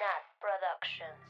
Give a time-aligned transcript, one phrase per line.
[0.00, 1.20] Nat Productions.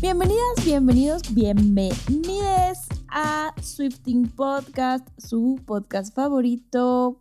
[0.00, 7.20] Bienvenidas, bienvenidos, bienvenides a Swifting Podcast, su podcast favorito,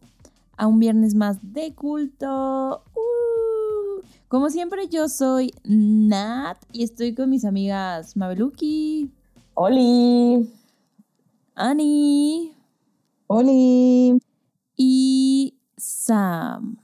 [0.56, 2.82] a un viernes más de culto.
[2.96, 4.04] Uh.
[4.30, 9.12] Como siempre, yo soy Nat y estoy con mis amigas Mabeluki,
[9.58, 10.54] Oli.
[11.56, 12.54] Ani
[13.28, 14.20] Oli.
[14.76, 16.78] y Sam.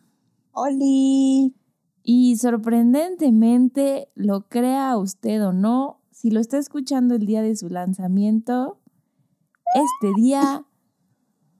[0.53, 1.53] Oli.
[2.01, 7.67] Y sorprendentemente, lo crea usted o no, si lo está escuchando el día de su
[7.67, 8.79] lanzamiento,
[9.75, 10.65] este día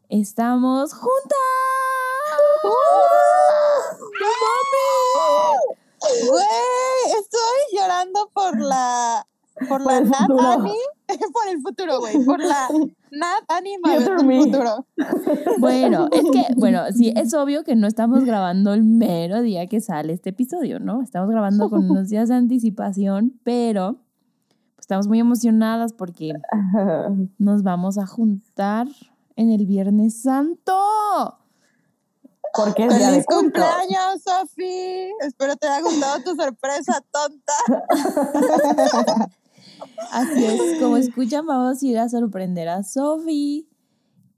[0.08, 1.38] estamos juntas.
[6.30, 9.28] Güey, estoy llorando por la
[9.68, 10.30] por la Nat.
[10.40, 10.78] Ani,
[11.34, 12.68] por el futuro, güey, por la
[13.12, 14.86] Nat Ani Mabel Future del futuro.
[15.60, 19.82] Bueno, es que, bueno, sí, es obvio que no estamos grabando el mero día que
[19.82, 21.02] sale este episodio, ¿no?
[21.02, 23.94] Estamos grabando con unos días de anticipación, pero
[24.76, 26.34] pues, estamos muy emocionadas porque
[27.38, 28.88] nos vamos a juntar
[29.36, 31.38] en el Viernes Santo.
[32.54, 33.44] Porque es día de ¡Feliz culto.
[33.44, 35.14] cumpleaños, Sofi!
[35.22, 37.54] Espero te haya gustado tu sorpresa, tonta.
[40.12, 43.68] Así es, como escuchan, vamos a ir a sorprender a Sophie,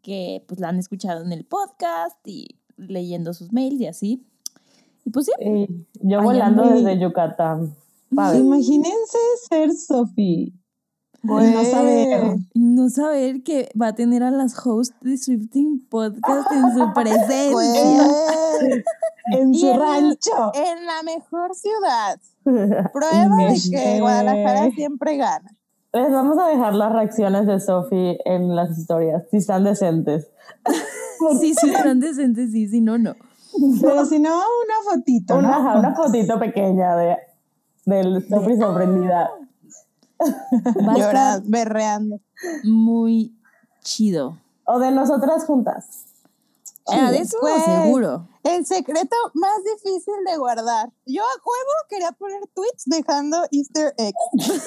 [0.02, 4.28] que pues la han escuchado en el podcast y leyendo sus mails y así.
[5.06, 5.68] Y pues sí, Y
[6.02, 7.76] yo volando desde Yucatán.
[8.16, 8.40] Padre.
[8.40, 9.18] Imagínense
[9.50, 10.54] ser Sophie.
[11.24, 11.52] Güey.
[11.54, 12.36] No saber.
[12.54, 18.08] no saber que va a tener a las hosts de Swifting Podcast en su presencia.
[19.32, 20.52] En su en- rancho.
[20.54, 22.20] en la mejor ciudad.
[22.92, 24.00] Prueba de que.
[24.02, 25.56] Guadalajara siempre gana.
[25.94, 30.28] Les vamos a dejar las reacciones de Sophie en las historias, si están decentes.
[31.40, 33.16] Sí, sí, están decentes, sí, si no, no.
[33.82, 35.80] Pero si no, una fotito, Una, ¿no?
[35.80, 37.16] una fotito pequeña de
[37.86, 39.30] del Sophie sorprendida.
[40.88, 42.20] Va a Llorando, estar berreando.
[42.64, 43.36] muy
[43.84, 44.38] chido.
[44.66, 46.06] O de nosotras juntas.
[46.88, 47.60] Ah, de eso Güey.
[47.62, 48.28] seguro.
[48.44, 50.92] El secreto más difícil de guardar.
[51.06, 54.18] Yo a juego quería poner tweets dejando Easter eggs.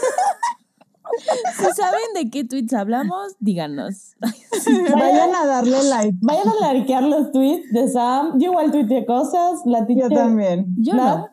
[1.56, 4.16] Si saben de qué tweets hablamos, díganos.
[4.92, 6.18] Vayan a darle like.
[6.20, 8.38] Vayan a likear los tweets de Sam.
[8.40, 9.60] Yo igual tuiteé cosas.
[9.66, 10.66] La Yo también.
[10.76, 11.28] Yo no.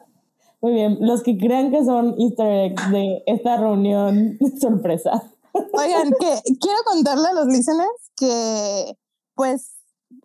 [0.63, 0.97] Muy bien.
[1.01, 5.29] Los que crean que son easter eggs de esta reunión sorpresa.
[5.53, 8.97] Oigan, que quiero contarle a los listeners que,
[9.35, 9.75] pues,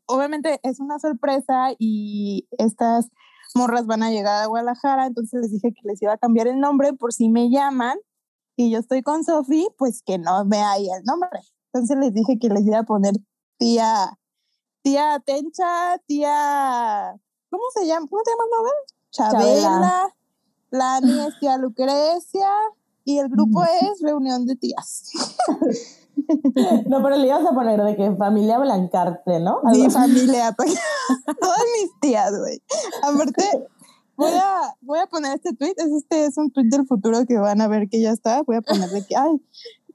[0.06, 3.08] obviamente es una sorpresa y estas
[3.56, 6.60] morras van a llegar a Guadalajara, entonces les dije que les iba a cambiar el
[6.60, 7.98] nombre por si me llaman
[8.56, 11.40] y yo estoy con Sofi, pues que no me ahí el nombre.
[11.72, 13.14] Entonces les dije que les iba a poner
[13.58, 14.16] tía,
[14.82, 18.06] tía Tencha, tía, ¿cómo se llama?
[18.08, 18.72] ¿Cómo te llamas?
[19.10, 19.62] Chabela.
[19.62, 20.17] Chabela.
[20.70, 22.48] La Ani es tía Lucrecia
[23.04, 25.10] y el grupo es Reunión de Tías.
[26.86, 29.60] No, pero le ibas a poner de que familia Blancarte, ¿no?
[29.64, 29.90] Mi así.
[29.90, 30.74] familia, pues,
[31.40, 32.60] todas mis tías, güey.
[33.02, 33.44] Aparte,
[34.16, 37.38] voy a, voy a poner este tweet, es este es un tweet del futuro que
[37.38, 38.42] van a ver que ya está.
[38.42, 39.40] Voy a poner de que, ay,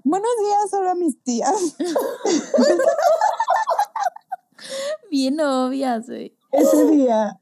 [0.03, 1.75] buenos días solo a mis tías.
[5.11, 6.35] Bien obvias, güey.
[6.51, 7.39] Ese día.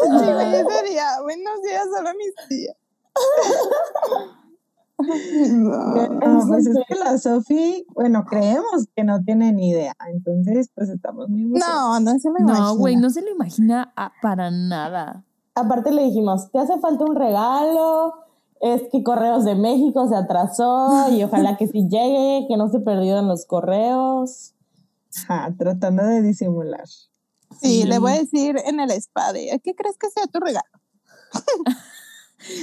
[0.00, 2.76] Sí, güey, ese día, buenos días solo a mis tías.
[5.52, 6.08] No.
[6.08, 9.92] No, pues es que la Sophie, bueno, creemos que no tiene ni idea.
[10.08, 11.58] Entonces, pues estamos muy.
[11.58, 12.66] No, no se me imagina.
[12.66, 15.24] No, güey, no se lo imagina a- para nada.
[15.54, 18.14] Aparte le dijimos, te hace falta un regalo,
[18.60, 22.80] es que Correos de México se atrasó y ojalá que sí llegue, que no se
[22.80, 24.54] perdió en los correos.
[25.28, 26.84] Ajá, tratando de disimular.
[27.60, 30.64] Sí, le voy a decir en el spa de, ¿qué crees que sea tu regalo?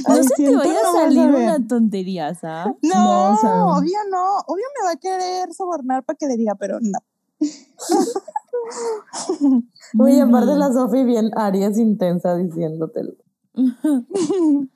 [0.08, 2.76] No Ay, se te vaya a no vas a salir una tontería, ¿sabes?
[2.84, 4.38] No, No, obvio no.
[4.46, 7.00] Obvio me va a querer sobornar para que le diga, pero no.
[10.00, 13.14] Oye, aparte la Sofi bien Aries intensa diciéndotelo.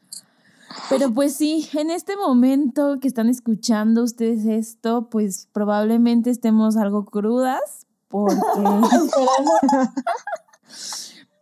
[0.89, 7.05] Pero pues sí, en este momento que están escuchando ustedes esto, pues probablemente estemos algo
[7.05, 7.84] crudas
[8.23, 8.39] porque,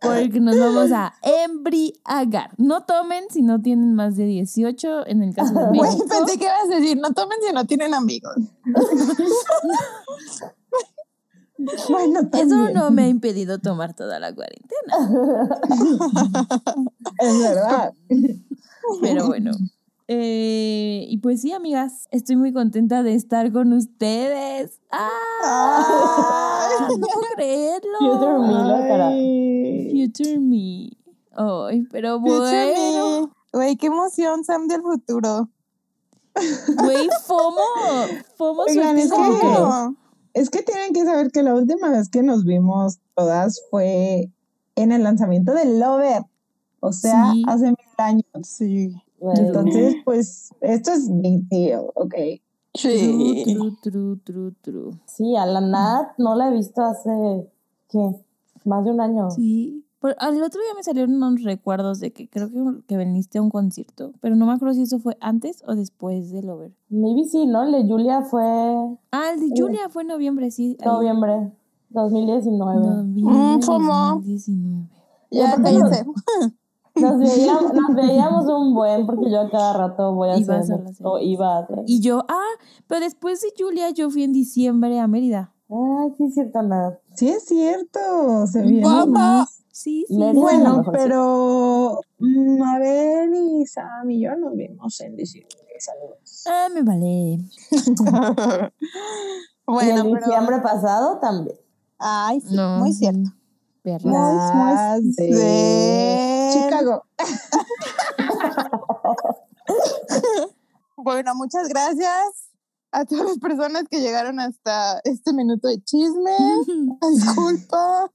[0.00, 2.50] porque nos vamos a embriagar.
[2.58, 6.06] No tomen si no tienen más de 18, en el caso de México.
[6.08, 8.34] pensé que ibas a decir, no tomen si no tienen amigos.
[11.88, 14.92] Bueno, Eso no me ha impedido tomar toda la cuarentena.
[17.20, 17.94] Es verdad.
[19.00, 19.52] Pero bueno,
[20.06, 24.80] Eh, y pues sí, amigas, estoy muy contenta de estar con ustedes.
[24.90, 26.68] ¡Ah!
[26.90, 27.98] No puedo creerlo.
[27.98, 29.10] Future me, la cara.
[29.90, 30.90] Future me.
[31.36, 33.30] Ay, pero bueno.
[33.52, 35.48] Güey, qué emoción, Sam del futuro.
[36.82, 37.60] Güey, FOMO.
[38.36, 39.94] FOMO Oigan, es que-.
[40.34, 44.32] Es que tienen que saber que la última vez que nos vimos todas fue
[44.74, 46.24] en el lanzamiento de Lover.
[46.80, 47.44] O sea, Sí.
[47.46, 48.24] hace mil años.
[48.42, 48.92] Sí.
[49.32, 52.14] Entonces, pues, esto es big deal, ¿ok?
[52.74, 53.44] Sí.
[53.44, 54.90] True, true, true, true.
[55.06, 57.48] Sí, a la Nat no la he visto hace,
[57.88, 58.16] ¿qué?
[58.64, 59.30] Más de un año.
[59.30, 59.80] Sí.
[60.00, 63.42] Por- al otro día me salieron unos recuerdos de que creo que, que viniste a
[63.42, 66.72] un concierto, pero no me acuerdo si eso fue antes o después del Over.
[66.90, 67.62] Maybe sí, ¿no?
[67.62, 68.42] El de Julia fue
[69.12, 70.76] Ah, el de Julia fue en noviembre, sí.
[70.80, 70.86] ahí.
[70.86, 71.52] noviembre
[71.90, 72.80] 2019.
[72.80, 73.92] Noviembre Mm, FOMO.
[74.16, 74.88] 2019.
[75.30, 76.04] Ya, Ya, cállate.
[76.96, 80.80] Nos veíamos, nos veíamos un buen porque yo a cada rato voy a Ibas hacer
[80.86, 81.78] a o iba a hacer.
[81.86, 82.52] Y yo, ah,
[82.86, 85.52] pero después de Julia yo fui en diciembre a Mérida.
[85.68, 86.94] Ay, sí, es cierto, Nat.
[87.16, 88.46] Sí, es cierto.
[88.46, 88.86] Se viene.
[89.72, 90.16] Sí, sí.
[90.16, 90.40] Mérida.
[90.40, 91.00] Bueno, a mejor sí.
[91.02, 95.56] pero mm, Mabel y Sam y yo nos vimos en diciembre.
[95.80, 96.44] Saludos.
[96.46, 97.08] Ah, me vale.
[97.70, 98.70] y
[99.66, 100.26] bueno, el pero.
[100.26, 101.56] diciembre pasado también.
[101.98, 102.78] Ay, sí, No.
[102.78, 103.30] muy cierto.
[103.84, 104.10] Perra.
[104.10, 106.50] Las muy de.
[106.52, 107.04] Chicago.
[110.96, 112.50] Bueno, muchas gracias
[112.90, 116.30] a todas las personas que llegaron hasta este minuto de chisme.
[117.12, 118.10] Disculpa.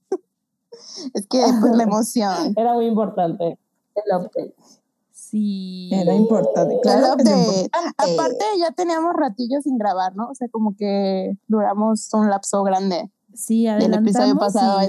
[1.14, 2.54] Es que, pues, la emoción.
[2.56, 3.58] Era muy importante.
[3.94, 4.54] El update.
[5.12, 5.90] Sí.
[5.92, 6.74] Era importante.
[6.74, 7.60] El Claro que es update.
[7.62, 7.94] importante.
[7.98, 10.28] Aparte, ya teníamos ratillos sin grabar, ¿no?
[10.30, 14.84] O sea, como que duramos un lapso grande Sí, del episodio pasado a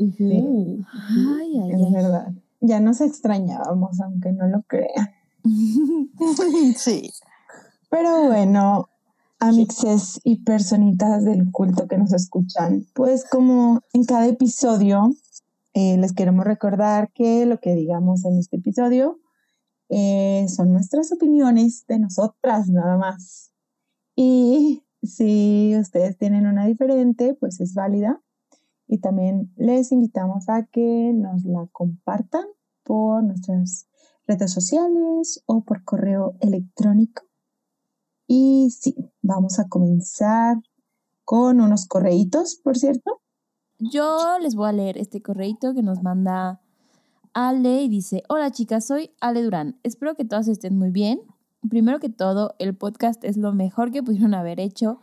[0.00, 1.92] Ay, ay, Es ay.
[1.92, 2.32] verdad.
[2.60, 5.10] Ya nos extrañábamos, aunque no lo crean.
[6.76, 7.10] Sí.
[7.90, 8.88] Pero bueno,
[9.40, 15.10] amixes y personitas del culto que nos escuchan, pues como en cada episodio,
[15.72, 19.18] eh, les queremos recordar que lo que digamos en este episodio
[19.88, 23.50] eh, son nuestras opiniones de nosotras nada más.
[24.14, 28.20] Y si ustedes tienen una diferente, pues es válida.
[28.92, 32.44] Y también les invitamos a que nos la compartan
[32.82, 33.86] por nuestras
[34.26, 37.22] redes sociales o por correo electrónico.
[38.26, 40.56] Y sí, vamos a comenzar
[41.24, 43.20] con unos correitos, por cierto.
[43.78, 46.60] Yo les voy a leer este correito que nos manda
[47.32, 49.78] Ale y dice, hola chicas, soy Ale Durán.
[49.84, 51.20] Espero que todas estén muy bien.
[51.68, 55.00] Primero que todo, el podcast es lo mejor que pudieron haber hecho.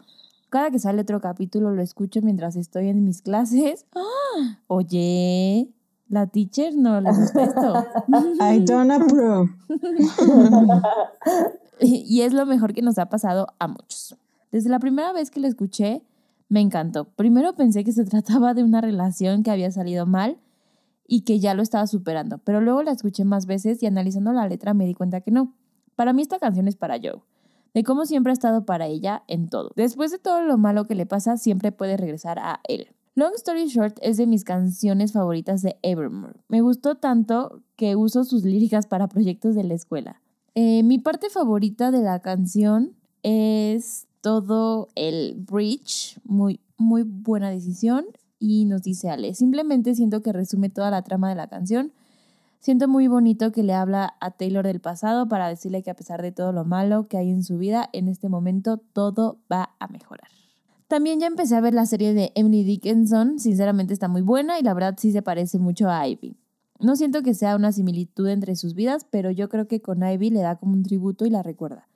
[0.50, 3.86] Cada que sale otro capítulo lo escucho mientras estoy en mis clases.
[3.96, 4.60] ¡Ah!
[4.68, 5.70] Oye,
[6.10, 7.86] la teacher no le gusta esto.
[8.42, 9.50] I don't approve.
[11.82, 14.16] y es lo mejor que nos ha pasado a muchos.
[14.52, 16.04] Desde la primera vez que lo escuché,
[16.50, 17.06] me encantó.
[17.06, 20.38] Primero pensé que se trataba de una relación que había salido mal
[21.08, 24.48] y que ya lo estaba superando, pero luego la escuché más veces y analizando la
[24.48, 25.54] letra me di cuenta que no.
[25.96, 27.22] Para mí esta canción es para Joe,
[27.78, 29.72] de cómo siempre ha estado para ella en todo.
[29.76, 32.88] Después de todo lo malo que le pasa, siempre puede regresar a él.
[33.14, 36.40] Long Story Short es de mis canciones favoritas de Evermore.
[36.48, 40.24] Me gustó tanto que uso sus líricas para proyectos de la escuela.
[40.56, 48.06] Eh, mi parte favorita de la canción es todo el bridge, muy, muy buena decisión.
[48.40, 51.94] Y nos dice Ale, simplemente siento que resume toda la trama de la canción.
[52.60, 56.22] Siento muy bonito que le habla a Taylor del pasado para decirle que a pesar
[56.22, 59.88] de todo lo malo que hay en su vida, en este momento todo va a
[59.88, 60.28] mejorar.
[60.88, 64.64] También ya empecé a ver la serie de Emily Dickinson, sinceramente está muy buena y
[64.64, 66.38] la verdad sí se parece mucho a Ivy.
[66.80, 70.30] No siento que sea una similitud entre sus vidas, pero yo creo que con Ivy
[70.30, 71.88] le da como un tributo y la recuerda.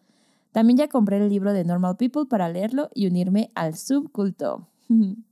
[0.51, 4.67] También ya compré el libro de Normal People para leerlo y unirme al subculto.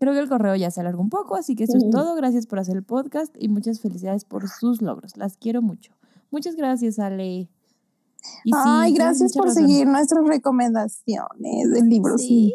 [0.00, 2.14] Creo que el correo ya se alargó un poco, así que eso es todo.
[2.16, 5.16] Gracias por hacer el podcast y muchas felicidades por sus logros.
[5.16, 5.92] Las quiero mucho.
[6.30, 7.48] Muchas gracias, Ale.
[8.44, 9.66] Y Ay, gracias por razón.
[9.66, 12.54] seguir nuestras recomendaciones de libros Sí.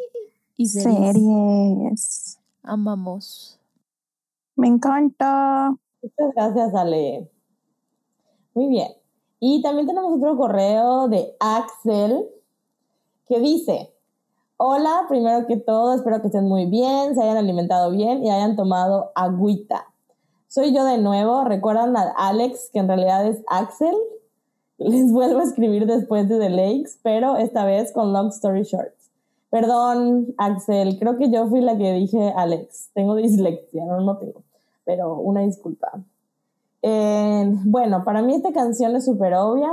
[0.57, 1.13] Y y series.
[1.13, 2.39] series.
[2.63, 3.59] Amamos.
[4.55, 5.71] Me encanta.
[6.01, 7.29] Muchas gracias, Ale.
[8.53, 8.87] Muy bien.
[9.39, 12.25] Y también tenemos otro correo de Axel
[13.27, 13.93] que dice,
[14.57, 18.55] hola, primero que todo, espero que estén muy bien, se hayan alimentado bien y hayan
[18.55, 19.85] tomado agüita.
[20.47, 23.95] Soy yo de nuevo, recuerdan a Alex, que en realidad es Axel.
[24.77, 28.93] Les vuelvo a escribir después de The Lakes, pero esta vez con Long Story Short.
[29.49, 32.89] Perdón, Axel, creo que yo fui la que dije Alex.
[32.93, 34.43] Tengo dislexia, no, no tengo,
[34.85, 35.91] pero una disculpa.
[36.81, 39.71] Eh, bueno, para mí esta canción es súper obvia.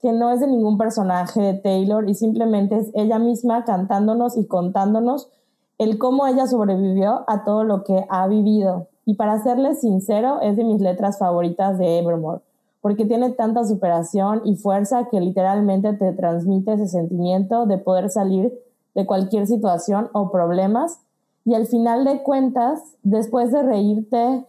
[0.00, 4.46] Que no es de ningún personaje de Taylor y simplemente es ella misma cantándonos y
[4.46, 5.30] contándonos
[5.78, 8.88] el cómo ella sobrevivió a todo lo que ha vivido.
[9.04, 12.40] Y para serles sincero, es de mis letras favoritas de Evermore,
[12.80, 18.52] porque tiene tanta superación y fuerza que literalmente te transmite ese sentimiento de poder salir
[18.94, 21.00] de cualquier situación o problemas.
[21.44, 24.44] Y al final de cuentas, después de reírte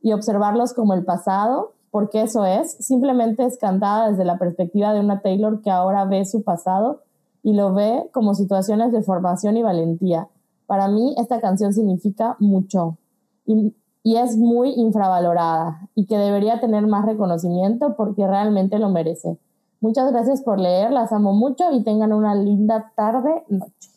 [0.00, 5.00] y observarlos como el pasado, porque eso es, simplemente es cantada desde la perspectiva de
[5.00, 7.02] una Taylor que ahora ve su pasado
[7.42, 10.26] y lo ve como situaciones de formación y valentía.
[10.66, 12.96] Para mí esta canción significa mucho
[13.44, 19.36] y, y es muy infravalorada y que debería tener más reconocimiento porque realmente lo merece.
[19.80, 23.90] Muchas gracias por leer, las amo mucho y tengan una linda tarde, noche.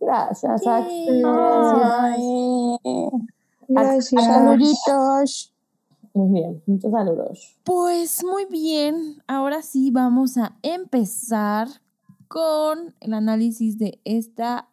[0.00, 1.22] Gracias, Axel.
[3.66, 4.24] Gracias.
[4.24, 5.52] Saluditos.
[6.14, 7.58] Muy bien, muchos saludos.
[7.64, 11.68] Pues muy bien, ahora sí vamos a empezar
[12.28, 14.68] con el análisis de esta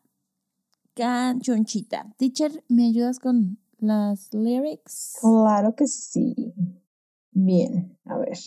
[0.94, 2.13] canchonchita.
[2.18, 5.18] Teacher, ¿me ayudas con las lyrics?
[5.22, 6.54] Claro que sí.
[7.32, 8.38] Bien, a ver.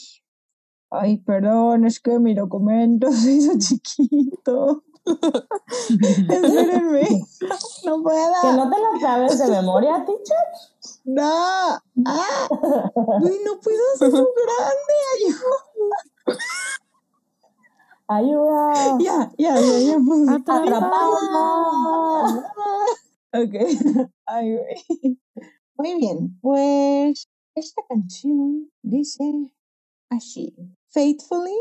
[0.90, 4.84] Ay, perdón, es que mi documento se hizo chiquito.
[6.28, 7.08] Espérenme.
[7.84, 8.52] No ¿Que puedo.
[8.56, 10.44] no te lo sabes de memoria, teacher?
[11.04, 11.80] No.
[12.06, 12.48] Ah.
[12.50, 14.94] Uy, no puedo hacer grande.
[15.14, 15.58] Ayuda.
[18.08, 18.98] Ayuda.
[19.00, 19.98] Ya, ya, ya, ya.
[20.06, 20.28] pues.
[20.28, 20.92] Atrapada.
[23.34, 23.54] Ok.
[24.26, 25.18] Ay, güey.
[25.76, 29.52] Muy bien, pues esta canción dice
[30.10, 30.54] así.
[30.88, 31.56] Faithfully,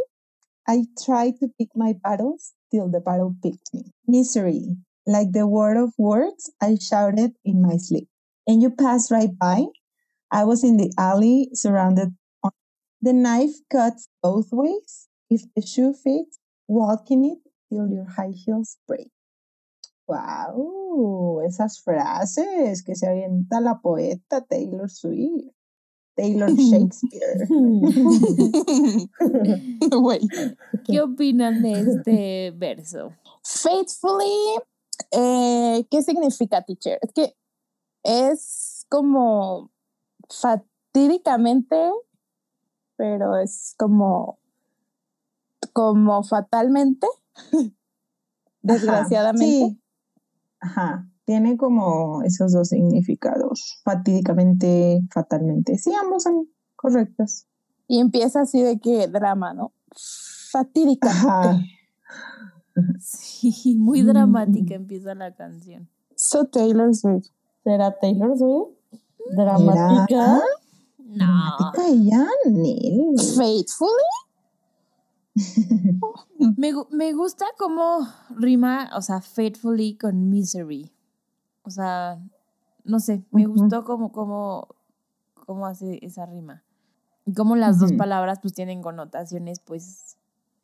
[0.68, 3.92] I try to pick my battles till the battle picked me.
[4.08, 8.10] Misery, like the word of words I shouted in my sleep.
[8.46, 9.66] And you passed right by.
[10.32, 12.52] I was in the alley surrounded on.
[13.02, 15.08] The knife cuts both ways.
[15.30, 19.12] If the shoe fits, walk in it till your high heels break.
[20.08, 21.42] ¡Wow!
[21.46, 25.57] Esas frases que se avienta la poeta Taylor Swift.
[26.18, 27.48] Taylor Shakespeare.
[29.90, 30.28] Güey.
[30.86, 33.14] ¿Qué opinan de este verso?
[33.44, 34.60] Faithfully,
[35.12, 37.00] eh, ¿qué significa teacher?
[37.02, 37.36] Es que
[38.04, 39.72] es como
[40.30, 41.92] fatídicamente,
[42.96, 44.40] pero es como,
[45.72, 47.08] como fatalmente,
[48.62, 49.46] desgraciadamente.
[49.46, 49.82] Sí.
[50.60, 51.08] Ajá.
[51.28, 53.82] Tiene como esos dos significados.
[53.84, 55.78] Fatídicamente, fatalmente.
[55.78, 57.46] Sí, ambos son correctos.
[57.86, 59.74] Y empieza así de que drama, ¿no?
[60.52, 61.10] Fatídica.
[61.10, 61.60] Ajá.
[63.02, 64.08] Sí, muy Mm.
[64.08, 65.90] dramática empieza la canción.
[66.16, 67.26] So Taylor Swift.
[67.64, 68.78] ¿Será Taylor Swift?
[69.36, 70.40] Dramática.
[71.00, 71.16] No.
[71.16, 73.20] Dramática ella, Nel.
[73.36, 73.92] Faithfully.
[76.58, 80.92] Me, me gusta cómo rima, o sea, faithfully con misery.
[81.68, 82.18] O sea,
[82.86, 84.70] no sé, me gustó cómo, cómo,
[85.46, 86.64] cómo hace esa rima.
[87.26, 90.18] Y cómo las dos palabras pues tienen connotaciones pues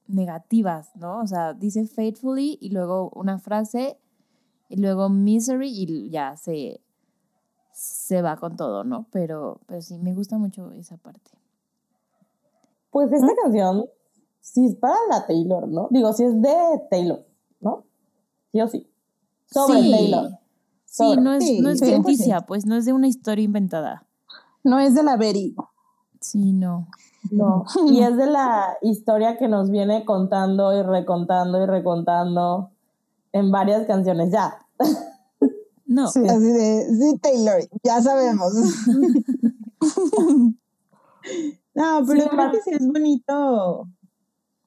[0.07, 1.19] negativas, ¿no?
[1.19, 3.99] O sea, dice faithfully y luego una frase
[4.69, 6.79] y luego misery y ya se,
[7.73, 9.07] se va con todo, ¿no?
[9.11, 11.31] Pero, pero sí, me gusta mucho esa parte.
[12.91, 13.87] Pues esta canción
[14.39, 15.89] sí es para la Taylor, ¿no?
[15.91, 16.55] Digo, sí es de
[16.89, 17.25] Taylor,
[17.59, 17.83] ¿no?
[18.53, 18.89] Sí o sí.
[19.47, 19.91] Sobre Sí.
[19.91, 20.39] Taylor.
[20.95, 24.05] Sí, no es, Sí, no es sí, ficticia, pues no es de una historia inventada.
[24.63, 25.55] No es de la Berry.
[26.21, 26.87] Sí, no.
[27.31, 27.63] No.
[27.87, 32.69] Y es de la historia que nos viene contando y recontando y recontando
[33.31, 34.59] en varias canciones ya.
[35.85, 36.09] No.
[36.09, 36.19] Sí.
[36.27, 38.51] Así de, sí, Taylor, ya sabemos.
[41.75, 43.87] no, pero Sí, creo que sí es bonito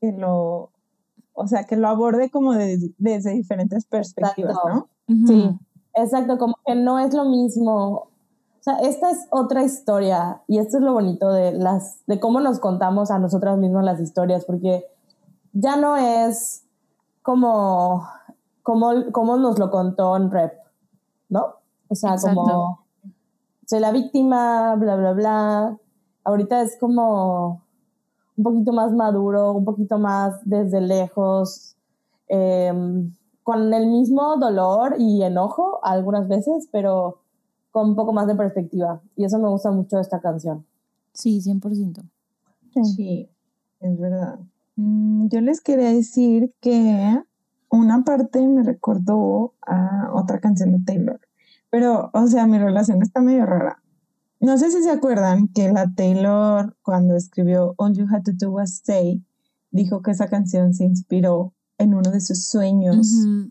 [0.00, 0.71] que lo,
[1.35, 4.88] o sea, que lo aborde como de- desde diferentes perspectivas, Exacto.
[5.09, 5.26] ¿no?
[5.26, 5.50] Sí.
[5.97, 8.09] Exacto, como que no es lo mismo.
[8.61, 12.41] O sea, esta es otra historia y esto es lo bonito de las de cómo
[12.41, 14.87] nos contamos a nosotras mismas las historias, porque
[15.53, 16.65] ya no es
[17.23, 18.07] como
[18.67, 20.53] como, como nos lo contó en rep,
[21.29, 21.55] ¿no?
[21.87, 22.41] O sea, Exacto.
[22.41, 22.85] como
[23.65, 25.79] soy la víctima, bla, bla, bla.
[26.25, 27.62] Ahorita es como
[28.37, 31.76] un poquito más maduro, un poquito más desde lejos,
[32.26, 33.15] em,
[33.47, 37.21] con el mismo dolor y enojo algunas veces, pero
[37.71, 39.00] con un poco más de perspectiva.
[39.15, 40.67] Y eso me gusta mucho de esta canción.
[41.12, 42.03] Sí, 100%.
[42.83, 43.29] Sí,
[43.79, 44.41] es verdad.
[44.75, 47.23] Mm, Yo les quería decir que
[47.71, 51.21] una parte me recordó a otra canción de Taylor,
[51.71, 53.81] pero, o sea, mi relación está medio rara.
[54.41, 58.50] No sé si se acuerdan que la Taylor, cuando escribió All You Had to Do
[58.50, 59.23] Was Stay,
[59.71, 63.50] dijo que esa canción se inspiró en uno de sus sueños Ujú.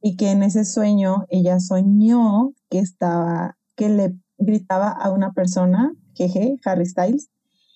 [0.00, 5.92] y que en ese sueño ella soñó que estaba, que le gritaba a una persona,
[6.14, 7.28] jeje, Harry Styles,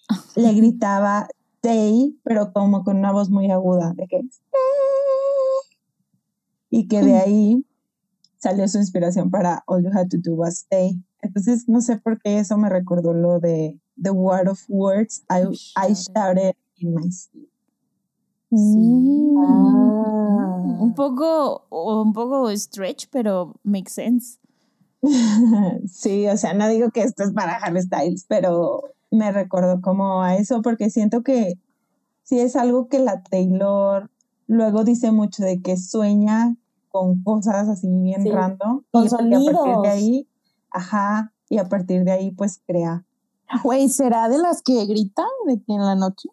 [0.37, 4.61] le gritaba stay, pero como con una voz muy aguda, de que "Stay",
[6.71, 7.67] y que de ahí
[8.39, 11.03] salió su inspiración para All You Had to Do Was Stay.
[11.23, 15.49] Entonces, no sé por qué eso me recordó lo de The Word of Words I,
[15.77, 17.49] I shouted in my sleep.
[18.57, 19.35] Sí.
[19.39, 20.77] Ah.
[20.79, 24.39] Un poco, un poco stretch, pero makes sense.
[25.87, 30.23] Sí, o sea, no digo que esto es para Harry Styles, pero me recordó como
[30.23, 31.59] a eso porque siento que
[32.23, 34.11] sí es algo que la Taylor
[34.47, 36.57] luego dice mucho de que sueña
[36.89, 40.29] con cosas así bien Sí, random con y, y a partir de ahí,
[40.71, 43.05] ajá, y a partir de ahí pues crea.
[43.63, 46.29] Güey, ¿será de las que gritan de que en la noche?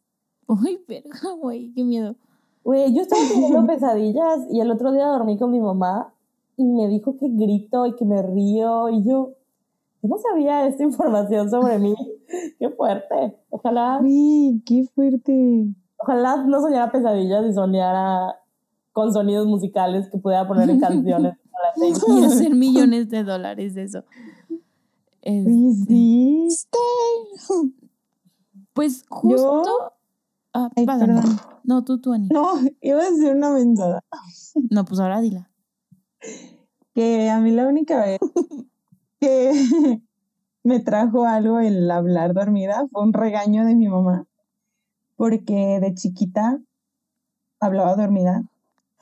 [0.47, 1.09] Uy, pero,
[1.41, 2.15] güey, qué miedo.
[2.63, 6.13] Güey, yo estaba teniendo pesadillas y el otro día dormí con mi mamá
[6.57, 9.33] y me dijo que grito y que me río y yo,
[10.01, 11.95] no sabía esta información sobre mí.
[12.59, 13.38] Qué fuerte.
[13.50, 15.67] Ojalá, Uy, qué fuerte.
[15.97, 18.35] ojalá no soñara pesadillas y soñara
[18.91, 21.35] con sonidos musicales que pudiera poner en canciones.
[22.07, 24.03] Y hacer millones de dólares de eso.
[25.21, 26.47] Es- Uy, sí.
[28.73, 29.92] Pues justo.
[30.53, 31.39] Ah, Ay, perdón.
[31.63, 32.27] No, tú, tú, Ani.
[32.29, 34.03] No, iba a decir una mensada.
[34.69, 35.50] No, pues ahora dila.
[36.93, 38.19] que a mí la única vez
[39.19, 40.01] que
[40.63, 44.25] me trajo algo el hablar dormida fue un regaño de mi mamá,
[45.15, 46.60] porque de chiquita
[47.60, 48.43] hablaba dormida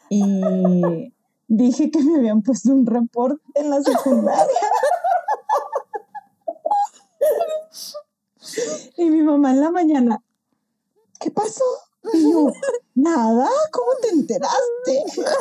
[0.09, 1.13] y
[1.47, 4.45] dije que me habían puesto un reporte en la secundaria.
[8.97, 10.21] Y mi mamá en la mañana,
[11.21, 11.63] ¿qué pasó?
[12.13, 12.47] Y yo,
[12.95, 15.03] nada, ¿cómo te enteraste?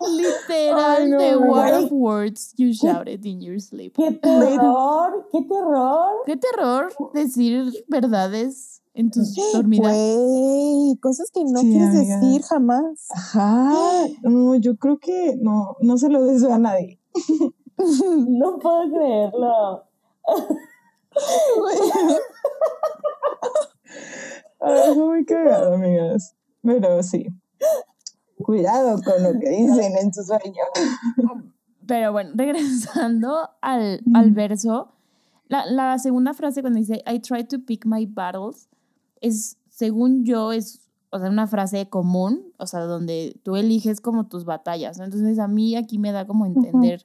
[0.00, 3.94] Literal, Ay, no, the word of words you shouted in your sleep.
[3.94, 5.26] ¡Qué terror!
[5.30, 6.22] ¡Qué terror!
[6.26, 9.92] Qué terror decir verdades en tus dormidas.
[9.94, 12.18] Güey, cosas que no Sí, quieres amiga.
[12.20, 13.06] decir jamás.
[13.10, 16.98] Ajá, no, yo creo que no, no se lo deseo a nadie.
[17.78, 19.84] No puedo creerlo.
[24.60, 26.34] Es muy cagado, amigas.
[26.62, 27.26] Pero sí.
[28.42, 30.62] Cuidado con lo que dicen en su sueño.
[31.86, 34.92] Pero bueno, regresando al, al verso,
[35.48, 38.68] la, la segunda frase cuando dice I try to pick my battles
[39.20, 44.28] es, según yo, es o sea, una frase común, o sea, donde tú eliges como
[44.28, 44.98] tus batallas.
[44.98, 45.04] ¿no?
[45.04, 47.04] Entonces a mí aquí me da como entender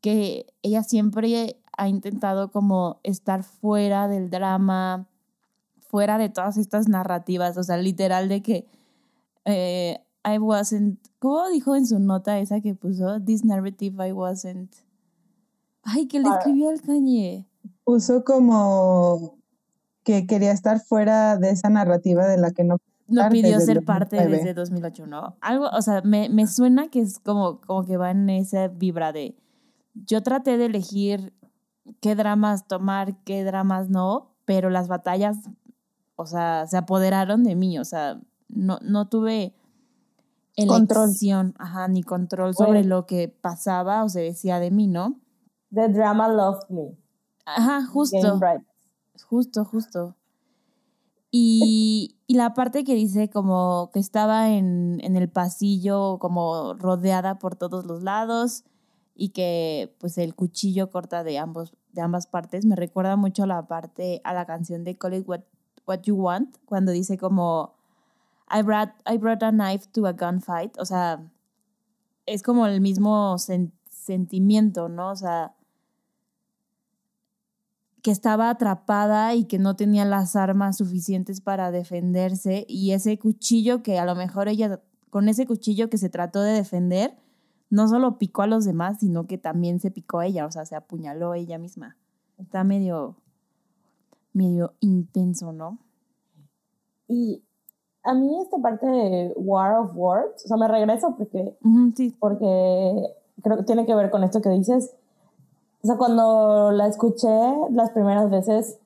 [0.00, 5.06] que ella siempre ha intentado como estar fuera del drama,
[5.80, 8.66] fuera de todas estas narrativas, o sea, literal de que
[9.44, 13.20] eh, I wasn't, ¿cómo dijo en su nota esa que puso?
[13.20, 14.72] This narrative I wasn't.
[15.82, 16.36] Ay, que le Ah.
[16.38, 17.46] escribió al cañe.
[17.84, 19.36] Puso como
[20.04, 22.76] que quería estar fuera de esa narrativa de la que no.
[23.08, 24.36] No pidió ser parte 2009.
[24.38, 25.36] desde 2008, ¿no?
[25.40, 29.12] Algo, o sea, me, me suena que es como, como que va en esa vibra
[29.12, 29.36] de
[29.94, 31.34] yo traté de elegir
[32.00, 35.36] qué dramas tomar, qué dramas no, pero las batallas,
[36.16, 39.54] o sea, se apoderaron de mí, o sea, no, no tuve
[40.66, 41.04] Control.
[41.04, 45.18] elección, ajá, ni control sobre lo que pasaba o se decía de mí, ¿no?
[45.72, 46.96] The drama loved me.
[47.46, 48.38] Ajá, justo.
[49.24, 50.16] Justo, justo.
[51.30, 57.38] Y, y la parte que dice como que estaba en, en el pasillo como rodeada
[57.38, 58.64] por todos los lados
[59.14, 63.46] y que pues el cuchillo corta de, ambos, de ambas partes, me recuerda mucho a
[63.46, 65.42] la parte, a la canción de Call It What,
[65.86, 67.74] What You Want, cuando dice como
[68.50, 71.30] I brought, I brought a knife to a gunfight, o sea,
[72.26, 75.10] es como el mismo sen- sentimiento, ¿no?
[75.10, 75.54] O sea,
[78.02, 83.82] que estaba atrapada y que no tenía las armas suficientes para defenderse y ese cuchillo
[83.82, 87.16] que a lo mejor ella, con ese cuchillo que se trató de defender,
[87.72, 90.66] no solo picó a los demás, sino que también se picó a ella, o sea,
[90.66, 91.96] se apuñaló ella misma.
[92.36, 93.16] Está medio,
[94.34, 95.78] medio intenso, ¿no?
[97.08, 97.42] Y
[98.02, 101.56] a mí esta parte de War of Words, o sea, me regreso porque,
[101.96, 104.94] sí, porque creo que tiene que ver con esto que dices.
[105.82, 107.26] O sea, cuando la escuché
[107.70, 108.80] las primeras veces,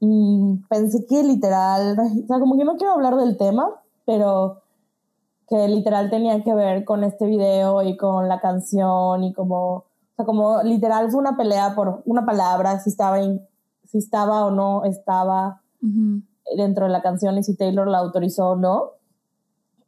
[0.00, 3.70] mm, pensé que literal, o sea, como que no quiero hablar del tema,
[4.04, 4.62] pero
[5.48, 9.84] que literal tenía que ver con este video y con la canción y como, o
[10.16, 13.40] sea, como literal fue una pelea por una palabra, si estaba, in-
[13.84, 15.60] si estaba o no estaba.
[15.82, 16.22] ujú,
[16.56, 18.92] dentro de la canción y si Taylor la autorizó o no.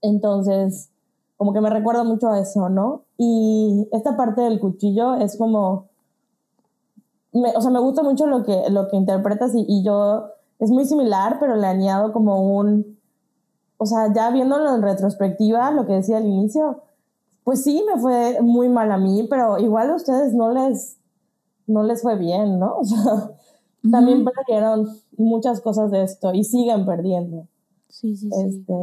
[0.02, 0.90] Entonces,
[1.36, 3.02] como que me recuerda mucho a eso, ¿no?
[3.16, 5.86] Y esta parte del cuchillo es como,
[7.32, 10.84] o sea, me gusta mucho lo que, lo que interpretas y, y yo, es muy
[10.84, 12.97] similar, pero le añado como un,
[13.78, 16.82] o sea, ya viéndolo en retrospectiva, lo que decía al inicio,
[17.44, 20.98] pues sí, me fue muy mal a mí, pero igual a ustedes no les,
[21.66, 22.76] no les fue bien, ¿no?
[22.80, 23.30] O sea,
[23.92, 27.46] también perdieron muchas cosas de esto y siguen perdiendo.
[27.88, 28.40] Sí, sí, sí.
[28.44, 28.74] Este,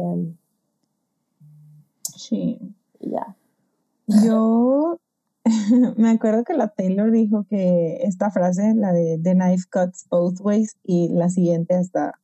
[2.16, 2.58] Sí.
[3.00, 3.36] ya.
[4.24, 4.98] Yo
[5.96, 10.40] me acuerdo que la Taylor dijo que esta frase, la de The knife cuts both
[10.40, 12.18] ways, y la siguiente hasta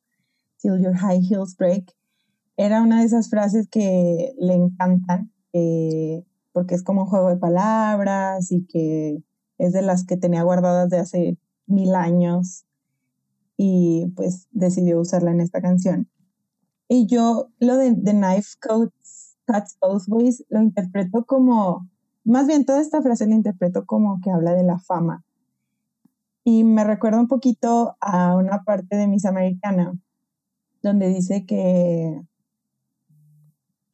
[0.59, 1.93] Till your high heels break,
[2.65, 7.37] era una de esas frases que le encantan, eh, porque es como un juego de
[7.37, 9.21] palabras y que
[9.59, 12.65] es de las que tenía guardadas de hace mil años
[13.57, 16.09] y pues decidió usarla en esta canción.
[16.89, 21.89] Y yo lo de The Knife Cuts, cuts Both Ways lo interpreto como,
[22.23, 25.25] más bien toda esta frase la interpreto como que habla de la fama.
[26.45, 29.95] Y me recuerda un poquito a una parte de Miss Americana,
[30.81, 32.23] donde dice que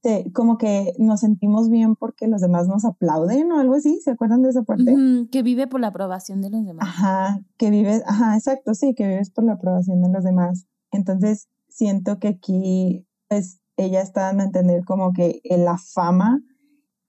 [0.01, 4.13] este, como que nos sentimos bien porque los demás nos aplauden o algo así, ¿se
[4.13, 4.95] acuerdan de esa parte?
[5.31, 6.87] que vive por la aprobación de los demás.
[6.87, 10.67] Ajá, que vives, ajá, exacto, sí, que vives por la aprobación de los demás.
[10.93, 16.43] Entonces, siento que aquí, pues, ella está dando a entender como que la fama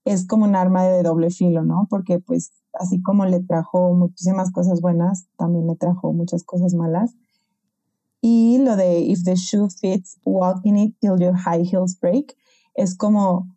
[0.05, 1.87] es como un arma de doble filo, ¿no?
[1.89, 7.15] Porque, pues, así como le trajo muchísimas cosas buenas, también le trajo muchas cosas malas.
[8.21, 12.35] Y lo de if the shoe fits, walk in it till your high heels break
[12.79, 13.47] es como,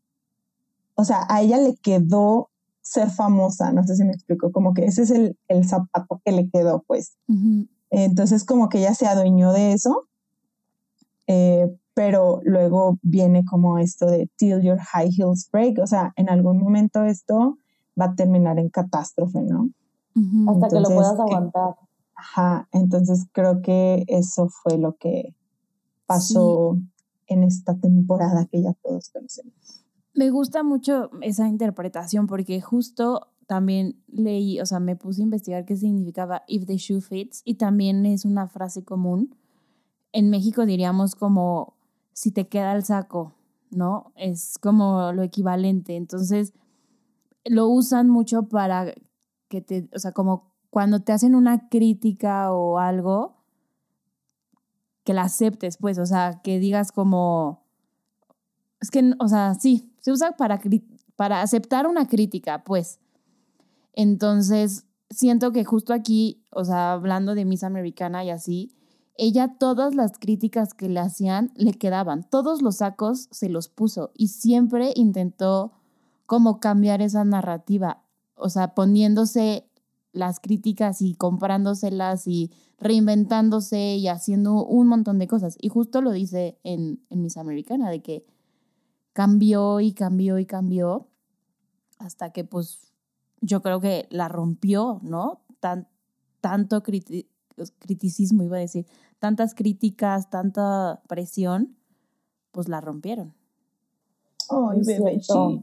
[0.94, 4.84] o sea, a ella le quedó ser famosa, no sé si me explico, como que
[4.84, 7.16] ese es el, el zapato que le quedó, pues.
[7.90, 10.08] Entonces, como que ella se adueñó de eso,
[11.28, 16.28] eh, pero luego viene como esto de till your high heels break, o sea, en
[16.28, 17.58] algún momento esto
[17.98, 19.68] va a terminar en catástrofe, ¿no?
[20.48, 21.76] Hasta que lo puedas eh, aguantar.
[22.16, 25.34] ajá, entonces creo que eso fue lo que
[26.06, 26.76] pasó
[27.32, 29.54] en esta temporada que ya todos conocemos.
[30.14, 35.64] Me gusta mucho esa interpretación porque justo también leí, o sea, me puse a investigar
[35.64, 39.34] qué significaba if the shoe fits y también es una frase común.
[40.12, 41.76] En México diríamos como
[42.12, 43.34] si te queda el saco,
[43.70, 44.12] ¿no?
[44.16, 45.96] Es como lo equivalente.
[45.96, 46.52] Entonces,
[47.44, 48.94] lo usan mucho para
[49.48, 53.41] que te, o sea, como cuando te hacen una crítica o algo,
[55.04, 57.64] que la aceptes, pues, o sea, que digas como,
[58.80, 60.60] es que, o sea, sí, se usa para,
[61.16, 63.00] para aceptar una crítica, pues.
[63.94, 68.74] Entonces, siento que justo aquí, o sea, hablando de Miss Americana y así,
[69.16, 74.10] ella todas las críticas que le hacían le quedaban, todos los sacos se los puso
[74.14, 75.72] y siempre intentó
[76.26, 78.02] como cambiar esa narrativa,
[78.34, 79.68] o sea, poniéndose
[80.12, 85.56] las críticas y comprándoselas y reinventándose y haciendo un montón de cosas.
[85.60, 88.24] Y justo lo dice en, en Miss Americana, de que
[89.12, 91.08] cambió y cambió y cambió
[91.98, 92.92] hasta que pues
[93.40, 95.42] yo creo que la rompió, ¿no?
[95.60, 95.88] Tan,
[96.40, 98.86] tanto criticismo, iba a decir,
[99.18, 101.76] tantas críticas, tanta presión,
[102.50, 103.34] pues la rompieron.
[104.50, 105.62] Ay, bebecito.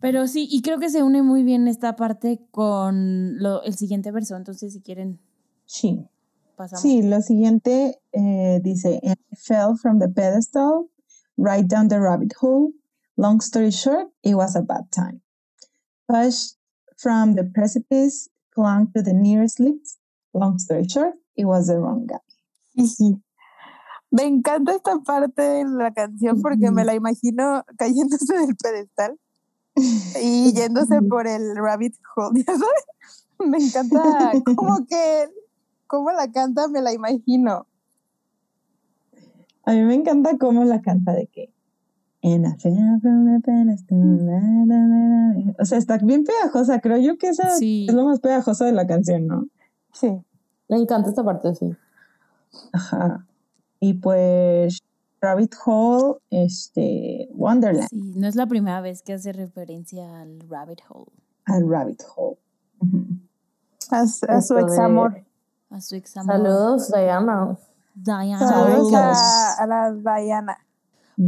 [0.00, 4.10] Pero sí, y creo que se une muy bien esta parte con lo, el siguiente
[4.10, 5.20] verso, entonces si quieren.
[5.64, 6.06] Sí.
[6.56, 6.82] Pasamos.
[6.82, 10.88] Sí, lo siguiente eh, dice, And I fell from the pedestal,
[11.36, 12.72] right down the rabbit hole.
[13.16, 15.20] Long story short, it was a bad time.
[16.08, 16.56] Pushed
[16.96, 19.98] from the precipice, clung to the nearest lips.
[20.32, 22.18] Long story short, it was the wrong guy.
[24.10, 29.18] Me encanta esta parte de la canción porque me la imagino cayéndose del pedestal
[30.22, 32.86] y yéndose por el rabbit hole, ¿ya sabes?
[33.38, 35.28] Me encanta como que,
[35.86, 37.66] cómo la canta, me la imagino.
[39.64, 41.52] A mí me encanta cómo la canta de que.
[45.58, 46.80] O sea, está bien pegajosa.
[46.80, 49.46] Creo yo que esa es lo más pegajosa de la canción, ¿no?
[49.92, 50.20] Sí.
[50.68, 51.70] Me encanta esta parte, sí.
[52.72, 53.24] Ajá.
[53.78, 54.80] Y pues
[55.20, 57.88] Rabbit Hole, este, Wonderland.
[57.88, 61.10] Sí, no es la primera vez que hace referencia al Rabbit Hole.
[61.46, 62.38] Al Rabbit Hole.
[63.90, 65.24] a, su ex amor.
[65.70, 66.36] A su ex amor.
[66.36, 67.58] Saludos, Diana.
[67.94, 68.38] Diana.
[68.38, 70.58] Saludos a, la Diana.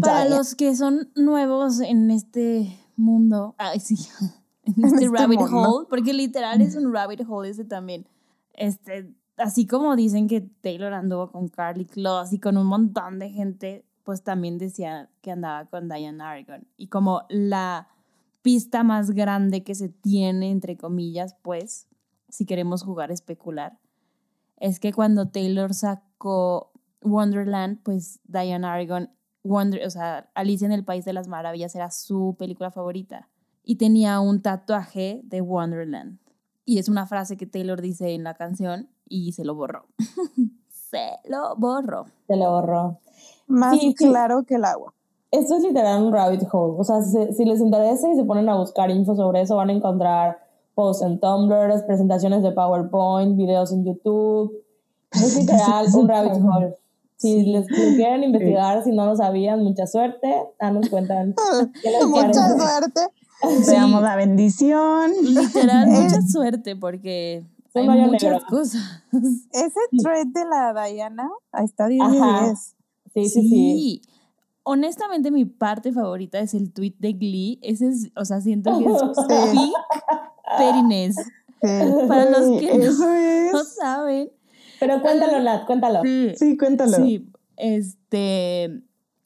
[0.01, 3.97] Para los que son nuevos en este mundo, ay sí,
[4.65, 8.07] en este, este rabbit hole, porque literal es un rabbit hole ese también.
[8.55, 13.31] Este, así como dicen que Taylor anduvo con Carly Close y con un montón de
[13.31, 16.67] gente, pues también decía que andaba con Diane Aragon.
[16.77, 17.89] Y como la
[18.43, 21.87] pista más grande que se tiene, entre comillas, pues,
[22.29, 23.79] si queremos jugar a especular,
[24.57, 26.73] es que cuando Taylor sacó
[27.03, 29.11] Wonderland, pues Diane Aragon,
[29.43, 33.29] Wonder, o sea, Alicia en el País de las Maravillas era su película favorita.
[33.63, 36.19] Y tenía un tatuaje de Wonderland.
[36.65, 39.85] Y es una frase que Taylor dice en la canción y se lo borró.
[40.71, 42.07] se lo borró.
[42.27, 42.99] Se lo borró.
[43.47, 44.95] Más claro que el agua.
[45.31, 46.75] Esto es literal un rabbit hole.
[46.79, 49.73] O sea, si, les interesa y se ponen a buscar info sobre eso, van a
[49.73, 50.39] encontrar
[50.75, 54.65] posts en Tumblr, presentaciones de PowerPoint, videos en YouTube.
[55.13, 56.75] Es literal un rabbit hole.
[57.17, 60.35] Si les quieren investigar, si no lo sabían, mucha suerte.
[60.59, 61.35] Ah, nos cuentan.
[62.09, 63.01] mucha suerte.
[63.69, 65.13] Veamos la bendición.
[65.23, 69.05] Literal, mucha suerte porque hay muchas cosas.
[69.53, 72.03] Ese thread de la Diana, ahí está 10
[73.15, 74.03] Sí, sí, sí,
[74.63, 77.59] Honestamente, mi parte favorita es el tweet de Glee.
[77.63, 78.93] Ese es, o sea, siento que es
[79.61, 79.73] sí.
[80.59, 81.17] perines.
[81.61, 84.31] Para los que no, saben.
[84.79, 86.03] Pero cuéntalo, Nat, cuéntalo.
[86.37, 86.97] Sí, cuéntalo.
[86.97, 88.83] Sí, este,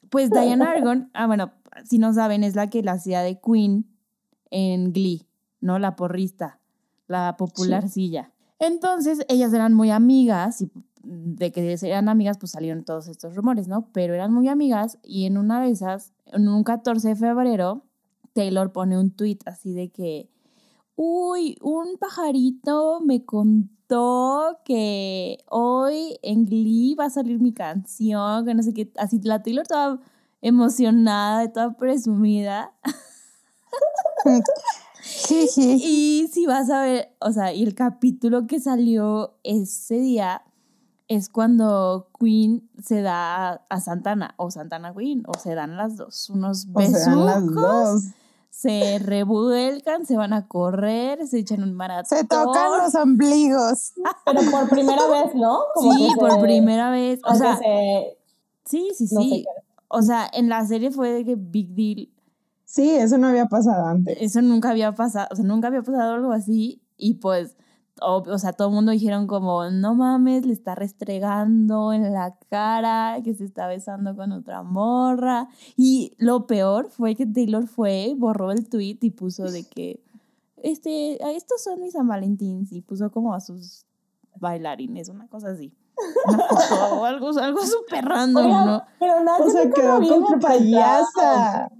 [0.08, 1.52] pues Diana Argon, ah, bueno,
[1.84, 3.86] si no saben, es la que la hacía de Queen
[4.50, 5.26] en Glee,
[5.60, 5.78] ¿no?
[5.78, 6.58] La porrista,
[7.06, 8.33] la popularcilla.
[8.58, 10.70] Entonces, ellas eran muy amigas y
[11.04, 13.88] de que eran amigas, pues salieron todos estos rumores, ¿no?
[13.92, 17.84] Pero eran muy amigas y en una de esas, en un 14 de febrero,
[18.32, 20.30] Taylor pone un tweet así de que,
[20.96, 28.54] uy, un pajarito me contó que hoy en Glee va a salir mi canción, que
[28.54, 30.00] no sé qué, así la Taylor toda
[30.40, 32.72] emocionada, toda presumida.
[35.30, 40.42] y si vas a ver, o sea, y el capítulo que salió ese día
[41.08, 46.30] es cuando Queen se da a Santana, o Santana Queen, o se dan las dos,
[46.30, 48.12] unos besos.
[48.50, 52.18] Se revuelcan, se van a correr, se echan un maratón.
[52.18, 53.94] Se tocan los ombligos.
[54.24, 55.58] Pero por primera vez, ¿no?
[55.82, 57.20] sí, por primera vez.
[57.24, 57.58] O sea,
[58.64, 59.44] sí, sí, sí.
[59.88, 62.13] o sea, en la serie fue de que Big Deal
[62.74, 64.18] Sí, eso no había pasado antes.
[64.20, 67.56] Eso nunca había pasado, o sea, nunca había pasado algo así y pues,
[68.02, 73.18] o, sea, todo el mundo dijeron como, no mames, le está restregando en la cara,
[73.22, 75.46] que se está besando con otra morra.
[75.76, 80.02] Y lo peor fue que Taylor fue, borró el tweet y puso de que,
[80.56, 83.86] este, estos son mis San Valentins y puso como a sus
[84.34, 85.72] bailarines, una cosa así.
[86.98, 88.82] o algo, algo súper random, ¿no?
[88.98, 91.70] Pero nadie o sea, quedó como payasa.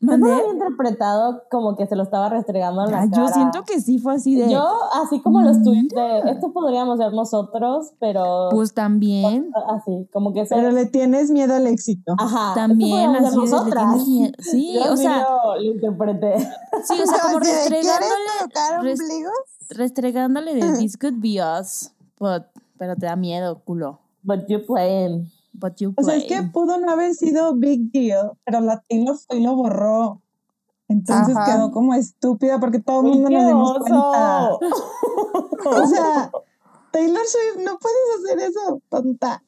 [0.00, 3.26] ¿No había interpretado como que se lo estaba restregando en la cara?
[3.26, 4.50] Yo siento que sí fue así de...
[4.50, 8.48] Yo, así como los tweets de, esto podríamos ser nosotros, pero...
[8.50, 9.50] Pues también.
[9.68, 10.44] Así, como que...
[10.48, 12.14] Pero le tienes miedo al éxito.
[12.16, 12.54] Ajá.
[12.54, 14.06] También, así nosotras.
[14.06, 15.26] Le Sí, Yo o sea...
[15.56, 16.38] Lo, interpreté.
[16.84, 18.82] Sí, o sea, como restregándole...
[18.82, 19.00] Res,
[19.70, 22.44] restregándole de this could be us, but,
[22.78, 23.98] pero te da miedo, culo.
[24.22, 25.30] But you playing.
[25.96, 29.42] O sea, es que pudo no haber sido big deal, pero la Taylor fue y
[29.42, 30.22] lo borró.
[30.88, 34.50] Entonces quedó como estúpida porque todo el mundo nos dimos cuenta.
[35.66, 36.30] o sea,
[36.90, 39.42] Taylor Swift, no puedes hacer eso, tonta.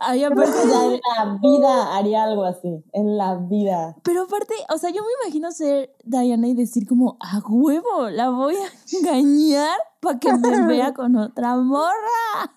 [0.00, 3.96] Ay, aparte ya en la vida haría algo así, en la vida.
[4.02, 8.30] Pero aparte, o sea, yo me imagino ser Diana y decir como, a huevo, la
[8.30, 12.52] voy a engañar para que me vea con otra morra.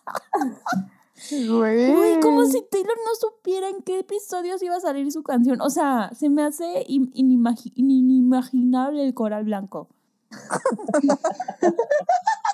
[1.32, 5.60] Uy, como si Taylor no supiera en qué episodios iba a salir su canción.
[5.62, 9.88] O sea, se me hace inimaginable el coral blanco.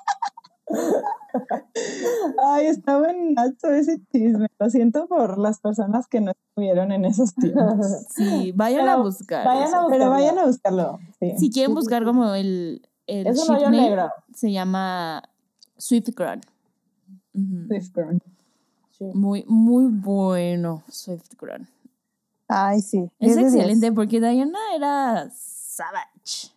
[2.43, 4.47] Ay, está buenazo ese chisme.
[4.59, 7.87] Lo siento por las personas que no estuvieron en esos tiempos.
[8.09, 9.45] Sí, vayan a buscar.
[9.45, 10.99] Vayan a Pero vayan a buscarlo.
[11.37, 14.09] Si quieren buscar como el, el es un negro.
[14.33, 15.23] Se llama
[15.77, 16.45] Swiftground.
[17.67, 18.21] Swiftground.
[19.13, 21.67] Muy, muy bueno, Swiftground.
[22.47, 23.09] Ay, sí.
[23.19, 26.51] Es excelente porque Diana era savage.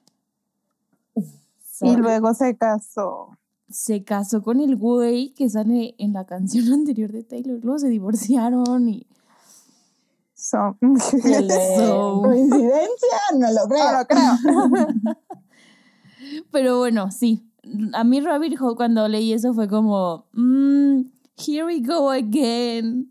[1.80, 3.36] Y luego se casó
[3.74, 7.58] se casó con el güey que sale en la canción anterior de Taylor.
[7.60, 9.06] Luego se divorciaron y.
[10.32, 11.58] So, Coincidencia,
[13.36, 13.92] no lo creo.
[13.92, 15.18] No lo creo.
[16.52, 17.50] Pero bueno, sí.
[17.94, 21.00] A mí Rabbit Hole cuando leí eso fue como, mm,
[21.36, 23.10] here we go again.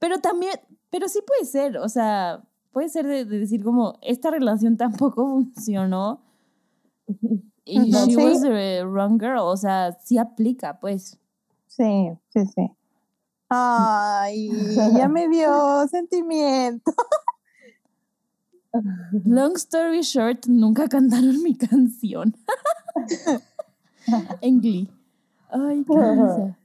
[0.00, 0.54] pero también,
[0.90, 6.20] pero sí puede ser, o sea, puede ser de decir como, esta relación tampoco funcionó
[7.64, 8.06] y Ujú.
[8.06, 8.16] she Sí.
[8.24, 11.18] was the wrong girl, o sea, sí aplica, pues.
[11.66, 12.70] Sí, sí, sí.
[13.48, 14.50] Ay,
[14.96, 16.92] ya me dio sentimiento.
[19.24, 22.34] Long story short, nunca cantaron mi canción.
[24.40, 24.90] en Glee.
[25.50, 26.58] Ay, qué risa.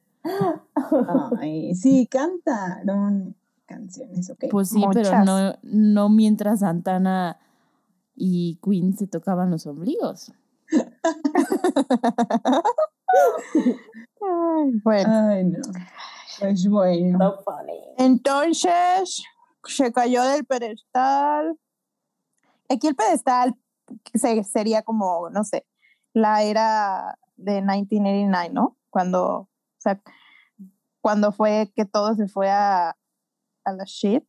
[1.39, 3.35] Ay, sí, cantaron
[3.65, 4.45] canciones, ok.
[4.49, 7.37] Pues sí, pero no, no mientras Santana
[8.15, 10.33] y Queen se tocaban los ombligos.
[14.21, 15.59] Ay, bueno, Ay, no.
[16.39, 17.41] Pues bueno.
[17.43, 17.55] So
[17.97, 19.23] entonces
[19.65, 21.57] se cayó del pedestal.
[22.69, 23.55] Aquí el pedestal
[24.13, 25.65] se- sería como, no sé,
[26.13, 28.77] la era de 1989, ¿no?
[28.89, 29.99] Cuando, o sea,
[31.01, 32.95] cuando fue que todo se fue a,
[33.65, 34.23] a la shit,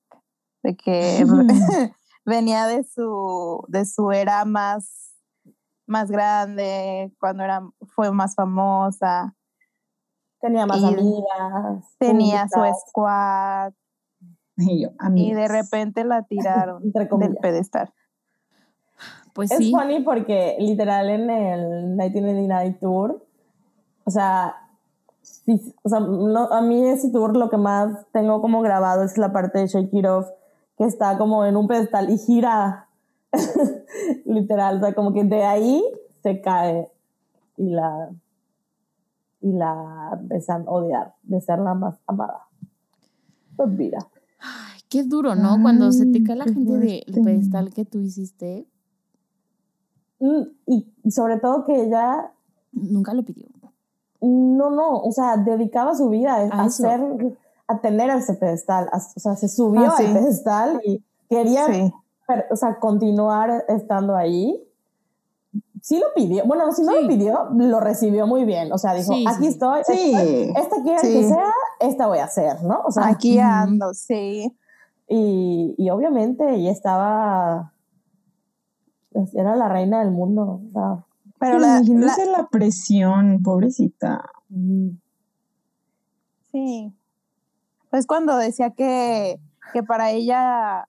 [0.62, 1.24] de que
[2.24, 5.09] venía de su, de su era más,
[5.90, 7.62] más grande, cuando era,
[7.94, 9.35] fue más famosa,
[10.40, 11.85] Tenía más Y- amigas.
[11.98, 13.72] tenía su squad
[14.57, 17.92] Y yo, y de repente la tiraron del pedestal.
[19.35, 19.70] Pues Es sí.
[19.70, 21.61] funny porque literal en el
[21.96, 23.26] 1989 tour,
[24.05, 24.55] o sea,
[25.20, 29.18] sí, o sea no- a mí ese tour lo que más tengo como grabado es
[29.18, 30.26] la parte de Shake It Off,
[30.79, 32.88] que está como en un pedestal y gira,
[34.24, 35.82] literal, o sea, como que de ahí
[36.22, 36.90] se cae
[37.56, 38.10] y la
[39.42, 42.46] y la empiezan a odiar de ser la más amada.
[43.56, 43.98] Pues mira.
[44.38, 45.56] Ay, qué duro, ¿no?
[45.62, 48.66] Cuando se te Ay, cae la gente del pedestal que tú hiciste,
[50.22, 52.30] Mm, Y sobre todo que ella
[52.72, 53.46] nunca lo pidió.
[54.20, 57.00] No, no, o sea, dedicaba su vida a, A hacer,
[57.66, 60.04] a tener ese pedestal, a- o sea, se subió Ah, sí.
[60.04, 61.90] al pedestal y quería, Sí.
[62.30, 64.62] Per- o sea, continuar estando ahí.
[65.82, 67.02] Sí lo pidió, bueno, si no Sí.
[67.02, 69.48] lo pidió, lo recibió muy bien, o sea, dijo, Sí, aquí sí.
[69.48, 70.12] estoy, Sí.
[70.14, 71.12] esta, esta quieren Sí.
[71.12, 72.82] que sea, esta voy a hacer, ¿no?
[72.86, 74.54] O sea, Aquí ando, sí.
[75.08, 77.72] y, y obviamente ella estaba,
[79.32, 81.04] era la reina del mundo, o sea,
[81.40, 84.22] Pero Pero la, la- imagínense la presión, pobrecita.
[86.52, 86.92] sí.
[87.90, 89.40] Pues cuando decía que,
[89.72, 90.86] que para ella,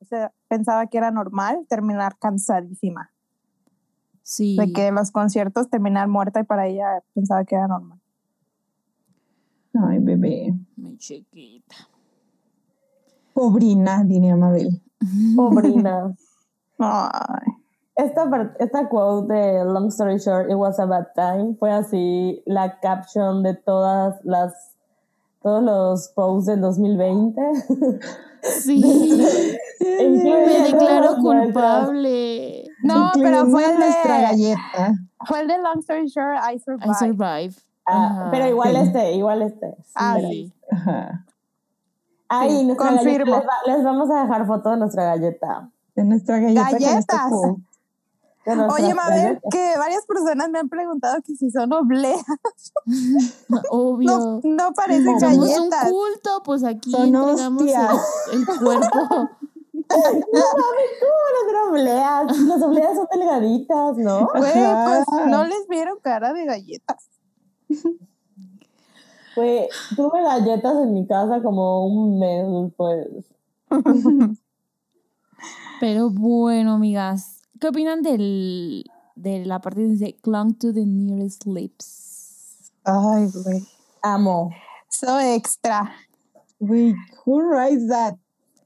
[0.00, 3.10] o sea, pensaba que era normal terminar cansadísima.
[4.22, 4.56] Sí.
[4.56, 7.98] De que los conciertos terminar muerta y para ella pensaba que era normal.
[9.74, 10.54] Ay, bebé.
[10.76, 11.76] Mi chiquita.
[13.32, 14.82] Pobrina, diría Mabel.
[15.36, 16.14] pobrina.
[16.78, 17.52] Ay,
[17.94, 22.78] Esta, esta quote de Long Story Short, It Was a Bad Time, fue así la
[22.80, 24.76] caption de todas las,
[25.42, 27.40] todos los posts del 2020.
[28.42, 28.82] Sí.
[29.80, 32.64] Me declaro culpable.
[32.82, 34.92] No, pero fue el nuestra de, galleta.
[35.26, 36.90] fue el de Long Story Short, I Survived.
[36.90, 37.54] I survive.
[37.86, 38.28] Ah, Ajá.
[38.30, 38.80] pero igual Sí.
[38.82, 39.76] este, igual este.
[39.94, 40.52] Ah, Sí.
[40.70, 41.24] Ajá.
[42.28, 43.32] Ahí, Sí, nuestra confirmo.
[43.32, 45.70] galleta, les, va- les vamos a dejar foto de nuestra galleta.
[45.96, 47.30] De nuestra galleta este Galletas.
[48.44, 52.22] De Oye, Mabel, que varias personas me han preguntado que si son obleas.
[53.70, 54.10] Obvio.
[54.10, 55.90] No, no parecen Somos un galletas.
[55.90, 57.94] culto, pues aquí Son entregamos el, hostias.
[58.32, 59.30] el cuerpo.
[59.88, 60.02] ¿Cómo
[61.32, 62.38] las obleas?
[62.42, 64.28] Las obleas son delgaditas, ¿no?
[64.34, 67.08] Güey, pues no les vieron cara de galletas.
[69.34, 73.06] Pues tuve galletas en mi casa como un mes después.
[75.80, 81.46] Pero bueno, amigas, ¿qué opinan del, de la parte donde dice clung to the nearest
[81.46, 82.72] lips?
[82.84, 83.64] Ay, güey.
[84.02, 84.50] Amo.
[84.88, 85.92] So extra.
[86.58, 88.16] Wait, who writes that?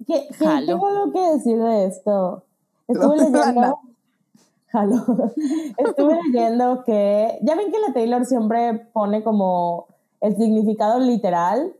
[0.06, 0.66] ¿Qué, qué- Jalo.
[0.66, 2.42] tengo algo que decir de esto.
[2.88, 3.78] Estuve leyendo.
[4.68, 4.94] Jalo.
[5.78, 7.38] Estuve leyendo que.
[7.42, 9.86] Ya ven que la Taylor siempre pone como
[10.20, 11.74] el significado literal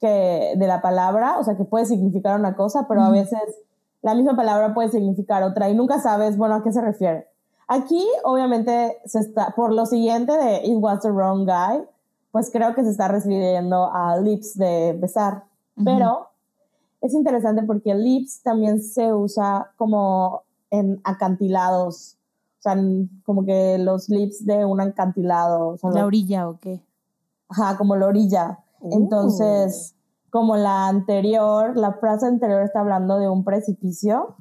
[0.00, 3.40] que de la palabra, o sea, que puede significar una cosa, pero a veces
[4.02, 7.26] la misma palabra puede significar otra y nunca sabes, bueno, a qué se refiere.
[7.66, 11.82] Aquí, obviamente, se está, por lo siguiente de It was the wrong guy,
[12.30, 15.44] pues creo que se está refiriendo a lips de besar.
[15.84, 16.27] Pero
[17.00, 22.16] es interesante porque lips también se usa como en acantilados.
[22.58, 25.68] O sea, en- como que los lips de un acantilado.
[25.68, 26.82] o sea, ¿La orilla o qué?
[27.48, 28.58] Ajá, como la orilla.
[28.82, 29.94] Entonces,
[30.30, 34.36] como la anterior, la frase anterior está hablando de un precipicio.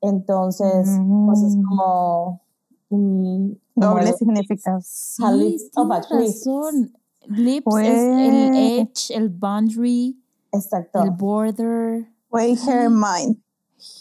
[0.00, 0.88] Entonces,
[1.26, 1.62] pues es Mm.
[1.68, 2.40] como...
[2.88, 4.80] como Doble el- significado.
[4.82, 6.92] Sí, lips a tienes razón.
[7.28, 8.80] Lips es el Güey.
[8.80, 10.21] edge, el boundary,
[10.52, 11.02] Exacto.
[11.02, 13.36] el border, Güey, Hermione.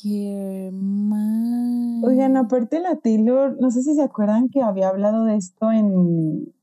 [0.03, 2.05] Hermione.
[2.05, 6.53] Oigan, aparte la Taylor, no sé si se acuerdan que había hablado de esto en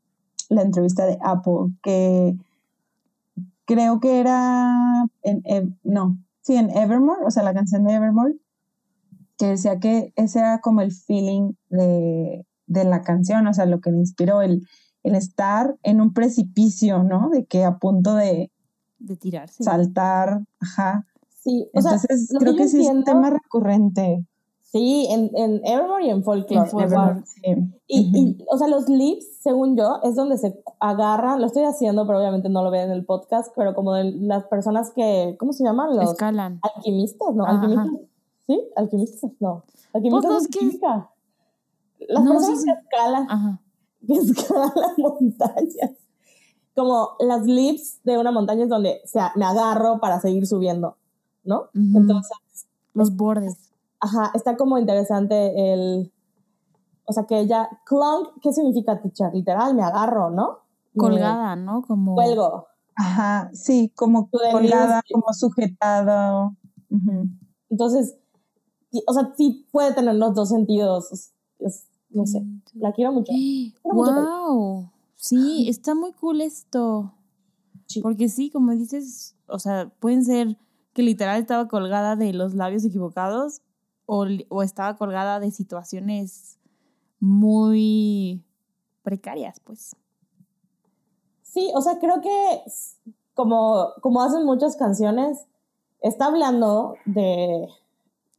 [0.48, 2.36] la entrevista de Apple, que
[3.64, 8.34] creo que era en, Ev- no, sí, en Evermore, o sea, la canción de Evermore,
[9.36, 13.80] que decía que ese era como el feeling de, de la canción, o sea, lo
[13.80, 14.66] que le inspiró, el,
[15.02, 17.28] el estar en un precipicio, ¿no?
[17.30, 18.50] De que a punto de
[18.98, 19.62] De tirarse.
[19.62, 21.06] saltar, ajá.
[21.42, 24.26] Sí, o sea, Entonces, creo que, sí es un tema recurrente.
[24.62, 26.68] Sí, en, en Evermore y en Folklore.
[26.70, 27.24] Igual.
[27.24, 27.40] Sí.
[27.86, 32.06] Y, y, o sea, los lips, según yo, es donde se agarran, lo estoy haciendo,
[32.06, 35.54] pero obviamente no lo ven en el podcast, pero como de las personas que, ¿cómo
[35.54, 35.96] se llaman?
[35.96, 36.60] Los Escalan.
[36.62, 37.44] alquimistas, ¿no?
[37.46, 37.60] Ajá.
[37.62, 38.00] Alquimistas.
[38.46, 38.60] ¿Sí?
[38.76, 39.64] Alquimistas, no.
[39.94, 41.10] Alquimistas los es que- química.
[42.08, 43.60] Las No, personas sí, que escalan, Ajá.
[44.06, 45.92] que escalan montañas.
[46.78, 50.96] Como las lips de una montaña es donde o sea, me agarro para seguir subiendo,
[51.42, 51.62] ¿no?
[51.74, 51.98] Ujú.
[51.98, 52.36] Entonces,
[52.94, 53.56] Los bordes.
[53.98, 56.12] Ajá, está como interesante el.
[57.04, 57.68] O sea, que ella.
[57.84, 59.34] Clunk, ¿qué significa teacher?
[59.34, 60.58] Literal, me agarro, ¿no?
[60.94, 61.82] Me Colgada, ¿no?
[61.82, 62.14] Como.
[62.14, 62.66] Cuelgo.
[62.94, 66.54] Ajá, sí, como colgada, como sujetado.
[66.90, 67.26] Ujú.
[67.70, 68.14] Entonces,
[68.92, 71.10] sí, o sea, sí puede tener los dos sentidos.
[71.12, 72.44] Es- es- no sé.
[72.74, 73.32] La quiero mucho.
[73.82, 74.90] Quiero mucho ¡Wow!
[75.18, 77.12] Sí, está muy cool esto.
[77.86, 78.00] Sí.
[78.00, 80.56] Porque sí, como dices, o sea, pueden ser
[80.92, 83.60] que literal estaba colgada de los labios equivocados
[84.06, 86.58] o, o estaba colgada de situaciones
[87.20, 88.44] muy
[89.02, 89.96] precarias, pues.
[91.42, 92.62] Sí, o sea, creo que
[93.34, 95.46] como, como hacen muchas canciones,
[96.00, 97.68] está hablando de,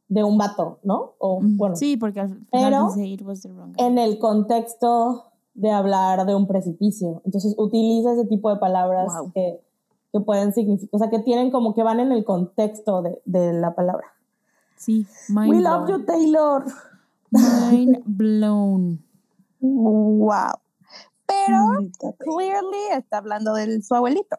[0.08, 1.14] de un vato, ¿no?
[1.18, 3.84] O bueno, sí, porque al final pero dice it was the wrong guy".
[3.84, 7.22] en el contexto de hablar de un precipicio.
[7.24, 9.32] Entonces utiliza ese tipo de palabras Wow.
[9.32, 9.60] que,
[10.12, 13.52] que pueden significar, o sea, que tienen como que van en el contexto de, de
[13.52, 14.06] la palabra.
[14.76, 15.80] Sí, mind We blown.
[15.80, 16.64] love you, Taylor.
[17.30, 19.04] Mind blown.
[19.60, 20.52] Wow.
[21.26, 21.56] Pero
[22.00, 22.12] sea.
[22.18, 24.36] clearly está hablando de su abuelito.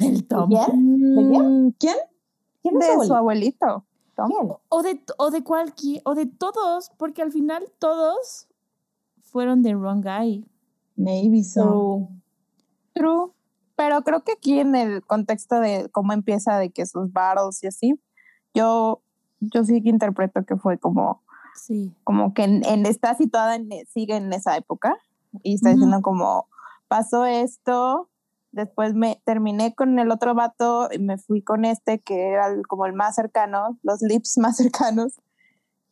[0.00, 0.48] El Tom.
[0.50, 1.14] ¿Quién?
[1.16, 1.66] ¿De quién?
[1.66, 1.96] Mm, ¿Quién?
[2.62, 3.84] ¿Quién es De su su abuelito?
[4.16, 4.30] Tom.
[4.68, 8.46] O de, o de cualquier, o de todos, porque al final todos
[9.34, 10.44] fueron the wrong guy.
[10.96, 11.62] Maybe so.
[11.64, 12.08] Su-
[12.94, 13.32] True.
[13.74, 17.66] Pero creo que aquí en el contexto de cómo empieza de que sus battles y
[17.66, 18.00] así,
[18.54, 19.02] yo,
[19.40, 21.20] yo sí que interpreto que fue como,
[21.56, 21.92] Sí.
[22.04, 24.96] como que en, en- está situada, en, sigue en esa época
[25.42, 26.46] y está diciendo como,
[26.86, 28.08] pasó esto,
[28.52, 32.68] después me terminé con el otro vato y me fui con este que era el-
[32.68, 34.56] como el más cercano, los lips más
[34.92, 35.20] cercanos.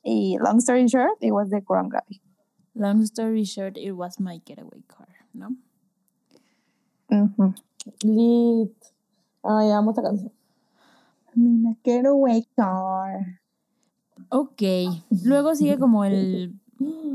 [0.05, 2.23] Y long story short, it was the wrong guy.
[2.75, 5.57] Long story short, it was my getaway car, ¿no?
[7.11, 7.55] Ujú.
[8.05, 8.73] Lit.
[9.45, 10.33] Ay, amo esta canción.
[11.85, 13.41] Getaway car.
[14.31, 14.63] Ok.
[15.25, 16.59] Luego sigue como el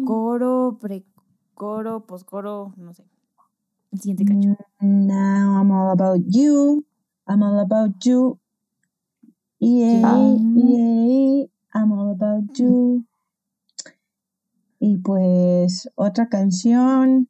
[0.05, 3.03] coro, precoro, poscoro, no sé.
[3.91, 4.57] El siguiente cacho.
[4.81, 6.85] Now I'm all about you.
[7.27, 8.37] I'm all about you.
[9.59, 10.37] Yeah, Ah.
[10.53, 13.03] yeah, I'm all about you.
[14.79, 17.29] Y pues otra canción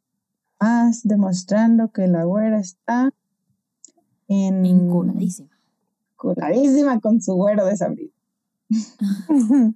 [0.59, 3.13] más demostrando que la güera está
[4.27, 5.49] en Enculadísima.
[6.15, 8.11] coladísima con su güero desabrido.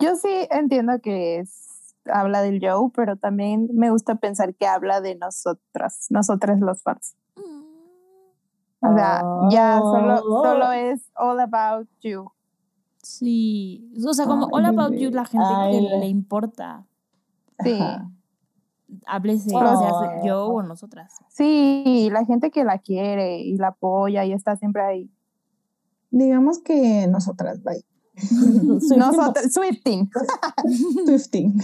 [0.00, 5.00] Yo sí entiendo que es, habla del Joe, pero también me gusta pensar que habla
[5.00, 7.14] de nosotras, nosotras los fans.
[8.82, 10.42] O sea, ya solo, Oh.
[10.42, 12.30] solo es all about you.
[13.10, 13.92] Sí.
[14.06, 14.94] O sea, como All About.
[14.94, 16.86] You, la gente Ay, que le- importa.
[17.62, 17.72] Sí.
[17.72, 18.10] Ajá.
[19.06, 21.14] Háblese, sea yo o nosotras.
[21.28, 25.10] Sí, la gente que la quiere y la apoya y está siempre ahí.
[26.10, 27.84] Digamos que nosotras, bye.
[28.80, 30.10] Soy Nosotros, Swifting.
[31.06, 31.60] Swifting.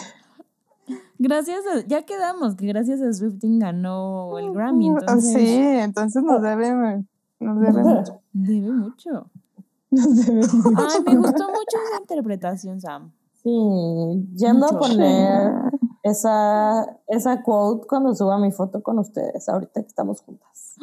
[1.18, 6.40] Gracias a, ya quedamos que gracias a Swifting ganó el Grammy, entonces Sí, entonces nos
[6.42, 7.04] debe,
[7.40, 8.20] nos debe mucho.
[8.32, 9.30] debe mucho.
[9.90, 10.48] Debemos.
[10.76, 13.12] Ay, me gustó mucho esa interpretación, Sam.
[13.42, 13.50] Sí,
[14.34, 14.76] yendo Mucho.
[14.76, 15.52] a poner
[16.02, 20.74] esa, esa quote cuando suba mi foto con ustedes, ahorita que estamos juntas.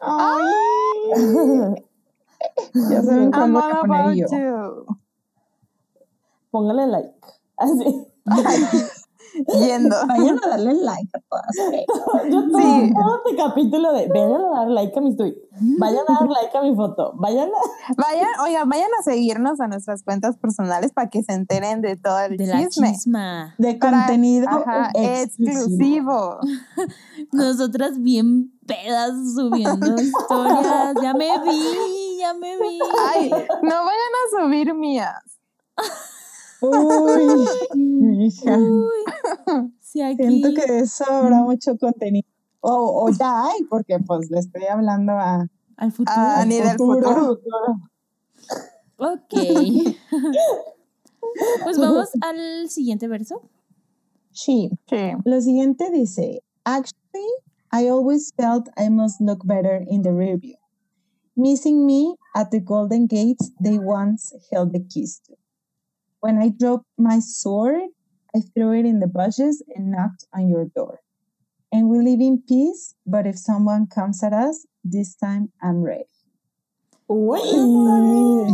[0.00, 1.84] Ay.
[2.90, 4.86] Ya saben a poner yo.
[6.50, 7.14] Póngale like.
[7.56, 8.06] Así.
[9.58, 9.96] Yendo.
[10.08, 11.72] Vayan a darle like a todas.
[11.72, 11.84] ¿eh?
[12.30, 12.92] Yo todo, Sí.
[12.94, 15.38] todo este capítulo de vayan a dar like a mis tweets,
[15.78, 17.94] vayan a dar like a mi foto, vayan a...
[17.96, 22.18] Vayan, oiga, vayan a seguirnos a nuestras cuentas personales para que se enteren de todo
[22.20, 22.92] el De la chisme.
[22.92, 23.54] chisma.
[23.58, 26.38] De Para- contenido Ajá, exclusivo.
[27.32, 30.94] Nosotras bien pedas subiendo historias.
[31.02, 32.78] Ya me vi, ya ya me vi.
[33.14, 35.22] Ay, no vayan a subir mías.
[36.62, 38.56] Uy, hija.
[38.56, 40.16] Uy, aquí.
[40.16, 42.26] Siento que de eso habrá mucho contenido.
[42.60, 46.14] O, o ya hay, porque pues le estoy hablando a, Al futuro.
[46.16, 47.40] Ah, ni del futuro.
[48.98, 49.30] Ok.
[51.64, 53.42] pues vamos al siguiente verso.
[54.30, 54.70] Sí.
[54.88, 55.12] Sí.
[55.24, 57.26] Lo siguiente dice, actually,
[57.72, 60.56] I always felt I must look better in the rear view.
[61.34, 65.34] Missing me at the golden gates they once held the keys to.
[66.22, 67.90] When I dropped my sword,
[68.32, 71.00] I threw it in the bushes and knocked on your door.
[71.72, 76.06] And we live in peace, but if someone comes at us, this time I'm ready.
[77.10, 77.42] Uy.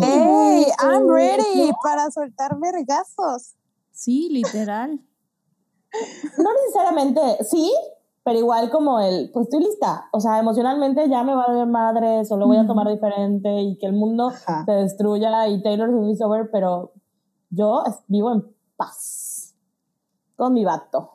[0.00, 0.64] ¡Hey!
[0.80, 3.52] I'm ready para soltar vergazos.
[3.92, 4.98] Sí, literal.
[6.38, 7.72] No necesariamente, sí,
[8.24, 10.06] pero igual como el, pues estoy lista.
[10.12, 13.76] O sea, emocionalmente ya me va a dar madre, solo voy a tomar diferente y
[13.78, 14.64] que el mundo Ajá.
[14.64, 16.92] se destruya y Taylor Swift is over, pero
[17.50, 18.44] yo vivo en
[18.76, 19.54] paz
[20.36, 21.12] con mi vato.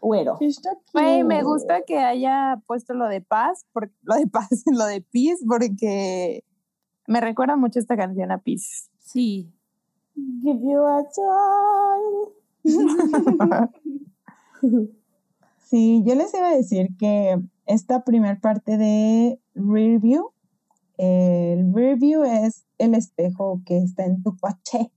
[0.00, 0.36] Güero.
[0.92, 5.00] Güey, me gusta que haya puesto lo de paz, por- lo de paz, lo de
[5.00, 6.44] peace, porque
[7.06, 8.88] me recuerda mucho esta canción a Peace.
[8.98, 9.52] Sí.
[10.14, 12.32] Give you a child.
[15.58, 20.30] Sí, yo les iba a decir que esta primer parte de rear view,
[20.98, 24.90] eh, el rear view es el espejo que está en tu coche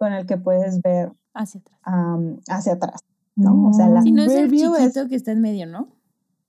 [0.00, 1.78] con el que puedes ver Hacia atrás.
[1.82, 3.02] am, hacia atrás,
[3.36, 3.68] ¿no?
[3.68, 5.88] O sea, la Si no es el chiquito es, que está en medio, ¿no?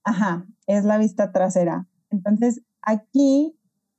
[0.04, 1.86] ajá, es la vista trasera.
[2.10, 3.54] Entonces, aquí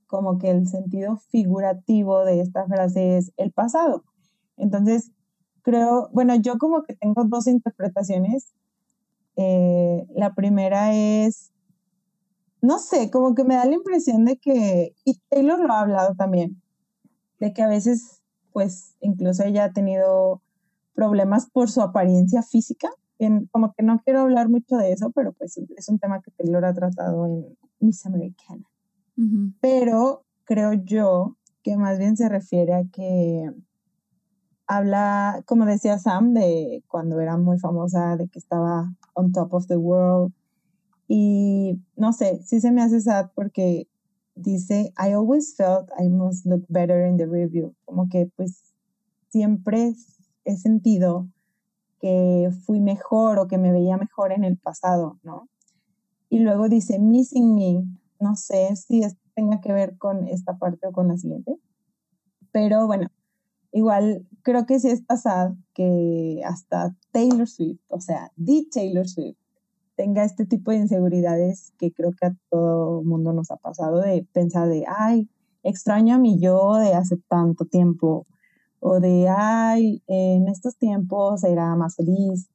[0.07, 4.03] como que el sentido figurativo de esta frase es el pasado.
[4.57, 5.11] Entonces,
[5.61, 8.53] creo, bueno, yo como que tengo dos interpretaciones.
[9.35, 11.51] Eh, la primera es,
[12.59, 16.15] no sé, como que me da la impresión de que, y Taylor lo ha hablado
[16.15, 16.59] también,
[17.39, 18.22] de que a veces,
[18.53, 20.41] pues, incluso ella ha tenido
[20.93, 22.89] problemas por su apariencia física.
[23.19, 26.31] En- como que no quiero hablar mucho de eso, pero pues es un tema que
[26.31, 28.63] Taylor ha tratado en Miss Americana
[29.61, 33.49] pero creo yo que más bien se refiere a que
[34.67, 39.67] habla, como decía Sam, de cuando era muy famosa, de que estaba on top of
[39.67, 40.33] the world.
[41.07, 43.87] Y no sé, sí se me hace sad porque
[44.35, 47.75] dice, I always felt I must look better in the review.
[47.85, 48.73] Como que pues
[49.29, 49.93] siempre
[50.45, 51.27] he sentido
[51.99, 55.49] que fui mejor o que me veía mejor en el pasado, ¿no?
[56.29, 57.85] Y luego dice, missing me,
[58.19, 61.57] no sé si esto tenga que ver con esta parte o con la siguiente,
[62.51, 63.07] pero bueno,
[63.71, 69.37] igual creo que sí está sad que hasta Taylor Swift, o sea, the Taylor Swift,
[69.95, 74.27] tenga este tipo de inseguridades que creo que a todo mundo nos ha pasado de
[74.33, 75.29] pensar de, ay,
[75.63, 78.25] extraño a mi yo de hace tanto tiempo,
[78.79, 82.49] o de, ay, en estos tiempos era más feliz,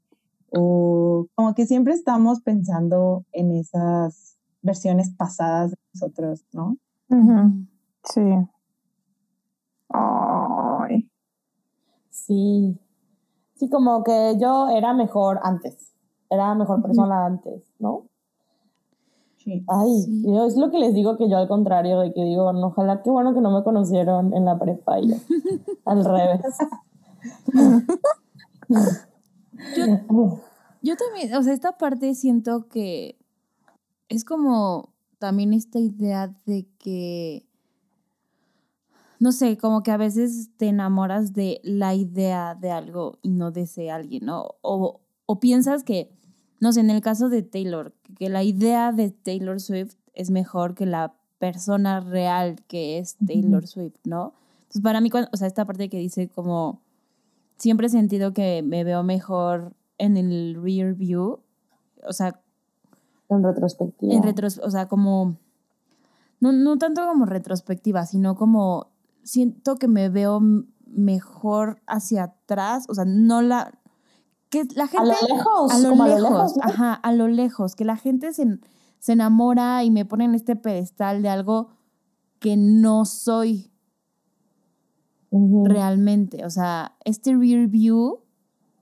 [0.50, 6.76] o como que siempre estamos pensando en esas versiones pasadas de nosotros, ¿no?
[8.04, 8.20] Sí.
[9.90, 11.08] Ay.
[12.10, 12.78] Sí.
[13.54, 15.92] Sí, como que yo era mejor antes.
[16.30, 18.04] Era mejor persona antes, ¿no?
[19.38, 19.64] Sí.
[19.68, 20.22] Ay, Sí.
[20.26, 23.02] yo es lo que les digo que yo al contrario, de que digo, no, ojalá
[23.02, 25.16] qué bueno que no me conocieron en la prepa y yo.
[25.84, 26.40] al revés.
[30.82, 33.18] Yo también, o sea, esta parte siento que
[34.08, 37.46] es como también esta idea de que,
[39.18, 43.50] no sé, como que a veces te enamoras de la idea de algo y no
[43.50, 44.56] de ese alguien, ¿no?
[44.62, 46.16] O, o piensas que,
[46.60, 50.74] no sé, en el caso de Taylor, que la idea de Taylor Swift es mejor
[50.74, 54.32] que la persona real que es Taylor Swift, ¿no?
[54.62, 56.80] Entonces, para mí, cuando- o sea, esta parte que dice como,
[57.56, 61.40] siempre he sentido que me veo mejor en el rear view,
[62.06, 62.40] o sea,
[63.30, 64.12] En retrospectiva.
[64.14, 65.36] en retros, o sea, como
[66.40, 68.88] no, no tanto como retrospectiva, sino como
[69.22, 70.40] siento que me veo
[70.86, 73.78] mejor hacia atrás, o sea, no la
[74.50, 76.62] que la a gente lo lejos, a lo como lejos, a lo lejos, ¿no?
[76.62, 78.58] ajá, a lo lejos, que la gente se,
[78.98, 81.68] se enamora y me pone en este pedestal de algo
[82.38, 83.70] que no soy
[85.30, 88.20] realmente, o sea, este rear view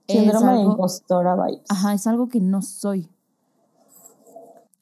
[0.07, 1.65] es Síndrome de algo, impostora vibes.
[1.69, 3.09] Ajá, es algo que no soy.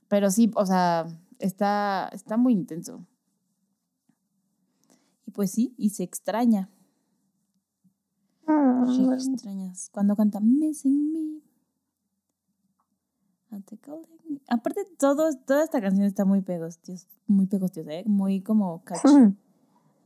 [0.07, 1.07] Pero sí, o sea,
[1.39, 3.03] está, está muy intenso.
[5.25, 6.69] Y pues sí, y se extraña.
[8.87, 9.89] Sí, extrañas.
[9.91, 11.45] Cuando canta Missing Me.
[14.49, 18.03] Aparte, todo, toda esta canción está muy pegostiosa, muy pegostiosa, ¿eh?
[18.05, 19.07] muy como catchy.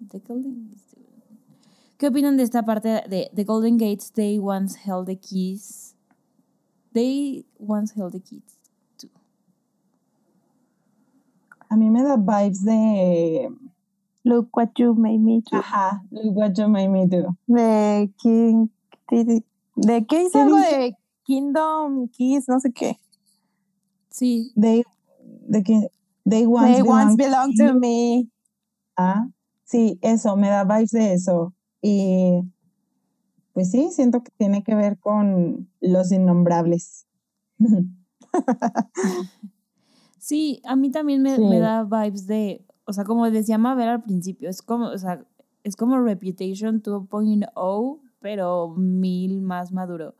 [0.09, 0.73] The Golden
[1.97, 4.13] ¿Qué opinan de esta parte de The Golden Gates?
[4.13, 5.95] They once held the keys.
[6.93, 8.57] They once held the keys.
[8.97, 9.09] too.
[11.67, 13.51] A mí me da vibes de,
[14.23, 15.57] Look what you made me do.
[15.57, 17.35] ajá, look what you made me do.
[17.47, 18.67] De King.
[19.09, 20.77] De, qué ¿Qué algo dice?
[20.77, 22.99] de Kingdom Keys, no sé qué.
[24.09, 24.83] Sí, They,
[25.47, 25.87] de que,
[26.29, 28.27] they once, They once to me.
[28.97, 29.27] Ah,
[29.63, 31.53] sí, eso, me da vibes de eso.
[31.81, 32.41] Y
[33.53, 37.05] pues sí, siento que tiene que ver con los innombrables.
[40.17, 41.41] sí, a mí también me, Sí.
[41.43, 45.23] me da vibes de, o sea, como decía Mabel al principio, es como, o sea,
[45.63, 50.15] es como Reputation 2.0, pero mil más maduro.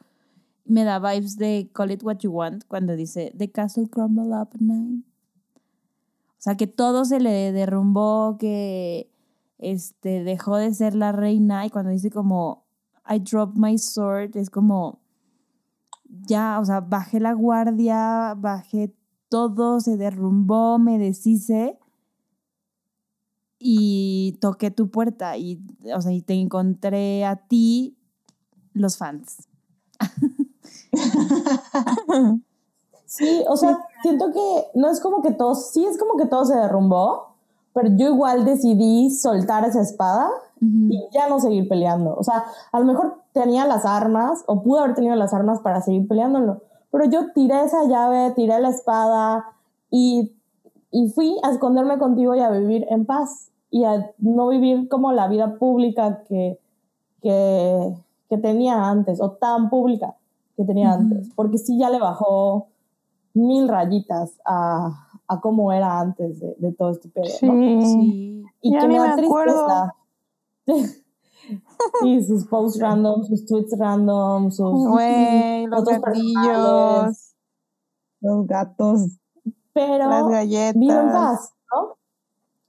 [0.65, 4.49] Me da vibes de Call It What You Want cuando dice The Castle Crumble Up
[4.59, 5.03] Night.
[5.03, 9.11] O sea, que todo se le derrumbó, que
[9.57, 12.67] este, dejó de ser la reina y cuando dice como
[13.09, 14.99] I dropped my sword, es como
[16.03, 18.95] ya, o sea, bajé la guardia, bajé
[19.27, 21.79] todo, se derrumbó, me deshice
[23.59, 25.61] y toqué tu puerta y,
[25.93, 27.97] o sea, y te encontré a ti,
[28.73, 29.47] los fans.
[33.09, 36.45] Sí, o sea, siento que no es como que todo, sí es como que todo
[36.45, 37.37] se derrumbó,
[37.73, 40.29] pero yo igual decidí soltar esa espada
[40.61, 42.15] y ya no seguir peleando.
[42.15, 45.81] O sea, a lo mejor tenía las armas o pude haber tenido las armas para
[45.81, 49.53] seguir peleándolo, pero yo tiré esa llave, tiré la espada
[49.89, 50.35] y,
[50.91, 55.11] y fui a esconderme contigo y a vivir en paz y a no vivir como
[55.11, 56.59] la vida pública que,
[57.21, 57.93] que,
[58.29, 60.15] que tenía antes o tan pública
[60.55, 60.99] que tenía Ujú.
[60.99, 62.67] antes, porque sí ya le bajó
[63.33, 67.53] mil rayitas a, a cómo era antes de, de todo este pedo, ¿no?
[67.53, 67.81] Sí.
[67.81, 68.43] Sí.
[68.61, 69.95] Y Ya que me da tristeza.
[72.01, 77.35] Sí, sus posts random, sus tweets random, sus Güey, los gatillos.
[78.21, 79.17] Los gatos.
[79.73, 80.79] Pero las galletas.
[80.79, 81.95] vivo en paz, ¿no?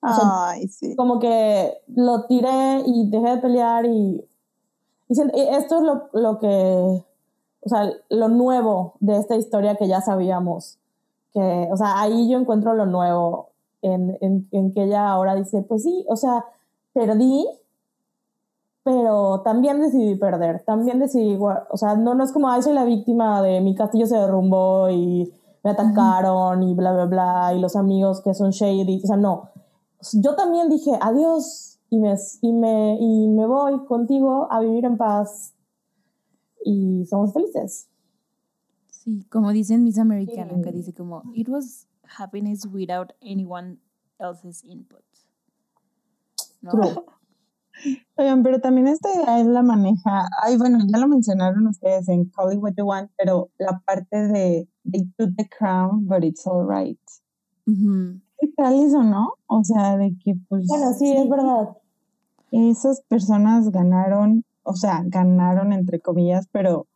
[0.03, 0.97] Ay, sí.
[0.97, 4.25] Como que lo tiré y dejé de pelear y,
[5.09, 5.21] y
[5.51, 10.79] esto es lo, lo que, o sea, lo nuevo de esta historia que ya sabíamos.
[11.33, 13.51] Que, o sea, ahí yo encuentro lo nuevo
[13.83, 16.45] en, en, en que ella ahora dice, pues sí, o sea,
[16.93, 17.47] perdí,
[18.83, 22.85] pero también decidí perder, también decidí, o sea, no, no es como, ay, soy la
[22.85, 25.33] víctima de mi castillo se derrumbó y
[25.63, 29.51] me atacaron y bla, bla, bla, y los amigos que son shady, o sea, no.
[30.15, 34.97] Yo también dije, adiós, y me, y me, y me voy contigo a vivir en
[34.97, 35.55] paz
[36.65, 37.89] y somos felices.
[38.91, 40.63] Sí, como dicen Miss Americana, Sí.
[40.63, 41.87] que dice como, it was
[42.19, 43.79] happiness without anyone
[44.19, 45.03] else's input.
[46.63, 46.71] ¿No?
[46.73, 47.05] True.
[48.17, 50.29] Oigan, pero también esta idea es la maneja.
[50.43, 54.29] Ay, bueno, ya lo mencionaron ustedes en Call It What You Want, pero la parte
[54.29, 57.01] de They took the crown, but it's alright.
[57.67, 58.21] Ujú.
[58.39, 59.35] ¿Qué tal eso, no?
[59.47, 60.67] O sea, de que pues.
[60.67, 61.77] Bueno, sí, es verdad.
[62.51, 66.87] esas personas ganaron, o sea, ganaron entre comillas, pero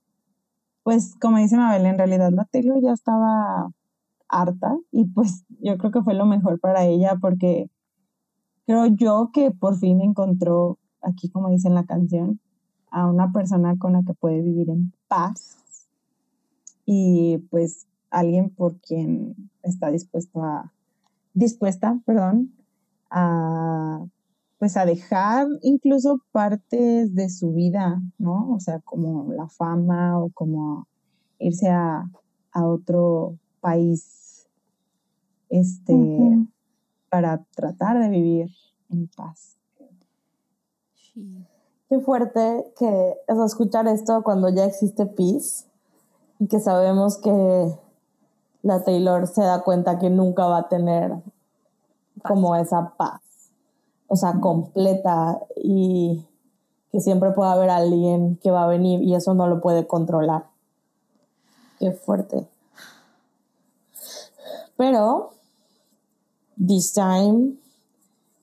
[0.83, 3.73] pues como dice Mabel, en realidad la Taylor ya estaba
[4.29, 7.71] harta y pues yo creo que fue lo mejor para ella porque
[8.67, 12.41] creo yo que por fin encontró, aquí como dice en la canción,
[12.91, 15.59] a una persona con la que puede vivir en paz
[16.87, 20.73] y pues alguien por quien está dispuesto a,
[21.33, 22.53] dispuesta, perdón,
[23.11, 24.05] a
[24.59, 28.51] pues a dejar incluso partes de su vida, ¿no?
[28.53, 30.87] O sea, como la fama o como
[31.39, 32.09] irse a,
[32.53, 34.47] a otro país,
[35.51, 35.93] este.
[37.15, 38.51] Para tratar de vivir
[38.91, 39.57] en paz.
[40.97, 41.47] Sí.
[41.89, 45.67] Qué fuerte que o sea, escuchar esto cuando ya existe peace
[46.41, 47.79] y que sabemos que
[48.63, 51.13] la Taylor se da cuenta que nunca va a tener
[52.25, 53.21] como esa paz,
[54.09, 56.27] o sea, completa y
[56.91, 60.47] que siempre puede haber alguien que va a venir y eso no lo puede controlar.
[61.79, 62.49] Qué fuerte.
[64.77, 65.34] Pero,
[66.57, 67.59] this time,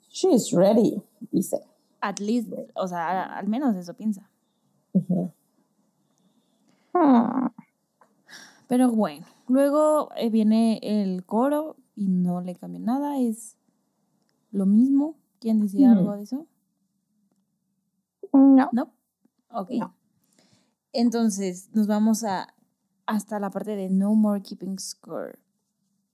[0.09, 1.01] she's ready,
[1.31, 1.59] dice.
[2.01, 4.27] At least, o sea, al menos eso piensa.
[6.93, 7.47] Hmm.
[8.67, 13.57] Pero bueno, luego eh, viene el coro y no le cambia nada, es
[14.51, 15.15] lo mismo.
[15.39, 15.99] ¿Quién decía Ujú.
[15.99, 16.47] algo de eso?
[18.33, 18.69] No.
[18.71, 18.93] No.
[19.49, 19.71] Ok.
[19.71, 19.93] No.
[20.93, 22.53] Entonces, nos vamos a
[23.05, 25.37] hasta la parte de no more keeping score.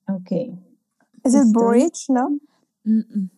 [0.07, 0.57] Ok.
[1.23, 2.39] Es el bridge, ¿no?
[2.83, 3.29] Mm, mm.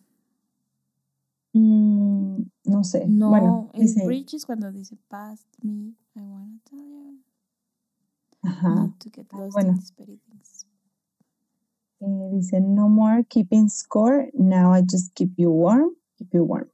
[2.64, 3.08] No sé.
[3.08, 7.18] No, bueno, el dice, bridge es cuando dice past me, I wanna tell you
[8.44, 8.74] ajá.
[8.74, 9.70] not to get lost bueno.
[9.70, 10.66] in these petty things.
[12.00, 16.70] Eh, dice, no more keeping score, now I just keep you warm, keep you warm.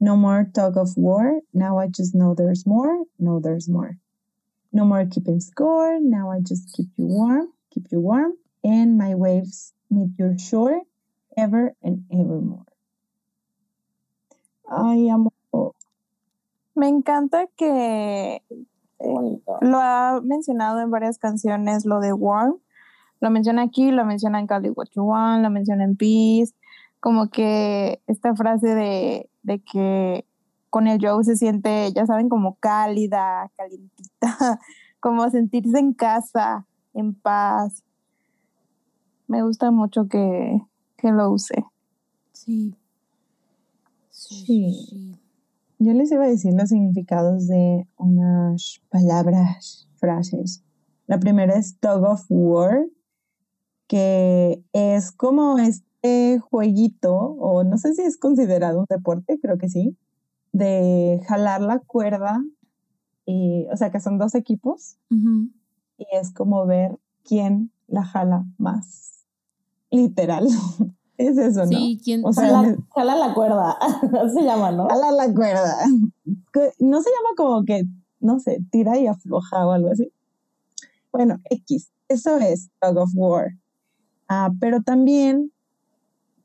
[0.00, 3.98] No more tug of war, now I just know there's more, know there's more.
[4.72, 8.34] No more keeping score, now I just keep you warm, keep you warm.
[8.62, 10.82] And my waves meet your shore,
[11.36, 12.64] ever and evermore.
[14.70, 15.08] Ay.
[16.74, 18.42] Me encanta que
[18.98, 19.58] bonito.
[19.62, 22.58] lo ha mencionado en varias canciones, lo de Warm.
[23.20, 26.54] Lo menciona aquí, lo menciona en Cali What You Want, lo menciona en Peace.
[27.00, 30.24] Como que esta frase de, de que
[30.70, 34.20] con el Joe se siente, ya saben, como cálida, calientita,
[35.00, 37.82] como sentirse en casa, en paz.
[39.28, 40.60] Me gusta mucho que,
[40.96, 41.64] que lo use.
[42.32, 42.74] Sí.
[44.10, 44.72] Sí, Sí.
[44.72, 45.20] sí, sí.
[45.78, 50.64] Yo les iba a decir los significados de unas palabras, frases.
[51.06, 52.84] La primera es tug of war,
[53.86, 59.68] que es como este jueguito, o no sé si es considerado un deporte, creo que
[59.68, 59.96] sí,
[60.52, 62.42] de jalar la cuerda,
[63.24, 64.98] y, o sea que son dos equipos,
[65.98, 69.17] y es como ver quién la jala más.
[69.90, 70.46] Literal.
[71.18, 71.66] es eso, ¿no?
[71.66, 72.24] Sí, ¿quién?
[72.24, 73.78] O sea, Jala, jala la cuerda.
[74.34, 74.88] Se llama, ¿no?
[74.88, 75.76] Jala la cuerda.
[76.78, 77.84] No se llama como que,
[78.20, 80.12] no sé, tira y afloja o algo así.
[81.12, 83.52] Bueno, X, eso es Tug of War.
[84.28, 85.52] Ah, pero también,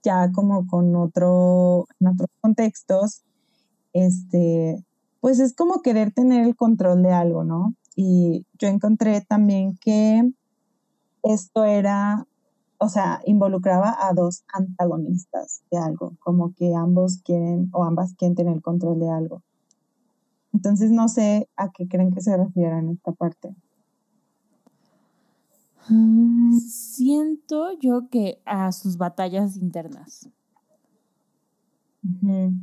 [0.04, 3.24] ya como con otro, en otros contextos,
[3.94, 4.84] este,
[5.20, 7.76] pues es como querer tener el control de algo, ¿no?
[7.96, 10.32] Y yo encontré también que
[11.24, 12.26] esto era,
[12.84, 18.36] o sea, involucraba a dos antagonistas de algo, como que ambos quieren o ambas quieren
[18.36, 19.42] tener el control de algo.
[20.52, 23.56] Entonces no sé a qué creen que se refiere en esta parte.
[25.88, 30.30] Mm, Siento yo que a sus batallas internas.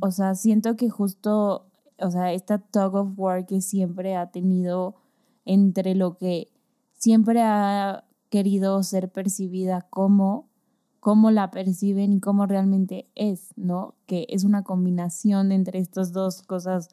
[0.01, 1.65] O sea, siento que justo,
[1.97, 4.93] o sea, esta tug of war que siempre ha tenido
[5.45, 6.47] entre lo que
[6.93, 10.47] siempre ha querido ser percibida como,
[10.99, 13.93] cómo la perciben y cómo realmente es, ¿no?
[14.07, 16.89] Que es una combinación entre estas dos cosas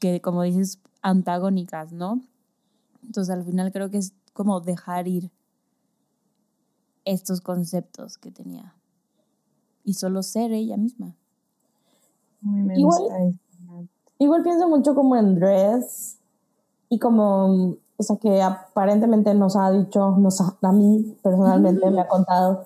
[0.00, 2.20] que, como dices, antagónicas, ¿no?
[3.04, 5.30] Entonces, al final creo que es como dejar ir
[7.04, 8.74] estos conceptos que tenía
[9.84, 11.14] y solo ser ella misma.
[12.44, 13.16] uy, me Igual- gusta.
[14.18, 16.16] Igual pienso mucho como en Dress
[16.88, 22.00] y como, o sea, que aparentemente nos ha dicho, nos ha- a mí personalmente me
[22.00, 22.64] ha contado,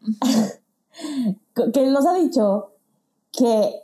[1.72, 2.70] que nos ha dicho
[3.32, 3.82] que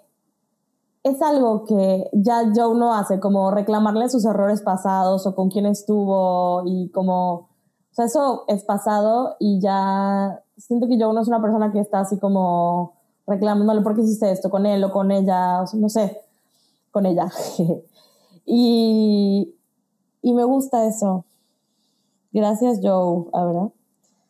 [1.02, 5.66] es algo que ya Joe no hace, como reclamarle sus errores pasados o con quién
[5.66, 7.48] estuvo y como, o
[7.92, 12.00] sea, eso es pasado y ya siento que Joe no es una persona que está
[12.00, 12.94] así como
[13.26, 16.20] reclamándole por qué hiciste esto con él o con ella, o sea, no sé,
[16.90, 17.30] con ella.
[18.46, 19.54] y,
[20.28, 21.24] y me gusta eso.
[22.32, 23.70] Gracias, Joe, a ver.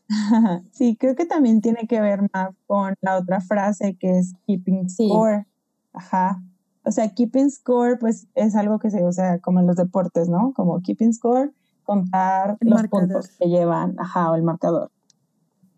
[0.73, 4.89] Sí, creo que también tiene que ver más con la otra frase que es keeping
[4.91, 5.09] Sí.
[5.09, 5.47] score.
[5.95, 6.43] Ajá.
[6.85, 10.53] O sea, keeping score, pues es algo que se usa como en los deportes, ¿no?
[10.55, 11.53] Como keeping score,
[11.85, 13.09] contar El los marcador.
[13.09, 14.91] puntos que llevan, ajá, o el marcador.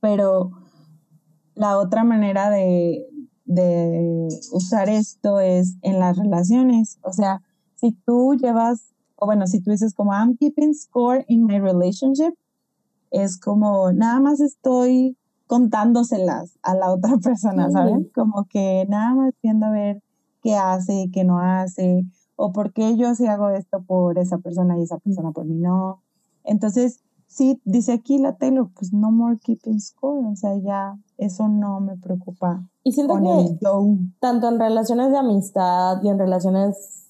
[0.00, 0.50] Pero
[1.54, 3.06] la otra manera de,
[3.46, 6.98] de usar esto es en las relaciones.
[7.02, 7.40] O sea,
[7.76, 12.34] si tú llevas, o bueno, si tú dices como I'm keeping score in my relationship,
[13.10, 15.16] es como nada más estoy
[15.46, 17.72] contándoselas a la otra persona, Sí.
[17.72, 18.10] ¿saben?
[18.14, 20.02] Como que nada más viendo a ver
[20.42, 22.04] qué hace, qué no hace,
[22.36, 25.58] o por qué yo sí hago esto por esa persona y esa persona por mí
[25.58, 26.02] no.
[26.44, 31.48] Entonces, sí, dice aquí la Taylor, pues no more keeping score, o sea, ya eso
[31.48, 33.58] no me preocupa Y siento con que el
[34.20, 37.06] tanto en relaciones de amistad y en relaciones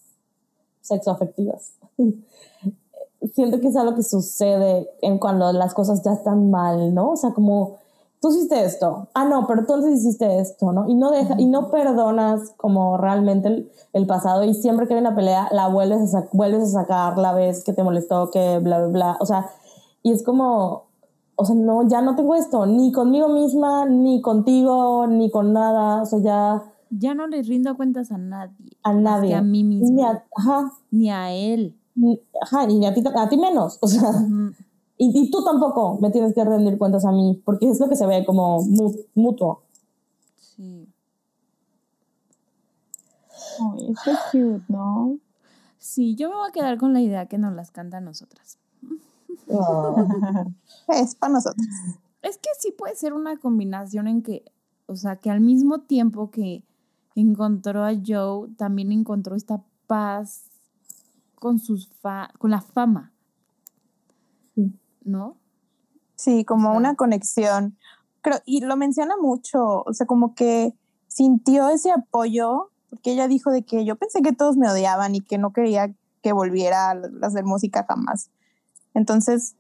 [0.81, 1.75] sexoafectivas,
[3.33, 7.11] siento que es algo que sucede en cuando las cosas ya están mal, ¿no?
[7.11, 7.79] O sea, como
[8.21, 10.89] tú hiciste esto, ah, no, pero entonces hiciste esto, ¿no?
[10.89, 15.01] Y no, deja, y no perdonas como realmente el, el pasado y siempre que hay
[15.01, 18.79] una pelea la vuelves a, vuelves a sacar la vez que te molestó, que bla,
[18.79, 19.17] bla, bla.
[19.21, 19.51] O sea,
[20.03, 20.87] y es como,
[21.37, 26.03] o sea, no, ya no tengo esto, ni conmigo misma, ni contigo, ni con nada,
[26.03, 28.77] o sea, ya Ya no le rindo cuentas a nadie.
[28.83, 29.31] a nadie.
[29.31, 29.91] que a mí misma.
[29.91, 31.77] Ni a, ajá, Ni a él.
[31.99, 33.79] Ni- ajá, y a ti, a ti menos.
[33.81, 34.11] O sea.
[35.01, 37.95] Y, y tú tampoco me tienes que rendir cuentas a mí, porque es lo que
[37.97, 39.63] se ve como mu- mutuo.
[40.37, 40.89] Sí.
[43.61, 45.19] Ay, eso es cute, ¿no?
[45.79, 48.59] Sí, yo me voy a quedar con la idea que nos las canta a nosotras.
[49.53, 50.45] Ah.
[50.89, 51.67] Es para nosotros.
[52.23, 54.43] Es que sí puede ser una combinación en que,
[54.87, 56.63] o sea, que al mismo tiempo que
[57.15, 60.45] encontró a Joe, también encontró esta paz
[61.39, 63.13] con sus fa con la fama.
[64.55, 64.73] Sí.
[65.05, 65.37] ¿No?
[66.17, 67.77] Sí, como O sea- una conexión.
[68.21, 70.75] Creo, y lo menciona mucho, o sea, como que
[71.07, 75.21] sintió ese apoyo, porque ella dijo de que yo pensé que todos me odiaban y
[75.21, 78.31] que no quería que volviera a hacer música jamás.
[78.95, 79.55] Entonces,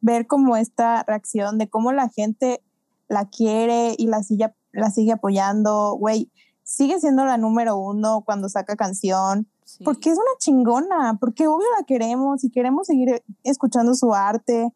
[0.00, 2.62] ver como esta reacción de cómo la gente
[3.08, 6.30] la quiere y la sigue, la sigue apoyando, güey,
[6.62, 9.46] sigue siendo la número uno cuando saca canción,
[9.78, 9.84] Sí.
[9.84, 14.72] porque es una chingona, porque obvio la queremos y queremos seguir escuchando su arte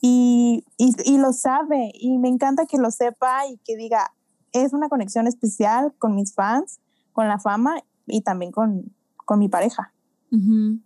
[0.00, 4.12] y, y, y lo sabe y me encanta que lo sepa y que diga,
[4.52, 6.80] es una conexión especial con mis fans,
[7.12, 7.76] con la fama
[8.06, 8.92] y también con,
[9.24, 9.92] con mi pareja.
[10.32, 10.78] Ujú.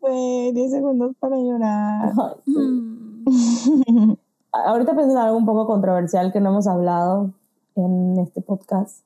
[0.00, 2.12] Güey, 10 segundos para llorar.
[2.44, 2.52] Sí.
[2.56, 4.16] Mm.
[4.52, 7.32] Ahorita pensé en algo un poco controversial que no hemos hablado
[7.74, 9.04] en este podcast,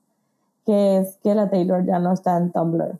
[0.65, 2.99] que es que la Taylor ya no está en Tumblr.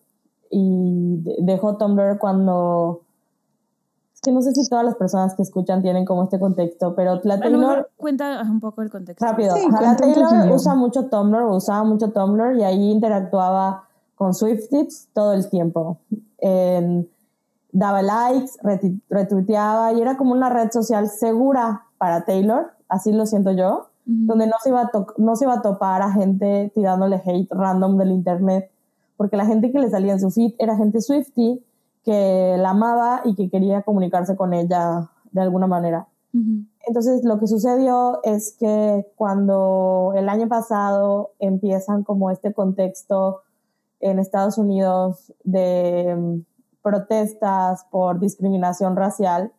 [0.51, 3.01] Y de- dejó Tumblr cuando...
[4.15, 7.21] Es que no sé si todas las personas que escuchan tienen como este contexto, pero
[7.25, 7.59] la Taylor...
[7.61, 9.25] mejor cuenta un poco el contexto.
[9.25, 9.55] Rápido.
[9.55, 13.85] Sí, la Taylor usa mucho Tumblr, usaba mucho Tumblr y ahí interactuaba
[14.17, 15.97] con Swifties todo el tiempo.
[16.39, 17.09] En-
[17.73, 18.51] daba likes,
[19.09, 24.49] retuiteaba y era como una red social segura para Taylor, así lo siento yo, donde
[24.49, 28.11] no se, iba a no se iba a topar a gente tirándole hate random del
[28.11, 28.73] internet,
[29.21, 31.63] porque la gente que le salía en su feed era gente Swiftie
[32.07, 36.09] que la amaba y que quería comunicarse con ella de alguna manera.
[36.33, 36.65] Ujú.
[36.87, 43.43] Entonces, lo que sucedió es que cuando el año pasado empiezan como este contexto
[44.01, 46.41] en Estados Unidos de mm,
[46.81, 49.53] protestas por discriminación racial,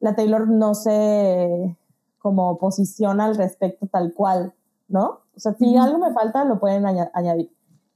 [0.00, 1.78] la Taylor no se
[2.18, 4.52] como posiciona al respecto tal cual,
[4.88, 5.20] ¿no?
[5.34, 5.82] O sea, si Ujú.
[5.82, 7.50] algo me falta, lo pueden aña- añadir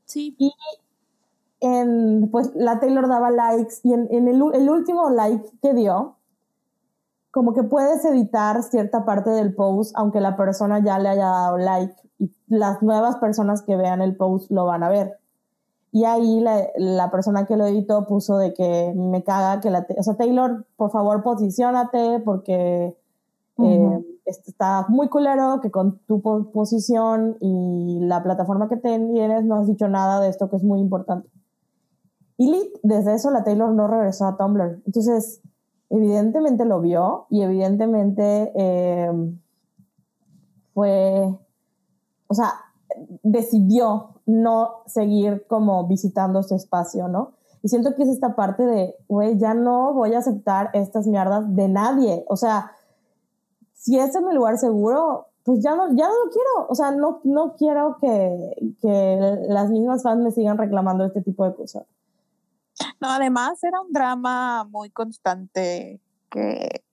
[0.07, 0.35] Sí.
[1.61, 6.17] En, pues la Taylor daba likes y en, en el, último like que dio,
[7.31, 11.59] como que puedes editar cierta parte del post aunque la persona ya le haya dado
[11.59, 15.19] like y las nuevas personas que vean el post lo van a ver.
[15.93, 19.87] Y ahí la, la persona que lo editó puso de que me caga que la...
[19.99, 22.95] O sea, Taylor, por favor, posiciónate porque eh,
[23.57, 24.05] Ujú.
[24.27, 29.55] est- está muy culero que con tu po- posición y la plataforma que tienes no
[29.57, 31.31] has dicho nada de esto que es muy importante.
[32.39, 34.82] Y desde eso la Taylor no regresó a Tumblr.
[34.87, 35.41] Entonces,
[35.91, 39.11] evidentemente lo vio y evidentemente eh,
[40.74, 41.39] fue,
[42.26, 42.53] o sea,
[43.22, 47.32] decidió no seguir como visitando este espacio, ¿no?
[47.62, 51.55] Y siento que es esta parte de, güey, ya no voy a aceptar estas mierdas
[51.55, 52.24] de nadie.
[52.28, 52.72] O sea,
[53.72, 56.68] si es mi lugar seguro, pues ya no, ya no lo quiero.
[56.68, 61.45] O sea, no, no quiero que, que las mismas fans me sigan reclamando este tipo
[61.45, 61.87] de cosas.
[63.01, 66.85] No, además era un drama muy constante que,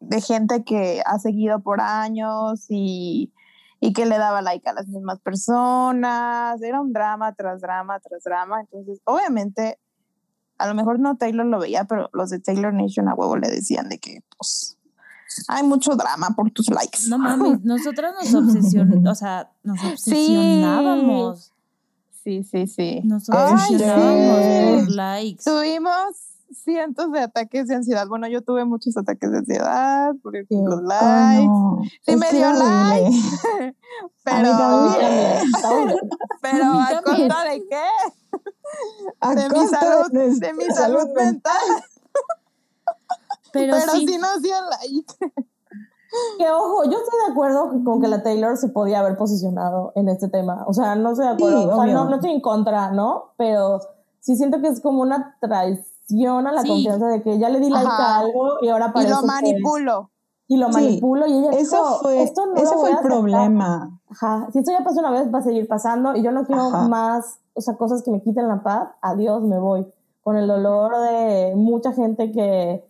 [0.00, 3.32] de gente que ha seguido por años y,
[3.80, 6.62] y que le daba like a las mismas personas.
[6.62, 8.60] Era un drama tras drama tras drama.
[8.60, 9.78] Entonces, obviamente,
[10.58, 13.50] a lo mejor no Taylor lo veía, pero los de Taylor Nation a huevo le
[13.50, 14.78] decían de que, pues,
[15.48, 17.08] hay mucho drama por tus likes.
[17.08, 21.44] No mames, nosotras nos obsesionamos, o sea, nos obsesionábamos.
[21.44, 21.53] Sí,
[22.44, 23.00] sí, sí.
[23.04, 24.84] Nos Ay, obsesionábamos sí.
[24.86, 25.44] por likes.
[25.44, 26.16] Tuvimos
[26.54, 28.06] cientos de ataques de ansiedad.
[28.06, 30.46] Bueno, yo tuve muchos ataques de ansiedad por Sí.
[30.50, 31.80] los likes, no.
[31.84, 33.22] Sí Es me dio horrible.
[34.24, 34.48] pero,
[36.42, 37.88] pero A costa de qué?
[39.20, 41.54] A De mi salud, de mi salud mental.
[43.52, 45.14] Pero, Pero sí, sí nos dio like.
[46.38, 50.08] Que ojo, yo estoy de acuerdo con que la Taylor se podía haber posicionado en
[50.08, 50.64] este tema.
[50.66, 51.58] O sea, no estoy de acuerdo.
[51.62, 53.32] Sí, o sea, no, no estoy en contra, ¿no?
[53.36, 53.80] Pero
[54.20, 56.68] sí siento que es como una traición a la Sí.
[56.68, 58.16] confianza de que ya le di like Ajá.
[58.16, 60.10] a algo y ahora Y parece lo que- manipulo.
[60.46, 62.96] y lo Sí, manipulo y ella Eso dijo, fue, esto no ese lo fue el
[62.96, 63.12] aceptar".
[63.12, 64.00] problema.
[64.10, 66.62] Ajá, si esto ya pasó una vez, va a seguir pasando y yo no quiero
[66.68, 66.86] Ajá.
[66.88, 68.88] más, o sea, cosas que me quiten la paz.
[69.00, 69.86] Adiós, me voy.
[70.22, 72.84] Con el dolor de mucha gente que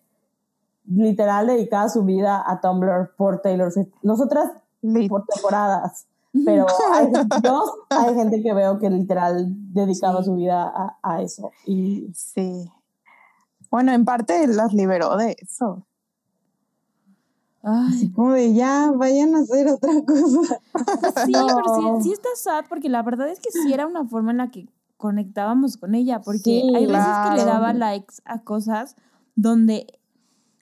[0.87, 3.89] literal dedicaba su vida a Tumblr por Taylor Swift.
[4.03, 4.51] Nosotras
[4.83, 5.09] Lit.
[5.09, 6.07] por temporadas,
[6.45, 7.11] pero hay,
[7.43, 10.25] yo, hay gente que veo que literal dedicaba Sí.
[10.27, 11.51] su vida a, a eso.
[11.67, 12.71] Y Sí.
[13.71, 15.85] Bueno, en parte las liberó de eso.
[17.63, 20.61] Así como de ya, vayan a hacer otra cosa.
[21.25, 24.33] Sí, pero sí, sí está sad porque la verdad es que sí era una forma
[24.33, 24.69] en la que
[24.99, 28.97] conectábamos con ella, porque Sí, hay veces que le daba likes a cosas
[29.35, 29.87] donde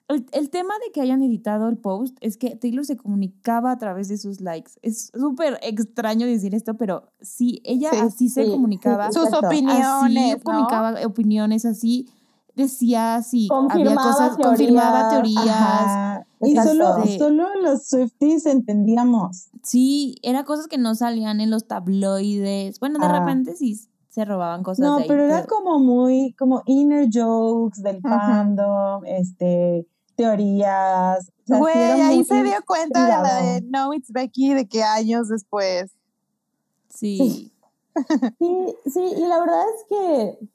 [0.09, 3.77] el, el tema de que hayan editado el post es que Taylor se comunicaba a
[3.77, 4.71] través de sus likes.
[4.81, 9.07] Es súper extraño decir esto, pero sí, ella Sí, así se comunicaba.
[9.07, 9.47] sí, Sus Exacto.
[9.47, 10.39] opiniones, así ¿no?
[10.43, 12.09] comunicaba opiniones, así
[12.55, 15.47] decía si había cosas, confirmaba teorías.
[15.47, 16.27] Ajá.
[16.41, 19.47] Y solo, solo los Swifties entendíamos.
[19.63, 22.79] Sí, era cosas que no salían en los tabloides.
[22.79, 23.19] Bueno, de Ah.
[23.19, 23.79] repente sí
[24.09, 28.27] se robaban cosas No, de ahí, pero era como muy, como inner jokes del Ajá.
[28.27, 31.27] fandom, este, teorías.
[31.27, 34.67] o sea, sí Güey, ahí se dio cuenta de la de No It's Becky de
[34.67, 35.91] que años después.
[36.89, 37.49] Sí.
[38.39, 40.49] Sí, sí, y la verdad es que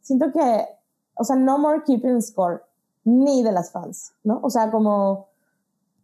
[0.00, 0.66] siento que,
[1.14, 2.64] o sea, no more keeping score,
[3.04, 4.40] ni de las fans, ¿no?
[4.42, 5.28] O sea, como,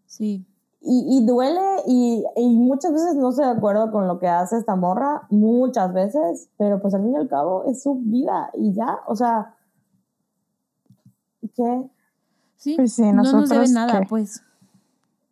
[0.07, 0.47] Sí.
[0.81, 4.59] y, y duele, y, y muchas veces no estoy de acuerdo con lo que hace
[4.59, 8.73] esta morra, muchas veces, pero pues al fin y al cabo es su vida, y
[8.75, 9.57] ya, o sea,
[11.57, 11.91] ¿qué?
[12.63, 12.77] Sí.
[12.77, 14.07] Pues sí, no nos debe nada, ¿qué?
[14.09, 14.41] pues.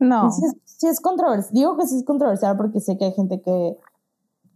[0.01, 0.33] No.
[0.33, 3.41] Sí es, sí es controversial, digo que sí es controversial porque sé que hay gente
[3.41, 3.78] que,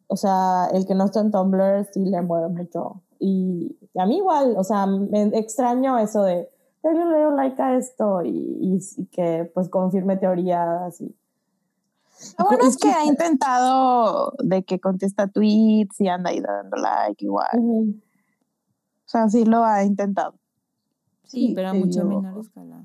[0.09, 3.01] o sea, el que no está en Tumblr sí le mueve mucho.
[3.21, 6.49] Y a mí igual, o sea, me extraño eso de,
[6.83, 11.15] yo le doy like a esto y, y, y que pues confirme teorías y...
[12.39, 17.25] Lo bueno es que ha intentado de que contesta tweets y anda ahí dando like
[17.25, 17.51] igual.
[17.55, 20.35] O sea, sí lo ha intentado.
[21.27, 22.21] Sí, Sí, pero a mucho digo.
[22.23, 22.83] menor escala.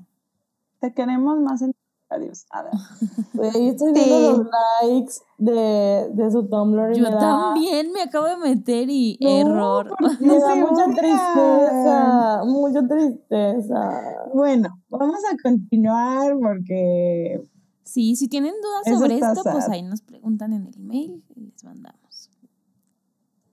[0.80, 1.72] Te queremos más en
[2.12, 2.44] Adiós.
[2.50, 2.72] A ver.
[3.34, 4.26] Güey, estoy viendo Sí.
[4.38, 4.46] los
[4.82, 9.16] likes de, de su Tumblr y Yo me da, también me acabo de meter y
[9.20, 9.88] No, error.
[9.96, 14.02] ¿por qué me da mucha tristeza, mucha tristeza.
[14.34, 17.40] Bueno, vamos a continuar porque
[17.84, 21.62] Sí, si tienen dudas sobre esto, pues ahí nos preguntan en el email y les
[21.62, 22.30] mandamos.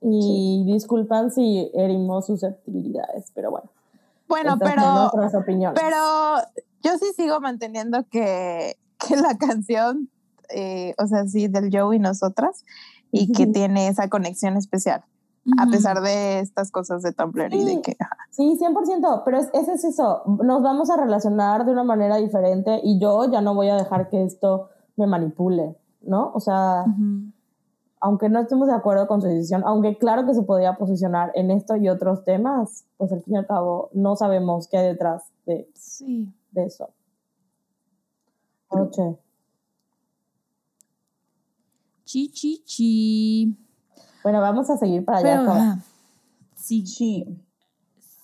[0.01, 3.69] Y disculpan si herimos susceptibilidades, pero bueno.
[4.27, 5.79] Bueno, estas pero, nuestras opiniones.
[5.81, 5.97] pero
[6.83, 10.09] yo sí sigo manteniendo que, que la canción,
[10.49, 12.63] eh, o sea, sí, del Joe y nosotras,
[13.11, 13.53] y que Ujú.
[13.53, 15.03] tiene esa conexión especial,
[15.57, 15.71] a Ujú.
[15.71, 17.81] pesar de estas cosas de Tumblr y de Sí.
[17.81, 17.97] que...
[18.31, 22.81] Sí, 100%, pero es, ese es eso, nos vamos a relacionar de una manera diferente
[22.83, 26.31] y yo ya no voy a dejar que esto me manipule, ¿no?
[26.33, 27.31] O sea, Ujú.
[27.99, 31.51] Aunque no estemos de acuerdo con su decisión, aunque claro que se podía posicionar en
[31.51, 35.23] esto y otros temas, pues al fin y al cabo no sabemos qué hay detrás
[35.45, 36.31] de, Sí.
[36.51, 36.89] de eso.
[38.69, 39.17] Oche.
[42.05, 43.57] Chi, chi, chi.
[44.23, 45.41] Bueno, vamos a seguir para allá.
[45.41, 45.81] Pero,
[46.55, 47.25] sí, sí.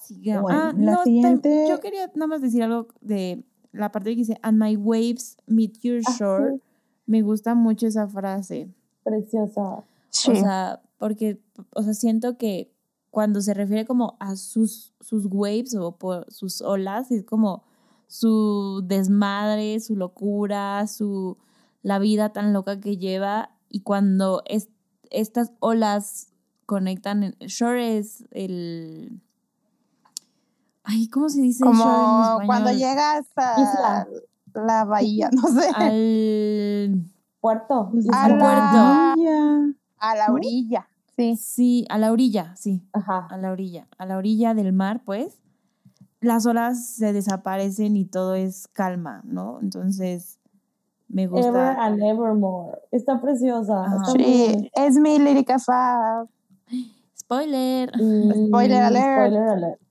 [0.02, 3.92] siga- Bueno, ah, la no, te- siguiente- yo quería nada más decir algo de la
[3.92, 6.52] parte que dice, and my waves meet your Ah, shore.
[6.56, 6.62] sí.
[7.06, 8.70] Me gusta mucho esa frase.
[9.04, 9.84] Preciosa.
[10.10, 10.32] Sí.
[10.32, 11.40] O sea, porque,
[11.72, 12.72] o sea, siento que
[13.12, 17.64] cuando se refiere como a sus, sus waves o por sus olas, es como
[18.08, 21.38] su desmadre, su locura, su
[21.84, 23.52] la vida tan loca que lleva.
[23.70, 24.70] Y cuando es,
[25.12, 26.30] estas olas
[26.66, 29.22] conectan, en, shore es el...
[30.84, 32.46] Ay, ¿cómo se dice shore en Como español?
[32.48, 34.08] cuando llegas a Isla.
[34.54, 37.13] la bahía, no sé, Al...
[37.44, 37.90] Puerto.
[37.92, 38.06] Pues.
[38.10, 39.74] A la- maravilla.
[40.00, 40.88] a la orilla.
[41.18, 41.36] Sí.
[41.36, 42.82] Sí, a la orilla, sí.
[42.94, 43.28] Ajá.
[43.30, 45.42] a la orilla, a la orilla del mar, pues,
[46.22, 49.60] las olas se desaparecen y todo es calma, ¿no?
[49.62, 50.40] Entonces,
[51.10, 51.84] me Ever gusta.
[51.86, 52.78] and Evermore.
[52.92, 53.84] Está preciosa.
[53.88, 56.28] Está Sí, es mi lírica fab.
[57.20, 57.92] Spoiler.
[58.48, 59.18] Spoiler alert.
[59.28, 59.82] Spoiler alert.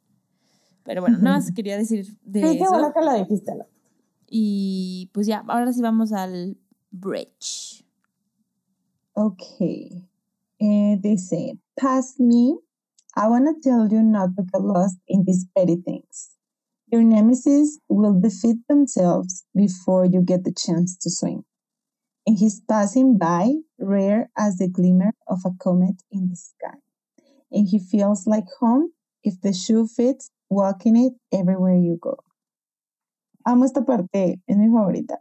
[0.84, 2.70] Pero bueno, nada más quería decir de Sí, qué eso.
[2.72, 3.66] bueno que lo dijiste, ¿no?
[4.26, 6.57] Y pues ya, ahora sí vamos al
[6.93, 7.82] bridge.
[9.16, 10.03] Okay.
[10.61, 11.55] Eh, they say.
[11.78, 12.59] Pass me,
[13.16, 16.30] I want to tell you not to get lost in these petty things.
[16.90, 21.45] Your nemesis will defeat themselves before you get the chance to swing.
[22.26, 26.78] And he's passing by, rare as the glimmer of a comet in the sky.
[27.51, 28.93] And he feels like home
[29.24, 32.18] if the shoe fits, walking it everywhere you go.
[33.47, 35.16] Amo esta parte, es mi favorita.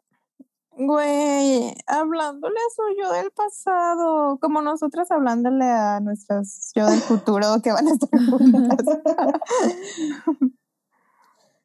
[0.83, 7.45] Güey, hablándole a su yo del pasado, como nosotras hablándole a nuestras yo del futuro
[7.63, 8.85] que van a estar juntas.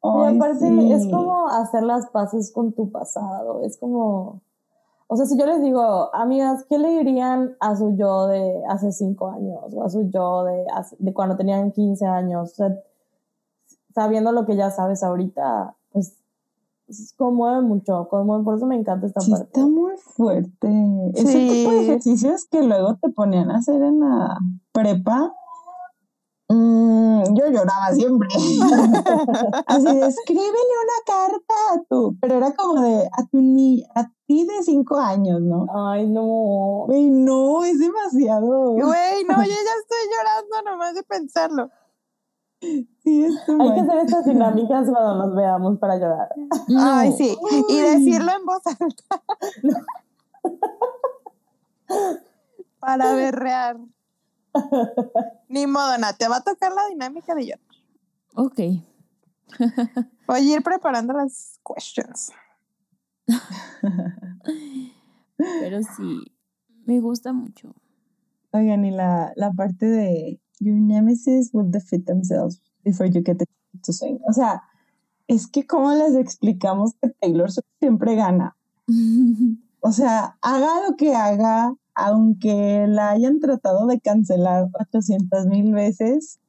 [0.03, 4.41] Y Ay, aparte es como hacer las paces con tu pasado, es como,
[5.07, 8.91] o sea, si yo les digo, amigas, ¿qué le dirían a su yo de hace
[8.91, 12.51] cinco años o a su yo de, hace- de cuando tenían 15 años?
[12.51, 12.75] O sea,
[13.95, 16.15] sabiendo lo que ya sabes ahorita, pues
[17.17, 19.45] conmueve mucho, conmueve, por eso me encanta esta Sí, parte.
[19.45, 20.67] está muy fuerte.
[21.13, 24.37] Ese tipo de ejercicios que luego te ponían a hacer en la
[24.71, 25.33] prepa,
[26.49, 28.29] mm, yo lloraba siempre.
[29.67, 34.09] Así de, escríbele una carta a tu, pero era como de, a tu ni, a
[34.25, 35.65] ti de cinco años, ¿no?
[35.73, 36.85] Ay, no.
[36.87, 38.71] Güey, no, es demasiado.
[38.73, 41.69] Güey, no, yo ya estoy llorando nomás de pensarlo.
[42.59, 46.29] Sí, Hay que hacer estas dinámicas cuando nos veamos para llorar.
[46.77, 47.37] Ay, sí.
[47.69, 49.23] Y decirlo en voz alta.
[52.79, 53.77] Para berrear.
[55.49, 57.61] Ni modo, Nat, te va a tocar la dinámica de llorar.
[58.35, 58.59] Ok.
[60.27, 62.31] Voy a ir preparando las questions.
[65.37, 66.33] Pero sí,
[66.85, 67.75] me gusta mucho.
[68.51, 73.93] Oigan, y la, la parte de Your nemesis will defeat themselves before you get to
[73.93, 74.19] swing.
[74.27, 74.63] O sea,
[75.27, 78.55] es que cómo les explicamos que Taylor Swift siempre gana.
[79.79, 86.39] O sea, haga lo que haga, aunque la hayan tratado de cancelar 800 mil veces,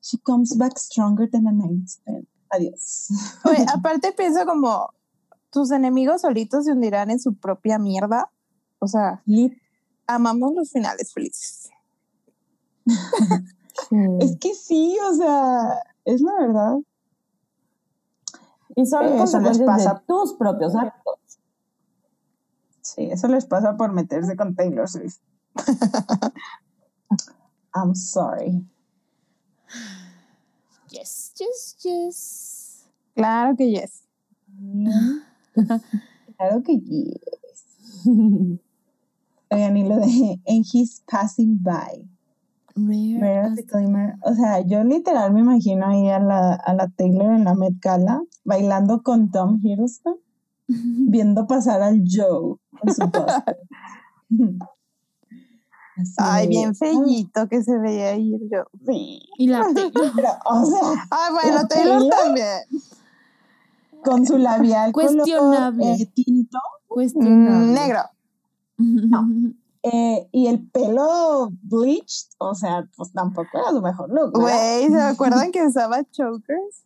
[0.00, 2.26] she comes back stronger than a nightstand.
[2.50, 3.10] Adiós.
[3.44, 4.90] Oye, aparte pienso como
[5.50, 8.30] tus enemigos solitos se hundirán en su propia mierda.
[8.78, 9.58] O sea, Lit-
[10.06, 11.67] amamos los finales felices.
[14.20, 16.78] Es que sí, o sea, es la verdad.
[18.74, 19.94] Y son Eso les pasa.
[19.94, 21.18] de tus propios actos.
[22.80, 25.20] Sí, eso les pasa por meterse con Taylor Swift.
[27.74, 28.64] I'm sorry.
[30.90, 32.88] yes, yes, yes.
[33.14, 34.02] Claro que yes.
[36.36, 38.06] Claro que yes.
[39.50, 42.08] Oigan, y lo de And he's passing by.
[42.86, 44.14] Rare Rare as- disclaimer.
[44.22, 47.74] O sea, yo literal me imagino ahí a la, a la Taylor en la Met
[47.80, 50.16] Gala bailando con Tom Hiddleston,
[50.68, 53.02] viendo pasar al Joe por su.
[55.96, 58.64] Así Ay, bien ah, fellito que se veía ir yo.
[58.86, 59.20] sí.
[59.36, 59.90] Y la Taylor.
[60.14, 62.14] Pero, o sea, Ay, bueno, ¿La Taylor Taylor?
[62.24, 62.60] también.
[64.04, 65.92] con su labial color, Cuestionable.
[65.94, 67.66] eh, tinto Cuestionable.
[67.66, 68.00] Mm, negro.
[69.82, 74.32] Eh, y el pelo bleached, o sea, pues tampoco era su mejor look.
[74.32, 76.84] Güey, ¿se acuerdan que usaba chokers?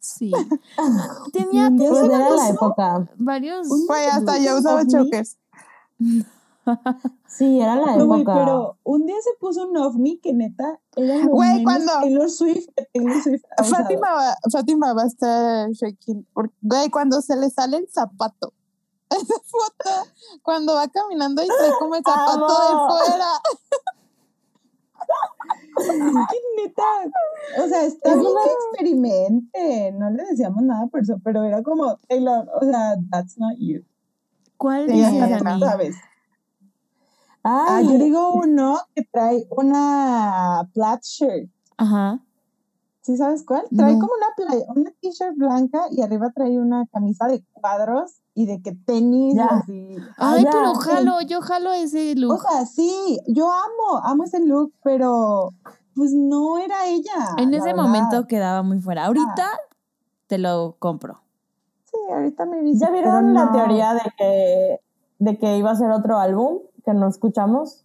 [0.00, 0.30] Sí.
[1.32, 3.08] Tenía, un día Pues se era la puso- época.
[3.16, 3.68] varios.
[3.68, 5.36] Güey, hasta yo ¿Un usaba chokers.
[7.28, 8.34] Sí, era la No, güey, época.
[8.38, 12.30] pero un día se puso un ovni que neta era lo Güey, menos cuando- Taylor
[12.30, 13.42] Swift Taylor Swift.
[13.70, 16.26] Fátima va, Fátima va a estar shaking.
[16.62, 18.52] Güey, cuando se le sale el zapato.
[19.16, 19.90] Esa foto,
[20.42, 22.46] cuando va caminando y trae como el zapato Amo.
[22.46, 23.32] de fuera.
[25.78, 26.82] Es neta,
[27.64, 31.62] o sea, está Es bien que experimente, no le decíamos nada por eso, pero era
[31.62, 33.84] como, Taylor, o sea, that's not you.
[34.56, 35.60] ¿Cuál Sí, Dani?
[35.60, 35.96] sabes.
[37.44, 41.50] Ah, yo digo uno que trae una plaid shirt.
[41.76, 42.20] Ajá.
[43.02, 43.66] ¿Sí sabes cuál?
[43.76, 44.00] Trae No.
[44.00, 48.60] como una playa, una t-shirt blanca y arriba trae una camisa de cuadros y de
[48.62, 49.46] que tenis Ya.
[49.46, 49.96] así.
[50.18, 50.82] Ay, ya, pero ok.
[50.82, 52.42] jalo, yo jalo ese O look.
[52.42, 55.52] sea, sí, yo amo, amo ese look, pero
[55.96, 57.34] pues no era ella.
[57.38, 57.82] en ese verdad.
[57.82, 59.06] momento quedaba muy fuera.
[59.06, 59.48] Ahorita
[60.28, 61.22] te lo compro.
[61.90, 62.84] Sí, ahorita me viste.
[62.84, 64.80] ¿Ya vieron la teoría de que,
[65.18, 67.82] de que iba a ser otro álbum que no escuchamos?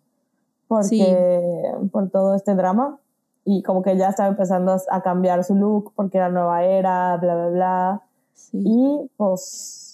[0.67, 2.97] Porque, por todo este drama.
[3.43, 7.35] Y como que ya estaba empezando a cambiar su look porque era nueva era, bla,
[7.35, 8.01] bla, bla.
[8.33, 8.61] Sí.
[8.65, 9.90] Y pues,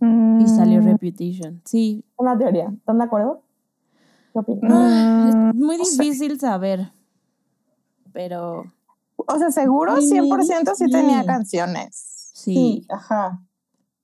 [0.00, 1.60] Y salió Mm, Reputation.
[1.64, 2.04] Sí.
[2.16, 2.68] Una teoría.
[2.76, 3.42] ¿Están de acuerdo?
[4.32, 4.70] ¿Qué opinan?
[4.72, 6.02] Ah, mm, es muy no sé.
[6.02, 6.92] difícil saber.
[8.12, 8.64] Pero
[9.16, 10.90] O sea, seguro Ay, 100% sí sí.
[10.90, 12.30] tenía canciones.
[12.34, 13.42] Sí, sí, ajá.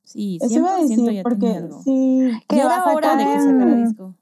[0.03, 1.83] sí, 100% Eso iba a decir, ya tenía porque algo.
[1.83, 4.15] sí, Que Ya va a era hora de que sacar sacara en- disco.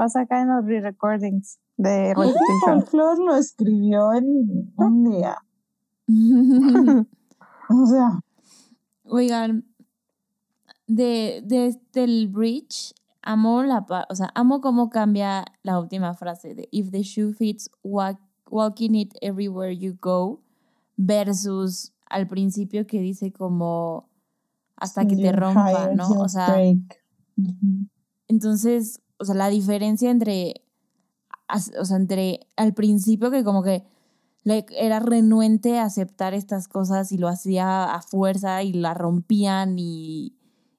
[0.00, 2.60] Va a sacar en los re-recordings de Ese Repetition.
[2.82, 5.36] folklore lo escribió en un día.
[7.70, 8.20] O sea,
[9.04, 9.64] Oigan,
[10.88, 16.14] de, de este el bridge, amo la pa- o sea, amo cómo cambia la última
[16.14, 18.18] frase de if the shoe fits, walk,
[18.50, 20.40] walking it everywhere you go,
[20.96, 24.08] versus al principio que dice como
[24.76, 26.08] hasta que te rompa, ¿no?
[26.22, 26.46] O sea,
[28.28, 30.64] entonces, o sea, la diferencia entre,
[31.80, 33.84] o sea, entre al principio que como que
[34.44, 39.78] le- era renuente a aceptar estas cosas y lo hacía a fuerza y la rompían
[39.78, 40.34] y,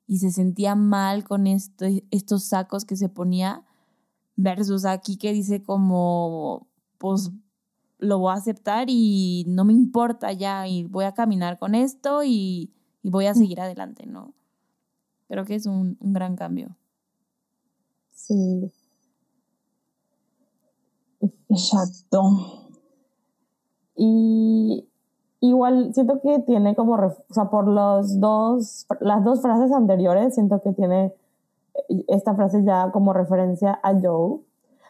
[0.09, 3.63] y se sentía mal con esto, estos sacos que se ponía,
[4.35, 6.67] versus aquí que dice como,
[6.97, 7.29] pues
[7.99, 12.23] lo voy a aceptar y no me importa ya y voy a caminar con esto
[12.23, 12.73] y,
[13.03, 14.33] y voy a seguir adelante, ¿no?
[15.27, 16.75] Creo que es un, un gran cambio.
[18.11, 18.71] Sí.
[21.49, 22.71] Exacto.
[23.95, 24.88] Y
[25.41, 30.61] igual siento que tiene como, o sea, por los dos, las dos frases anteriores, siento
[30.61, 31.13] que tiene
[31.75, 34.39] eh, esta frase ya como referencia a Joe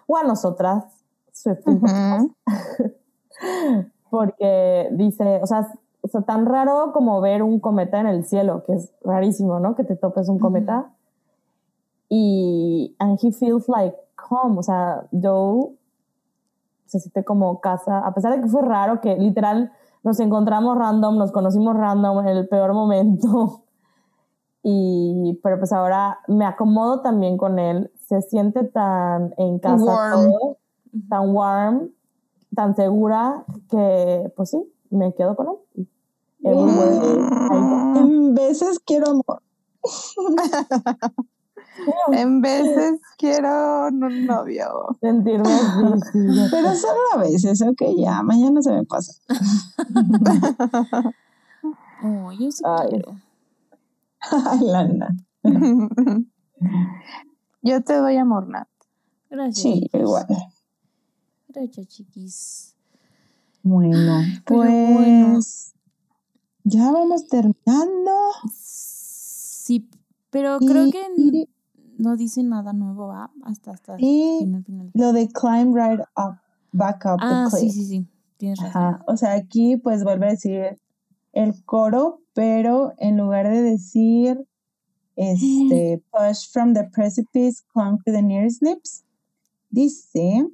[0.08, 0.86] o a nosotras,
[1.32, 2.34] Swifties, Ujú.
[4.10, 5.72] porque dice, o sea,
[6.02, 9.76] o sea, tan raro como ver un cometa en el cielo, que es rarísimo, ¿no?
[9.76, 10.90] Que te topes un cometa.
[12.08, 13.96] Y, and he feels like
[14.30, 15.76] home, o sea, Joe
[16.86, 19.72] se siente como casa, a pesar de que fue raro, que literal
[20.04, 23.64] nos encontramos random, nos conocimos random en el peor momento.
[24.62, 30.12] Y, pero pues ahora me acomodo también con él, se siente tan en casa Warm.
[30.12, 30.58] todo,
[31.08, 31.92] tan warm,
[32.54, 35.86] tan segura, que pues sí, me quedo con él.
[36.44, 39.42] En veces quiero amor.
[42.12, 44.98] En veces quiero un novio.
[45.02, 46.20] sentirme así, sí.
[46.52, 49.14] Pero solo a veces, ok, ya, mañana se me pasa.
[52.04, 52.90] Oh, yo sí Ay.
[52.90, 53.16] quiero.
[54.22, 55.10] Ay, Lana.
[57.62, 58.68] Yo te doy amor, Nat.
[59.30, 59.62] Gracias.
[59.62, 60.02] Sí, chiquis.
[60.02, 60.26] igual.
[61.50, 62.76] Gracias, chiquis.
[63.64, 65.40] Bueno, pues bueno.
[66.64, 68.12] ya vamos terminando.
[68.54, 69.90] Sí,
[70.30, 71.06] pero creo Y- que
[72.00, 73.30] no dice nada nuevo, ¿va?
[73.44, 74.92] Hasta, hasta Y final, final.
[74.94, 76.38] lo de climb right up,
[76.72, 77.74] back up Ah, the sí, cliff.
[77.76, 78.08] sí, sí.
[78.38, 78.82] Tienes razón.
[78.82, 80.80] Ajá, o sea, aquí pues vuelve a decir
[81.34, 84.44] el coro, pero en lugar de decir
[85.16, 89.04] este push from the precipice, climb to the nearest lips,
[89.70, 90.48] dice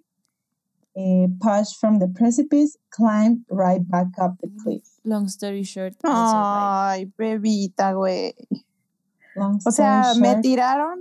[0.96, 4.84] eh, push from the precipice, climb right back up the cliff.
[5.04, 8.34] Long story short, Ay, bebita, güey.
[9.36, 10.98] Long O sea, me tiraron.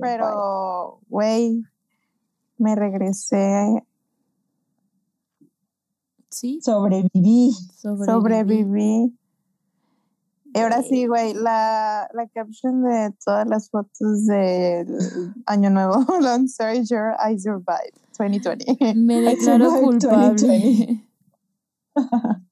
[0.00, 1.62] Pero, güey,
[2.58, 3.84] me regresé.
[6.28, 7.52] Sí, sobreviví.
[7.76, 8.06] sobreviví.
[8.06, 9.18] sobreviví.
[10.54, 14.86] Y ahora sí, güey, la, la caption de todas las fotos del
[15.46, 18.94] Año Nuevo, long story short, I survived 2020.
[18.94, 20.32] Me declaro culpable.
[20.32, 21.08] 2020.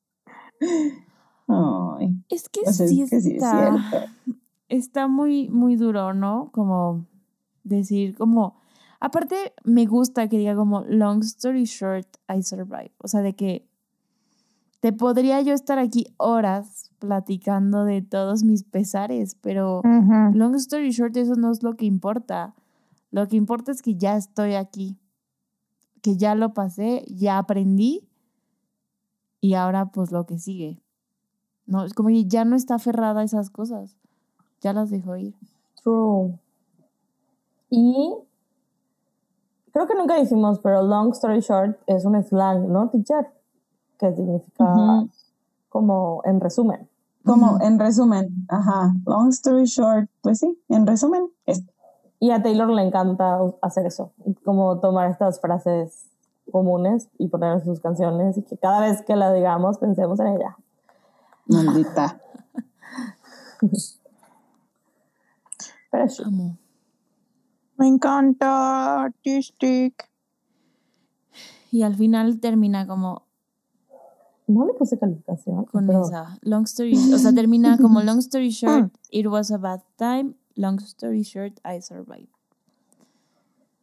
[1.48, 4.06] Ay, Es que pues es sí que sí es está,
[4.68, 6.50] está muy, muy duro, ¿no?
[6.52, 7.04] Como
[7.76, 8.56] decir, como,
[9.00, 12.92] aparte me gusta que diga como, long story short, I survived.
[12.98, 13.66] O sea, de que
[14.80, 21.16] te podría yo estar aquí horas platicando de todos mis pesares, pero long story short,
[21.16, 22.54] eso no es lo que importa.
[23.10, 24.98] Lo que importa es que ya estoy aquí,
[26.02, 28.08] que ya lo pasé, ya aprendí
[29.40, 30.82] y ahora pues lo que sigue.
[31.66, 33.96] No, es como que ya no está aferrada a esas cosas.
[34.60, 35.34] Ya las dejó ir.
[35.82, 36.38] True.
[37.70, 38.14] Y
[39.72, 43.32] creo que nunca dijimos, pero long story short es un slang, ¿no, teacher?
[43.98, 44.74] Que significa
[45.68, 46.88] como en resumen.
[47.24, 51.62] Como en resumen, ajá, long story short, pues sí, en resumen, es
[52.18, 54.12] Y a Taylor le encanta hacer eso,
[54.44, 56.10] como tomar estas frases
[56.50, 60.26] comunes y poner en sus canciones y que cada vez que la digamos pensemos en
[60.28, 60.56] ella.
[61.46, 62.20] maldita.
[65.90, 66.22] Pero sí.
[66.24, 66.56] Amo.
[67.80, 70.08] Me encanta artistic.
[71.72, 73.22] Y al final termina como
[74.46, 75.64] No le puse calificación.
[75.64, 79.56] con pero esa long story, o sea, termina como long story short, it was a
[79.56, 82.28] bad time, long story short, I survived.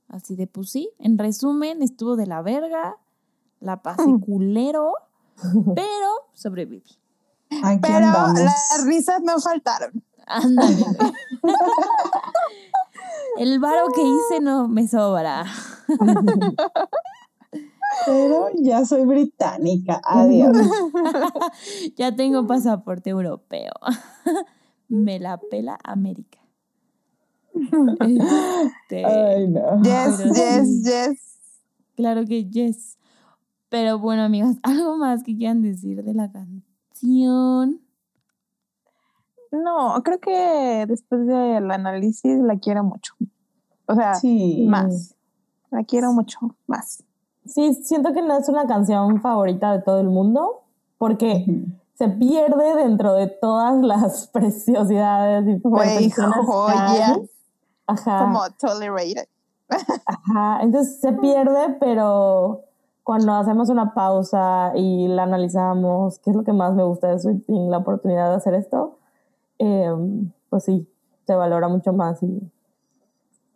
[0.10, 2.98] Así de pues sí, en resumen, estuvo de la verga,
[3.60, 4.94] la pasé culero,
[5.76, 6.84] pero sobreviví.
[7.64, 8.40] Aquí Pero andamos.
[8.42, 10.04] las risas no faltaron.
[10.28, 10.86] Ándale.
[13.38, 15.46] El varo que hice no me sobra.
[18.06, 20.56] Pero ya soy británica, adiós.
[21.98, 23.74] Ya tengo pasaporte europeo.
[24.90, 26.40] Me la pela América.
[28.00, 29.82] Este, Ay, no.
[29.82, 30.84] Yes, yes, sí.
[30.84, 31.28] yes.
[31.96, 32.98] Claro que yes.
[33.70, 37.82] Pero bueno, amigas, algo más que quieran decir de la canción.
[39.52, 43.14] No, creo que después del análisis la quiero mucho.
[43.88, 44.14] O sea,
[44.66, 45.16] más.
[45.72, 47.04] La quiero mucho más.
[47.46, 50.64] Sí, siento que no es una canción favorita de todo el mundo
[50.98, 51.46] porque
[51.96, 57.20] se pierde dentro de todas las preciosidades y Wey, joyas.
[57.88, 58.20] Ajá.
[58.20, 59.28] Como tolerated.
[60.06, 62.64] Ajá, entonces se pierde, pero
[63.04, 67.20] cuando hacemos una pausa y la analizamos, ¿qué es lo que más me gusta de
[67.20, 69.00] Sweeping, la oportunidad de hacer esto,
[69.60, 70.88] em, pues sí,
[71.26, 72.42] se valora mucho más y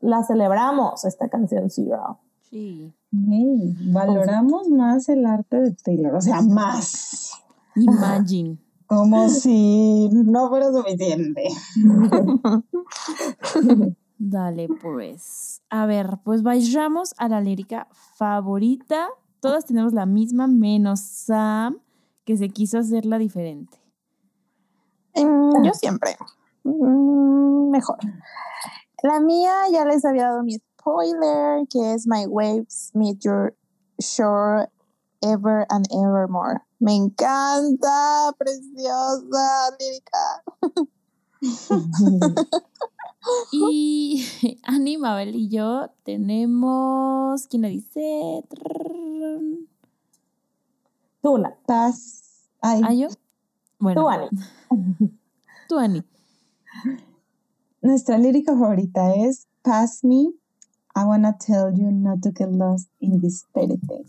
[0.01, 2.19] la celebramos, esta canción Zero.
[2.49, 2.93] Sí.
[3.11, 7.31] Valoramos más el arte de Taylor, o sea, más.
[7.75, 8.57] Imagine.
[8.87, 11.47] Como si no fuera suficiente.
[14.17, 15.61] Dale, pues.
[15.69, 19.07] A ver, pues vayamos a la lírica favorita.
[19.39, 21.77] Todas tenemos la misma, menos Sam,
[22.25, 23.77] que se quiso hacerla diferente.
[25.13, 26.17] Em, yo siempre.
[26.63, 27.97] Mm, mejor.
[29.03, 33.55] La mía ya les había dado mi spoiler, que es My Waves Meet Your
[33.99, 34.69] Shore
[35.21, 36.61] Ever and Evermore.
[36.79, 40.43] Me encanta, preciosa lírica.
[43.51, 44.23] y
[44.63, 48.43] Animabel y yo tenemos, ¿quién le dice?
[51.21, 51.49] Tuna.
[51.49, 52.81] ¿Estás ahí?
[52.83, 53.07] ¿Ah, yo?
[53.79, 54.01] Bueno.
[54.01, 54.29] Tú, Ani.
[55.69, 56.03] Tú, Ani.
[57.81, 60.33] Nuestra lírica favorita es Pass Me.
[60.95, 64.05] I wanna tell you not to get lost in this fairy tale.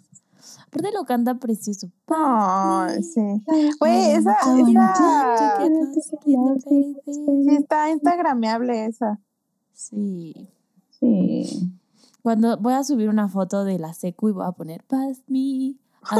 [0.66, 1.90] Aparte lo canta precioso.
[2.08, 3.42] Ay, sí.
[3.78, 5.02] Güey, esa, esa, tell you not to
[5.58, 9.18] get lost in this fairy sí está instagrameable esa.
[9.72, 10.48] Sí.
[11.00, 11.72] Sí.
[12.22, 15.76] Cuando voy a subir una foto de la secu y voy a poner Past me.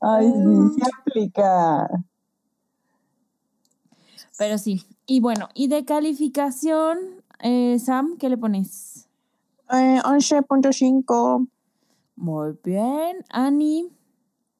[0.00, 1.88] Ay, sí, se aplica.
[4.38, 4.82] Pero sí.
[5.06, 6.98] Y bueno, y de calificación,
[7.40, 9.08] eh, Sam, ¿qué le pones?
[9.70, 11.48] Eh, 11.5.
[12.16, 13.24] Muy bien.
[13.30, 13.90] Ani,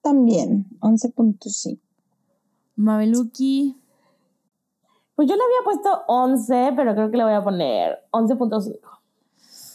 [0.02, 1.78] También, 11.5.
[2.76, 3.76] Mabeluki.
[5.14, 8.78] Pues yo le había puesto 11, pero creo que le voy a poner 11.5.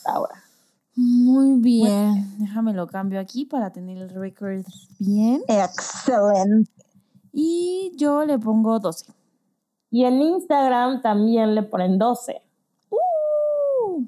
[0.05, 0.43] Ahora.
[0.95, 2.37] Muy bien.
[2.39, 4.65] Déjame lo cambio aquí para tener el record
[4.97, 5.43] bien.
[5.47, 6.71] Excelente.
[7.31, 9.05] Y yo le pongo 12.
[9.89, 12.41] Y en Instagram también le ponen 12.
[12.89, 14.05] ¡Uh!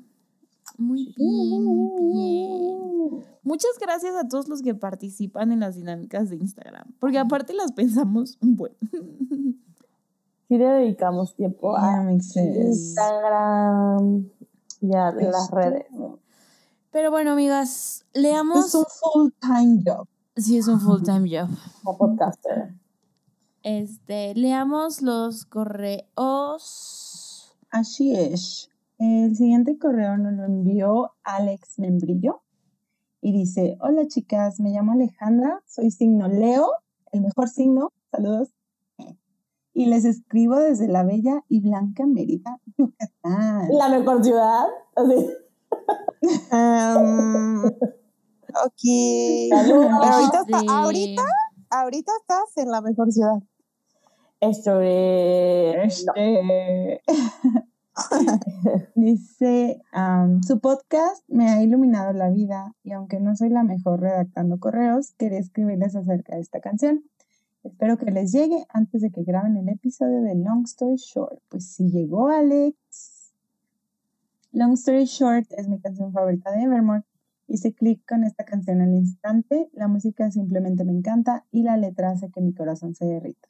[0.77, 3.26] Muy bien, muy bien.
[3.43, 7.72] Muchas gracias a todos los que participan en las dinámicas de Instagram, porque aparte las
[7.72, 8.73] pensamos un buen.
[10.47, 12.11] Sí le dedicamos tiempo a.
[12.11, 12.80] Instagram
[14.81, 15.85] y a las redes.
[16.91, 18.65] Pero bueno, amigas, leamos.
[18.65, 20.07] Es un full-time job.
[20.35, 21.49] Sí, es un full time job.
[21.84, 22.73] Como podcaster.
[23.64, 26.06] Este, leamos los correos.
[27.72, 28.69] Así es.
[28.98, 32.41] El siguiente correo nos lo envió Alex Membrillo
[33.22, 36.69] y dice, hola chicas, me llamo Alejandra, soy signo Leo,
[37.11, 38.49] el mejor signo, saludos.
[39.73, 43.69] Y les escribo desde la bella y blanca Mérida, Yucatán.
[43.72, 44.65] La mejor ciudad.
[44.95, 45.30] Así.
[48.49, 48.84] Ok.
[49.49, 49.91] Saludos.
[50.02, 50.65] Pero ahorita, está- Sí.
[50.69, 51.23] ahorita,
[51.69, 53.39] ahorita estás en la mejor ciudad.
[54.39, 56.05] Esto es...
[56.05, 56.13] no.
[56.15, 57.01] Este,
[58.95, 63.99] Dice, am, su podcast me ha iluminado la vida y aunque no soy la mejor
[64.01, 67.03] redactando correos, quería escribirles acerca de esta canción.
[67.63, 71.41] Espero que les llegue antes de que graben el episodio de Long Story Short.
[71.49, 73.33] Pues sí llegó Alex.
[74.51, 77.03] Long Story Short es mi canción favorita de Evermore.
[77.51, 82.11] Hice clic con esta canción al instante, la música simplemente me encanta y la letra
[82.11, 83.49] hace que mi corazón se derrita.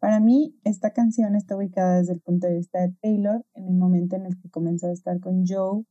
[0.00, 3.76] Para mí, esta canción está ubicada desde el punto de vista de Taylor en el
[3.76, 5.84] momento en el que comenzó a estar con Joe,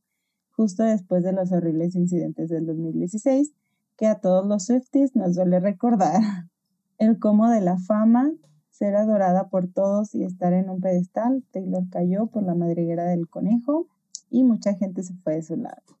[0.50, 3.54] justo después de los horribles incidentes del 2016,
[3.96, 6.20] que a todos los Swifties nos duele recordar.
[6.98, 8.30] El cómo de la fama,
[8.68, 13.30] ser adorada por todos y estar en un pedestal, Taylor cayó por la madriguera del
[13.30, 13.86] conejo
[14.28, 15.99] y mucha gente se fue de su lado.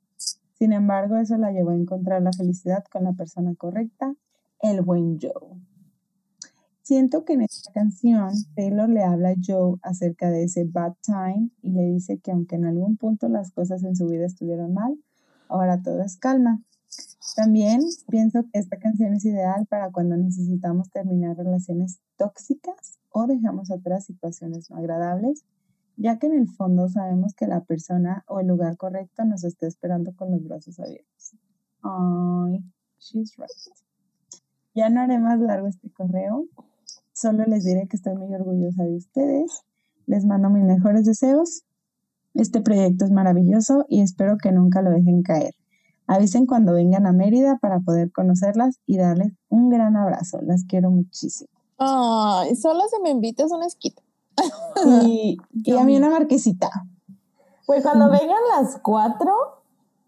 [0.60, 4.14] Sin embargo, eso la llevó a encontrar la felicidad con la persona correcta,
[4.60, 5.58] el buen Joe.
[6.82, 11.48] Siento que en esta canción Taylor le habla a Joe acerca de ese bad time
[11.62, 14.98] y le dice que aunque en algún punto las cosas en su vida estuvieron mal,
[15.48, 16.62] ahora todo es calma.
[17.36, 17.80] También
[18.10, 24.04] pienso que esta canción es ideal para cuando necesitamos terminar relaciones tóxicas o dejamos atrás
[24.04, 25.42] situaciones no agradables,
[26.00, 29.66] ya que en el fondo sabemos que la persona o el lugar correcto nos está
[29.66, 31.36] esperando con los brazos abiertos.
[31.82, 32.64] Ay,
[32.98, 33.50] she's right.
[34.74, 36.46] Ya no haré más largo este correo.
[37.12, 39.62] Solo les diré que estoy muy orgullosa de ustedes.
[40.06, 41.64] Les mando mis mejores deseos.
[42.32, 45.54] Este proyecto es maravilloso y espero que nunca lo dejen caer.
[46.06, 50.40] Avisen cuando vengan a Mérida para poder conocerlas y darles un gran abrazo.
[50.40, 51.50] Las quiero muchísimo.
[51.76, 54.02] Ay, solo si me invitas una esquita.
[55.04, 56.70] Y, y a mí una marquesita.
[57.66, 59.32] Pues cuando vengan las 4,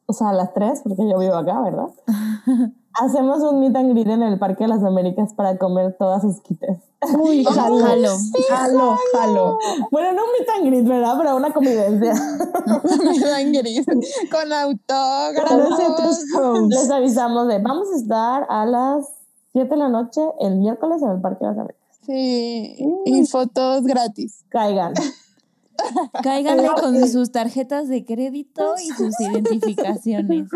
[0.07, 1.87] o sea, las 3, porque yo vivo acá, ¿verdad?
[2.95, 6.79] Hacemos un meet and greet en el Parque de las Américas para comer todas esquites.
[7.19, 8.09] Uy, jalo, Jalo.
[8.51, 9.59] jalo, jalo.
[9.91, 11.15] Bueno, no un meet and greet, ¿verdad?
[11.17, 12.13] Pero una convivencia.
[12.13, 13.87] Me dan gris.
[13.87, 14.01] Con
[14.31, 15.71] Con autógrafos.
[15.71, 16.69] nosotros hosts.
[16.69, 19.07] Les avisamos de, vamos a estar a las
[19.53, 21.82] 7 de la noche el miércoles en el Parque de las Américas.
[22.07, 24.45] Sí, y fotos gratis.
[24.49, 24.95] Caigan.
[26.23, 30.49] Cáiganle con sus tarjetas de crédito y sus identificaciones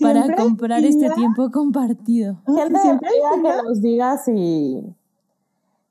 [0.00, 2.40] para comprar este tiempo compartido.
[2.46, 3.10] Gente Siempre
[3.42, 4.80] que nos diga si,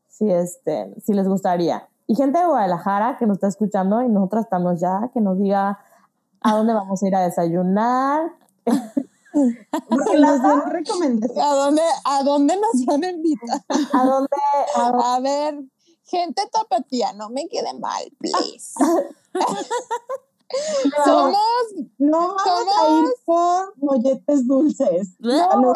[0.07, 1.87] si, este, si les gustaría.
[2.07, 5.79] Y gente de Guadalajara que nos está escuchando y nosotras estamos ya, que nos diga
[6.41, 8.31] a dónde vamos a ir a desayunar.
[9.31, 11.43] Porque nos den recomendaciones.
[11.45, 13.63] ¿A dónde, ¿A dónde nos van a invitar?
[13.93, 14.27] A dónde,
[14.75, 15.59] a dónde- A ver,
[16.05, 18.73] gente tapatía, no me quede mal, please.
[21.05, 21.37] Somos,
[21.99, 25.09] No vamos a ir por molletes dulces.
[25.19, 25.73] No.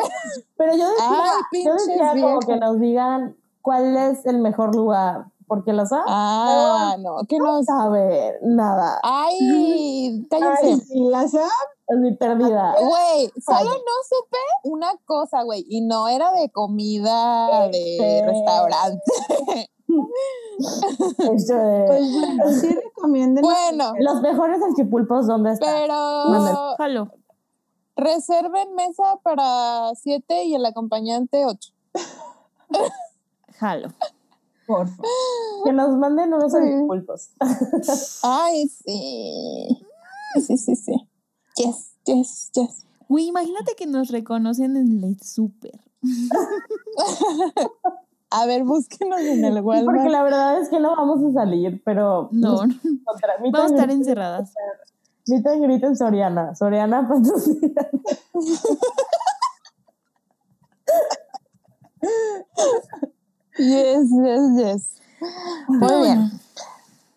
[0.58, 5.26] Pero yo decía, Ay, yo decía como que nos digan cuál es el mejor lugar,
[5.48, 9.00] porque los ha ah, no, que no sabe nada.
[9.04, 10.86] Ay, Ay, cállense.
[10.88, 11.50] sí, la SAP,
[11.88, 12.76] Estoy perdida.
[12.80, 18.26] Güey, solo no supe una cosa, güey, y no era de comida de Este.
[18.26, 19.02] restaurante.
[21.36, 23.42] Esto de- pues bueno, sí recomienden.
[23.44, 25.70] Bueno, los mejores salchipulpos, ¿dónde están?
[25.82, 27.12] pero Jalo.
[27.96, 31.72] reserven mesa para siete y el acompañante ocho.
[33.60, 33.90] Jalo.
[34.66, 35.06] por favor.
[35.66, 36.58] Que nos manden unos Sí.
[36.60, 37.30] salchipulpos.
[38.24, 39.86] Ay, sí.
[40.48, 41.10] Sí, sí, sí.
[41.56, 42.86] Yes, yes, yes.
[43.08, 45.80] Güey, imagínate que nos reconocen en el súper.
[48.32, 50.10] A ver, búsquenos en el Porque Walmart.
[50.10, 52.58] la verdad es que no vamos a salir, pero No,
[53.52, 54.52] vamos a estar encerradas.
[55.28, 56.56] meet and greet en Soriana.
[56.56, 57.88] Soriana patrocina.
[63.58, 65.02] Yes, yes, yes.
[65.68, 66.32] Muy bien.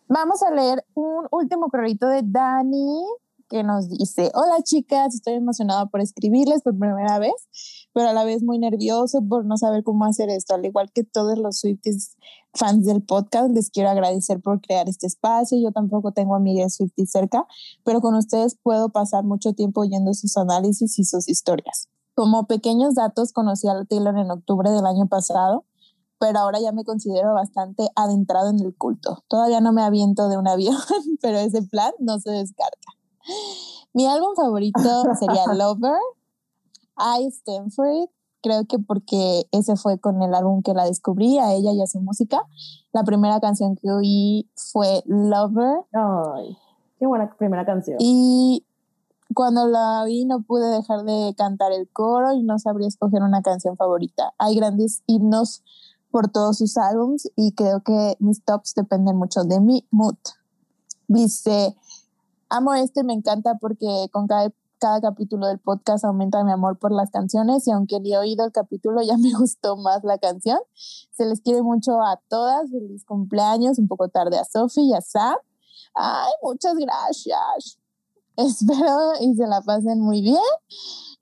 [0.08, 3.02] Vamos a leer un último correo de Dani
[3.48, 7.34] que nos dice, hola chicas, estoy emocionada por escribirles por primera vez,
[7.92, 10.54] pero a la vez muy nervioso por no saber cómo hacer esto.
[10.54, 12.16] Al igual que todos los Swifties
[12.54, 15.58] fans del podcast, les quiero agradecer por crear este espacio.
[15.58, 17.46] Yo tampoco tengo amigas Swifties cerca,
[17.84, 21.88] pero con ustedes puedo pasar mucho tiempo oyendo sus análisis y sus historias.
[22.14, 25.64] Como pequeños datos, conocí a Taylor en octubre del año pasado
[26.18, 29.24] pero ahora ya me considero bastante adentrado en el culto.
[29.28, 30.76] Todavía no me aviento de un avión,
[31.20, 32.95] pero ese plan no se descarta.
[33.92, 35.98] Mi álbum favorito sería Lover.
[36.98, 38.10] I Stand For It.
[38.42, 41.86] Creo que porque ese fue con el álbum que la descubrí, a ella y a
[41.86, 42.42] su música.
[42.92, 45.80] La primera canción que oí fue Lover.
[45.92, 46.56] Ay,
[46.98, 47.96] qué buena primera canción.
[48.00, 48.64] Y
[49.34, 53.42] cuando la vi no pude dejar de cantar el coro y no sabría escoger una
[53.42, 54.32] canción favorita.
[54.38, 55.62] Hay grandes himnos
[56.10, 60.16] por todos sus álbums y creo que mis tops dependen mucho de mi mood.
[61.08, 61.76] Dice,
[62.48, 66.92] amo este, me encanta porque con cada, cada capítulo del podcast aumenta mi amor por
[66.92, 70.58] las canciones y aunque ni he oído el capítulo ya me gustó más la canción.
[70.74, 75.00] Se les quiere mucho a todas, feliz cumpleaños, un poco tarde a Sophie y a
[75.00, 75.36] Sam.
[75.94, 77.78] Ay, muchas gracias.
[78.36, 80.36] Espero y se la pasen muy bien.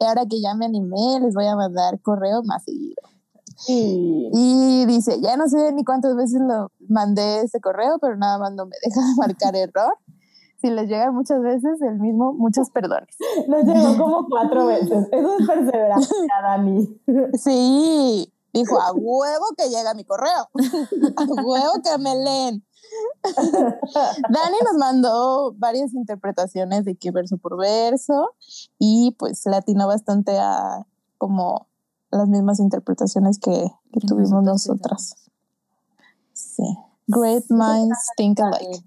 [0.01, 3.03] Y ahora que ya me animé, les voy a mandar correo más seguido.
[3.57, 4.31] Sí.
[4.33, 8.53] Y dice, ya no sé ni cuántas veces lo mandé ese correo, pero nada más
[8.55, 9.97] no me deja de marcar error.
[10.65, 13.15] Si les llega muchas veces el mismo, muchos perdones.
[13.49, 15.09] Nos llegó como cuatro veces.
[15.13, 17.03] Eso es perseverancia, Dani.
[17.35, 20.49] Sí, dijo, a huevo que llega mi correo.
[21.17, 22.65] A huevo que me leen.
[24.31, 28.35] Dani nos mandó varias interpretaciones de que verso por verso
[28.79, 30.87] y pues le atinó bastante a
[31.19, 31.69] como
[32.11, 35.15] las mismas interpretaciones que, que tuvimos nosotras nosotras.
[36.33, 36.79] Sí.
[37.07, 38.83] Great minds think alike.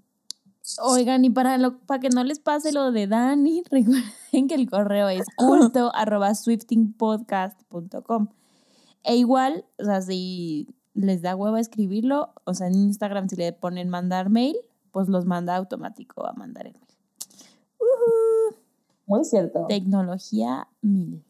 [0.82, 4.68] Oigan, y para, lo, para que no les pase lo de Dani, recuerden que el
[4.68, 8.28] correo es culto arroba swiftingpodcast.com.
[9.04, 13.52] E igual, o sea, si les da hueva escribirlo, o sea, en Instagram si le
[13.52, 14.56] ponen mandar mail,
[14.90, 16.98] pues los manda automático a mandar el mail.
[17.78, 18.56] Ujú,
[19.06, 19.66] Muy cierto.
[19.68, 21.24] Tecnología mil.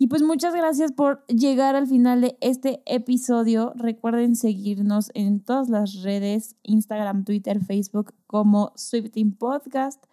[0.00, 3.72] Y pues muchas gracias por llegar al final de este episodio.
[3.74, 10.04] Recuerden seguirnos en todas las redes, Instagram, Twitter, Facebook como Swifting Podcast.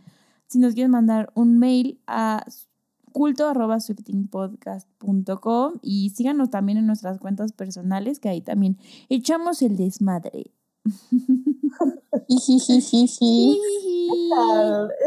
[0.47, 2.43] Si nos quieren mandar un mail a
[3.11, 9.77] culto arroba swiftingpodcast.com y síganos también en nuestras cuentas personales que ahí también echamos el
[9.77, 10.54] desmadre.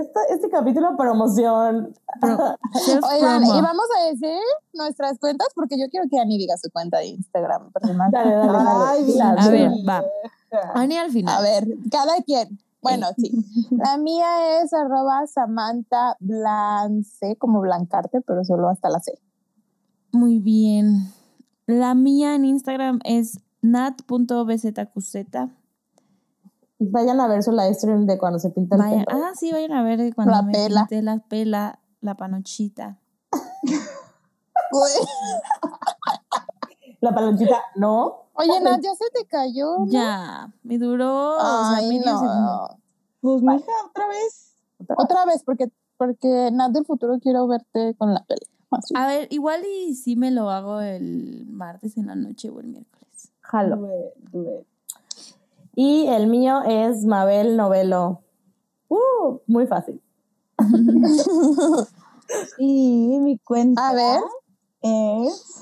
[0.01, 1.95] Este, este capítulo promoción.
[2.23, 3.59] Oigan, promo.
[3.59, 4.41] y vamos a decir
[4.73, 8.11] nuestras cuentas porque yo quiero que Ani diga su cuenta de Instagram personal.
[8.11, 8.69] Dale, dale, dale.
[8.87, 10.05] Ay, Dila, A ver, va.
[10.75, 11.39] Ani al final.
[11.39, 12.59] A ver, cada quien.
[12.81, 13.31] Bueno, sí.
[13.71, 19.19] La mía es arroba Samantha Blance, como blancarte, pero solo hasta la C.
[20.13, 21.13] Muy bien.
[21.67, 25.59] La mía en Instagram es nat.bzqz.
[26.81, 29.25] Vayan a ver su live stream de cuando se pinta el Vayan, pelo.
[29.25, 30.81] ah, sí, vayan a ver cuando La me pela.
[30.89, 32.99] pinté la pela, la panochita.
[37.01, 38.25] La palonchita, no.
[38.35, 39.79] Oye, Nat, ya se te cayó.
[39.79, 39.87] ¿no?
[39.87, 42.23] Ya, me duró o sea, Ay, segundo.
[42.25, 42.69] no.
[43.21, 44.57] Pues mija, otra vez.
[44.97, 48.41] Otra vez, porque, porque Nat del futuro quiero verte con la pela.
[48.97, 52.67] A ver, igual y sí me lo hago el martes en la noche o el
[52.67, 53.33] miércoles.
[53.41, 53.77] Jalo.
[54.31, 54.67] Do it.
[55.81, 58.25] Y el mío es Mabel Novelo.
[58.89, 60.03] Uh, muy fácil.
[62.59, 64.21] Y mi cuenta A ver.
[64.83, 65.61] es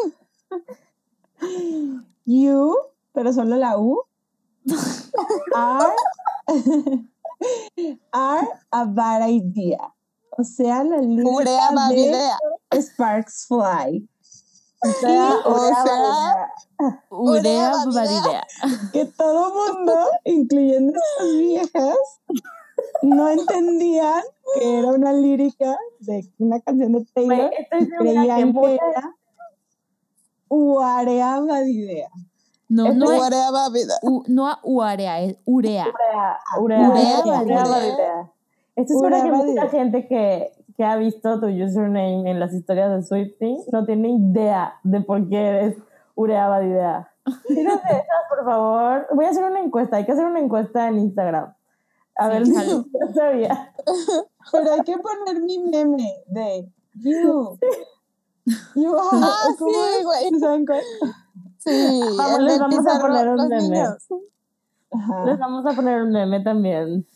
[2.24, 2.76] You,
[3.12, 4.02] pero solo la U.
[5.54, 5.92] Are,
[8.10, 9.94] are a bad idea.
[10.30, 12.80] O sea, la Urea de.
[12.82, 14.08] Sparks Fly.
[14.82, 16.50] O sea, o Urea sea-.
[17.10, 18.46] Urea Urea Badidea.
[18.92, 19.94] Que todo mundo,
[20.24, 21.96] incluyendo estas viejas,
[23.02, 24.22] no entendían
[24.54, 27.50] que era una lírica de una canción de Taylor.
[27.50, 29.14] Que Creían que era
[30.48, 32.08] Uarea Badidea.
[32.68, 33.94] No, no es Urea Babida.
[34.02, 35.86] u- no a urea, es urea.
[35.86, 37.64] Urea, urea, Urea urea, Babilea.
[37.64, 38.32] Babilea.
[38.76, 42.90] Estoy segura Urea que mucha gente que, que ha visto tu username en las historias
[42.90, 45.76] de Swifting no tiene idea de por qué eres
[46.14, 47.12] Urea Badidea.
[47.46, 49.06] Tírate esas, por favor.
[49.14, 49.96] Voy a hacer una encuesta.
[49.96, 51.52] Hay que hacer una encuesta en Instagram.
[52.16, 52.84] A Sí, ver si no
[53.14, 53.72] sabía.
[54.52, 57.58] Pero hay que poner mi meme de You.
[58.74, 59.08] You are.
[59.22, 60.40] Ah, ¿cómo sí, güey.
[60.40, 60.80] ¿Saben cuál?
[61.58, 63.62] Sí, Vamos, les vamos a poner un meme.
[63.62, 64.08] niños.
[65.26, 67.06] Les vamos a poner un meme también.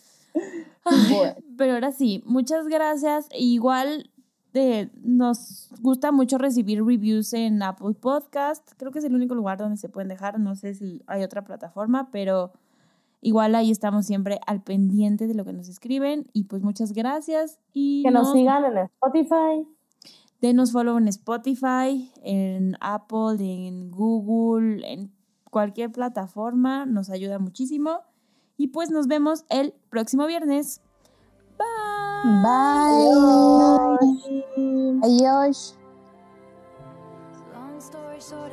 [0.85, 3.29] Ay, Pero ahora sí, muchas gracias.
[3.35, 4.11] Igual
[4.55, 8.69] eh, nos gusta mucho recibir reviews en Apple Podcast.
[8.77, 10.39] Creo que es el único lugar donde se pueden dejar.
[10.41, 12.53] No sé si hay otra plataforma, pero
[13.21, 16.27] igual ahí estamos siempre al pendiente de lo que nos escriben.
[16.33, 17.59] Y pues muchas gracias.
[17.73, 19.69] Y Que nos nos- sigan en Spotify.
[20.41, 25.13] Denos follow en Spotify, en Apple, en Google, en
[25.51, 26.87] cualquier plataforma.
[26.87, 28.01] Nos ayuda muchísimo.
[28.61, 30.83] Y pues nos vemos el próximo viernes.
[31.57, 32.43] Bye.
[32.43, 33.97] Bye.
[35.03, 35.79] Adiós.
[37.55, 38.53] Long story short,